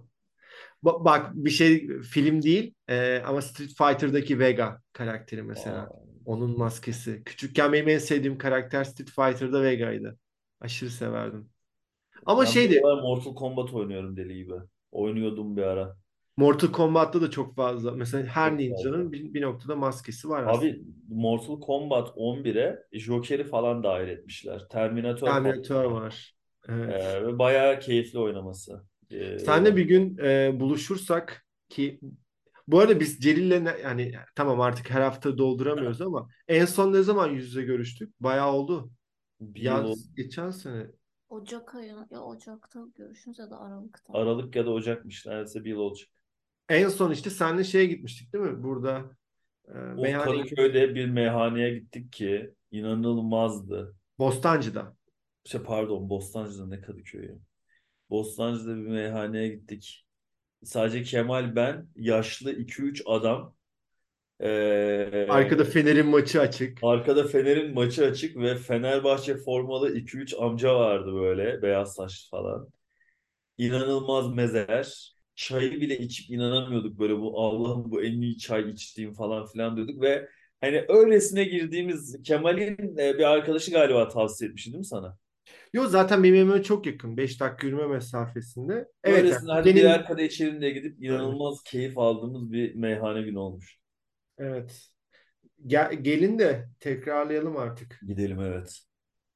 Ba- 0.84 1.04
Bak 1.04 1.30
bir 1.34 1.50
şey 1.50 1.88
film 2.00 2.42
değil 2.42 2.74
e, 2.88 3.22
ama 3.26 3.42
Street 3.42 3.70
Fighter'daki 3.70 4.38
Vega 4.38 4.80
karakteri 4.92 5.42
mesela. 5.42 5.82
Aa, 5.82 5.90
Onun 6.24 6.58
maskesi. 6.58 7.22
Küçükken 7.24 7.72
benim 7.72 7.88
en 7.88 7.98
sevdiğim 7.98 8.38
karakter 8.38 8.84
Street 8.84 9.10
Fighter'da 9.10 9.62
Vega'ydı. 9.62 10.18
Aşırı 10.60 10.90
severdim. 10.90 11.48
Ama 12.26 12.40
Ben 12.40 12.46
şeydi 12.50 12.80
Mortal 12.80 13.34
Kombat 13.34 13.74
oynuyorum 13.74 14.16
deli 14.16 14.34
gibi. 14.34 14.54
Oynuyordum 14.92 15.56
bir 15.56 15.62
ara. 15.62 15.96
Mortal 16.36 16.72
Kombat'ta 16.72 17.20
da 17.22 17.30
çok 17.30 17.56
fazla. 17.56 17.92
Mesela 17.92 18.26
her 18.26 18.56
ninjanın 18.58 19.12
bir, 19.12 19.34
bir 19.34 19.42
noktada 19.42 19.76
maskesi 19.76 20.28
var 20.28 20.42
aslında. 20.42 20.66
Abi 20.66 20.82
Mortal 21.08 21.60
Kombat 21.60 22.08
11'e 22.16 22.78
Joker'i 22.92 23.44
falan 23.44 23.82
dahil 23.82 24.08
etmişler. 24.08 24.68
Terminator 24.70 25.28
Terminator 25.28 25.84
var. 25.84 25.92
var. 26.02 26.34
Evet. 26.68 27.00
Ee, 27.00 27.26
ve 27.26 27.38
bayağı 27.38 27.80
keyifli 27.80 28.18
oynaması. 28.18 28.84
Ee, 29.10 29.38
Senle 29.38 29.76
bir 29.76 29.84
gün 29.84 30.18
e, 30.18 30.60
buluşursak 30.60 31.46
ki 31.68 32.00
bu 32.68 32.78
arada 32.80 33.00
biz 33.00 33.18
Celil'le 33.20 33.64
ne- 33.64 33.78
yani 33.82 34.12
tamam 34.34 34.60
artık 34.60 34.90
her 34.90 35.00
hafta 35.00 35.38
dolduramıyoruz 35.38 36.00
ama 36.02 36.28
en 36.48 36.64
son 36.64 36.92
ne 36.92 37.02
zaman 37.02 37.28
yüz 37.28 37.46
yüze 37.46 37.62
görüştük? 37.62 38.20
Bayağı 38.20 38.52
oldu. 38.52 38.90
bir 39.40 39.62
yıl 39.62 39.72
oldu. 39.72 39.88
Yaz 39.88 40.14
geçen 40.16 40.50
sene. 40.50 40.86
Ocak 41.28 41.74
ayı 41.74 41.94
ya 42.10 42.20
Ocak'ta 42.20 42.80
görüşürüz 42.94 43.38
ya 43.38 43.50
da 43.50 43.60
Aralık'ta. 43.60 44.12
Aralık 44.12 44.56
ya 44.56 44.66
da 44.66 44.70
Ocak'mış. 44.70 45.26
Neredeyse 45.26 45.64
bir 45.64 45.70
yıl 45.70 45.78
olacak. 45.78 46.08
En 46.72 46.88
son 46.88 47.10
işte 47.10 47.30
seninle 47.30 47.64
şeye 47.64 47.86
gitmiştik 47.86 48.32
değil 48.32 48.44
mi? 48.44 48.62
Burada 48.62 49.10
e, 49.68 49.78
O 49.78 50.02
meyhaneye. 50.02 50.42
Kadıköy'de 50.42 50.94
bir 50.94 51.06
meyhaneye 51.06 51.74
gittik 51.78 52.12
ki 52.12 52.54
inanılmazdı. 52.70 53.94
Bostancı'da. 54.18 54.96
Şey 55.44 55.60
pardon 55.62 56.10
Bostancı'da 56.10 56.66
ne 56.66 56.80
Kadıköy'ü. 56.80 57.38
Bostancı'da 58.10 58.76
bir 58.76 58.86
meyhaneye 58.86 59.48
gittik. 59.48 60.06
Sadece 60.64 61.02
Kemal 61.02 61.56
ben, 61.56 61.86
yaşlı 61.96 62.52
2-3 62.52 63.02
adam. 63.06 63.54
Ee, 64.40 65.26
Arkada 65.28 65.64
Fener'in 65.64 66.06
maçı 66.06 66.40
açık. 66.40 66.78
arkada 66.82 67.26
Fener'in 67.26 67.74
maçı 67.74 68.04
açık 68.04 68.36
ve 68.36 68.56
Fenerbahçe 68.56 69.36
formalı 69.36 69.96
2-3 69.96 70.36
amca 70.36 70.74
vardı 70.74 71.14
böyle. 71.14 71.62
Beyaz 71.62 71.94
saçlı 71.94 72.30
falan. 72.30 72.68
İnanılmaz 73.58 74.34
mezeler. 74.34 75.12
Çayı 75.34 75.80
bile 75.80 75.98
içip 75.98 76.30
inanamıyorduk 76.30 76.98
böyle 76.98 77.18
bu 77.18 77.40
Allah'ım 77.40 77.90
bu 77.90 78.02
en 78.04 78.20
iyi 78.20 78.38
çay 78.38 78.70
içtiğim 78.70 79.14
falan 79.14 79.46
filan 79.46 79.76
diyorduk 79.76 80.02
ve 80.02 80.28
hani 80.60 80.84
öylesine 80.88 81.44
girdiğimiz 81.44 82.22
Kemal'in 82.22 82.98
e, 82.98 83.18
bir 83.18 83.24
arkadaşı 83.32 83.70
galiba 83.70 84.08
tavsiye 84.08 84.48
etmişti 84.50 84.70
değil 84.72 84.78
mi 84.78 84.84
sana? 84.84 85.18
Yo 85.72 85.86
zaten 85.86 86.22
benim 86.24 86.34
evime 86.34 86.62
çok 86.62 86.86
yakın. 86.86 87.16
5 87.16 87.40
dakika 87.40 87.66
yürüme 87.66 87.86
mesafesinde. 87.86 88.88
Evet 89.04 89.30
yani 89.30 89.42
Öylesine 89.42 89.52
hadi 89.52 89.64
benim 89.64 89.76
birer 89.76 90.06
kadeh 90.06 90.24
içelim 90.24 90.60
diye 90.60 90.70
gidip 90.70 91.02
Evet. 91.08 91.10
inanılmaz 91.10 91.62
keyif 91.64 91.98
aldığımız 91.98 92.52
bir 92.52 92.74
meyhane 92.74 93.22
günü 93.22 93.38
olmuş. 93.38 93.78
evet. 94.38 94.88
Gel- 95.66 95.94
gelin 96.04 96.38
de 96.38 96.68
tekrarlayalım 96.80 97.56
artık. 97.56 98.00
Gidelim 98.06 98.40
evet. 98.40 98.82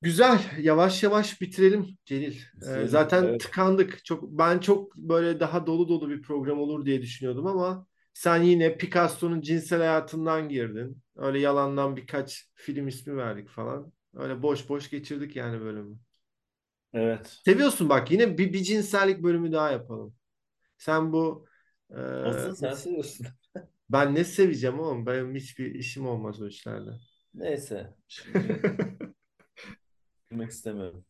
Güzel. 0.02 0.40
Yavaş 0.60 1.02
yavaş 1.02 1.40
bitirelim 1.40 1.86
Celil. 2.04 2.36
Ee, 2.36 2.56
Bitirelim, 2.56 2.88
zaten 2.88 3.24
evet. 3.24 3.40
tıkandık. 3.40 4.04
Çok 4.04 4.24
ben 4.24 4.58
çok 4.58 4.96
böyle 4.96 5.40
daha 5.40 5.66
dolu 5.66 5.88
dolu 5.88 6.10
bir 6.10 6.22
program 6.22 6.58
olur 6.58 6.86
diye 6.86 7.02
düşünüyordum 7.02 7.46
ama 7.46 7.86
sen 8.14 8.42
yine 8.42 8.76
Picasso'nun 8.76 9.40
cinsel 9.40 9.78
hayatından 9.78 10.48
girdin. 10.48 11.02
Öyle 11.16 11.38
yalandan 11.40 11.96
birkaç 11.96 12.48
film 12.54 12.88
ismi 12.88 13.16
verdik 13.16 13.48
falan. 13.48 13.92
Öyle 14.14 14.42
boş 14.42 14.68
boş 14.68 14.90
geçirdik 14.90 15.36
yani 15.36 15.60
bölümü. 15.60 15.96
Evet. 16.92 17.40
Seviyorsun 17.44 17.88
bak 17.88 18.10
yine 18.10 18.38
bir, 18.38 18.52
bir 18.52 18.62
cinsellik 18.62 19.22
bölümü 19.22 19.52
daha 19.52 19.70
yapalım. 19.70 20.14
Sen 20.78 21.12
bu 21.12 21.46
e, 21.90 22.00
Asıl 22.00 22.54
sen 22.54 22.72
seviyorsun. 22.72 23.26
ben 23.90 24.14
ne 24.14 24.24
seveceğim 24.24 24.80
oğlum? 24.80 25.06
Benim 25.06 25.34
hiçbir 25.34 25.74
işim 25.74 26.06
olmaz 26.06 26.42
o 26.42 26.46
işlerle. 26.46 26.90
Neyse. 27.34 27.94
Şimdi 28.08 28.60
girmek 30.30 30.50
istemiyorum. 30.50 31.04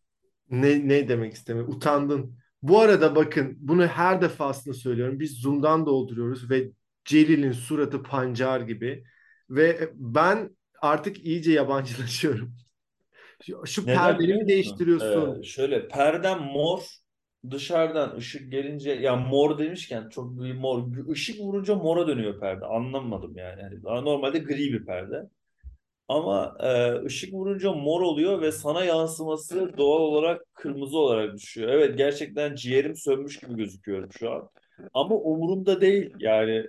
Ne, 0.50 0.88
ne 0.88 1.08
demek 1.08 1.32
istemiyorum? 1.34 1.74
Utandın. 1.74 2.38
Bu 2.62 2.80
arada 2.80 3.16
bakın 3.16 3.56
bunu 3.60 3.86
her 3.86 4.20
defasında 4.20 4.74
söylüyorum. 4.74 5.20
Biz 5.20 5.32
Zoom'dan 5.32 5.86
dolduruyoruz 5.86 6.50
ve 6.50 6.70
Celil'in 7.04 7.52
suratı 7.52 8.02
pancar 8.02 8.60
gibi. 8.60 9.04
Ve 9.50 9.90
ben 9.94 10.56
artık 10.82 11.24
iyice 11.24 11.52
yabancılaşıyorum. 11.52 12.54
Şu, 13.42 13.62
şu 13.66 13.86
Neden 13.86 13.96
perdeni 13.96 14.34
mi 14.34 14.48
değiştiriyorsun? 14.48 15.40
Ee, 15.40 15.42
şöyle 15.42 15.88
perdem 15.88 16.42
mor 16.42 16.80
dışarıdan 17.50 18.16
ışık 18.16 18.52
gelince 18.52 18.90
ya 18.90 19.16
mor 19.16 19.58
demişken 19.58 20.08
çok 20.08 20.40
bir 20.42 20.54
mor 20.54 21.08
ışık 21.10 21.40
vurunca 21.40 21.74
mora 21.74 22.06
dönüyor 22.06 22.40
perde 22.40 22.64
anlamadım 22.64 23.36
yani. 23.36 23.60
Yani 23.62 23.82
daha 23.84 24.00
normalde 24.00 24.38
gri 24.38 24.72
bir 24.72 24.86
perde 24.86 25.30
Ama 26.08 26.56
e, 26.60 27.04
ışık 27.04 27.34
vurunca 27.34 27.72
mor 27.72 28.00
oluyor 28.00 28.40
ve 28.42 28.52
sana 28.52 28.84
yansıması 28.84 29.74
doğal 29.78 30.00
olarak 30.00 30.54
kırmızı 30.54 30.98
olarak 30.98 31.34
düşüyor. 31.36 31.68
Evet 31.68 31.98
gerçekten 31.98 32.54
ciğerim 32.54 32.96
sönmüş 32.96 33.40
gibi 33.40 33.56
gözüküyorum 33.56 34.12
şu 34.12 34.32
an. 34.32 34.48
Ama 34.94 35.14
umurumda 35.14 35.80
değil 35.80 36.14
yani. 36.18 36.66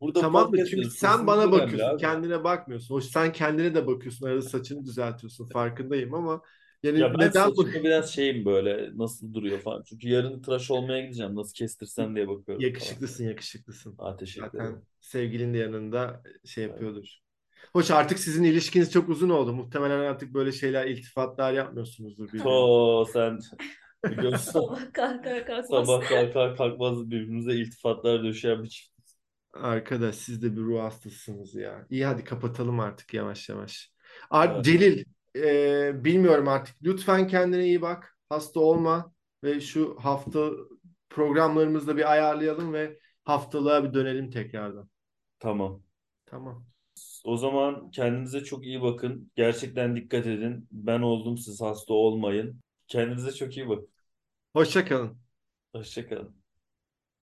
Burada 0.00 0.20
Tamam 0.20 0.50
mı? 0.50 0.56
Çünkü 0.64 0.90
sen 0.90 1.26
bana 1.26 1.52
bakıyorsun, 1.52 1.86
abi. 1.86 2.00
kendine 2.00 2.44
bakmıyorsun. 2.44 2.94
Hoş 2.94 3.04
sen 3.04 3.32
kendine 3.32 3.74
de 3.74 3.86
bakıyorsun, 3.86 4.26
arada 4.26 4.42
saçını 4.42 4.84
düzeltiyorsun, 4.84 5.46
farkındayım 5.46 6.14
ama 6.14 6.42
yani 6.82 6.98
Ya 6.98 7.14
ben 7.18 7.18
neden 7.26 7.56
bu 7.56 7.66
biraz 7.84 8.10
şeyim 8.12 8.44
böyle 8.44 8.90
nasıl 8.98 9.34
duruyor 9.34 9.60
falan. 9.60 9.82
Çünkü 9.82 10.08
yarın 10.08 10.42
tıraş 10.42 10.70
olmaya 10.70 11.00
gideceğim. 11.02 11.36
Nasıl 11.36 11.54
kestirsem 11.54 12.14
diye 12.16 12.28
bakıyorum 12.28 12.70
falan. 12.78 12.98
yakışıklısın, 12.98 13.24
yakışıklısın. 13.24 13.94
Aa, 13.98 14.16
teşekkür 14.16 14.58
ederim. 14.58 14.74
Zaten 14.74 14.82
sevgilin 15.00 15.54
de 15.54 15.58
yanında 15.58 16.22
şey 16.44 16.64
yapıyordur. 16.64 17.20
Hoş 17.72 17.90
artık 17.90 18.18
sizin 18.18 18.44
ilişkiniz 18.44 18.92
çok 18.92 19.08
uzun 19.08 19.30
oldu. 19.30 19.52
Muhtemelen 19.52 20.00
artık 20.00 20.34
böyle 20.34 20.52
şeyler, 20.52 20.86
iltifatlar 20.86 21.52
yapmıyorsunuzdur 21.52 22.28
birbirine. 22.32 22.48
Oo 22.48 23.04
sen 23.04 23.38
biliyorsun 24.04 24.52
Sabah 24.52 24.92
kalkar 24.92 25.46
kalkmaz. 25.46 25.86
sabah 25.86 26.08
kalkar 26.08 26.56
kalkmaz 26.56 27.10
birbirimize 27.10 27.54
iltifatlar 27.54 28.24
döşeyen 28.24 28.62
bir 28.62 28.68
çift. 28.68 28.90
Arkadaş 29.54 30.14
siz 30.14 30.42
de 30.42 30.52
bir 30.56 30.60
ruh 30.60 30.80
hastasısınız 30.82 31.54
ya. 31.54 31.86
İyi 31.90 32.06
hadi 32.06 32.24
kapatalım 32.24 32.80
artık 32.80 33.14
yavaş 33.14 33.48
yavaş. 33.48 33.92
Ar 34.30 34.50
Evet. 34.54 34.64
Celil, 34.64 35.04
e, 35.36 36.04
bilmiyorum 36.04 36.48
artık. 36.48 36.76
Lütfen 36.82 37.28
kendine 37.28 37.64
iyi 37.64 37.82
bak. 37.82 38.16
Hasta 38.28 38.60
olma 38.60 39.12
ve 39.44 39.60
şu 39.60 39.96
hafta 40.00 40.50
programlarımızı 41.10 41.86
da 41.86 41.96
bir 41.96 42.12
ayarlayalım 42.12 42.72
ve 42.72 42.98
haftalığa 43.24 43.84
bir 43.84 43.94
dönelim 43.94 44.30
tekrardan. 44.30 44.90
Tamam. 45.38 45.82
Tamam. 46.26 46.69
O 47.24 47.36
zaman 47.36 47.90
kendinize 47.90 48.44
çok 48.44 48.66
iyi 48.66 48.82
bakın. 48.82 49.32
Gerçekten 49.36 49.96
dikkat 49.96 50.26
edin. 50.26 50.68
Ben 50.72 51.00
oldum 51.02 51.38
siz 51.38 51.60
hasta 51.60 51.94
olmayın. 51.94 52.60
Kendinize 52.88 53.32
çok 53.32 53.56
iyi 53.56 53.68
bakın. 53.68 53.88
Hoşça 54.52 54.84
kalın. 54.84 55.18
Hoşça 55.72 56.08
kalın. 56.08 56.39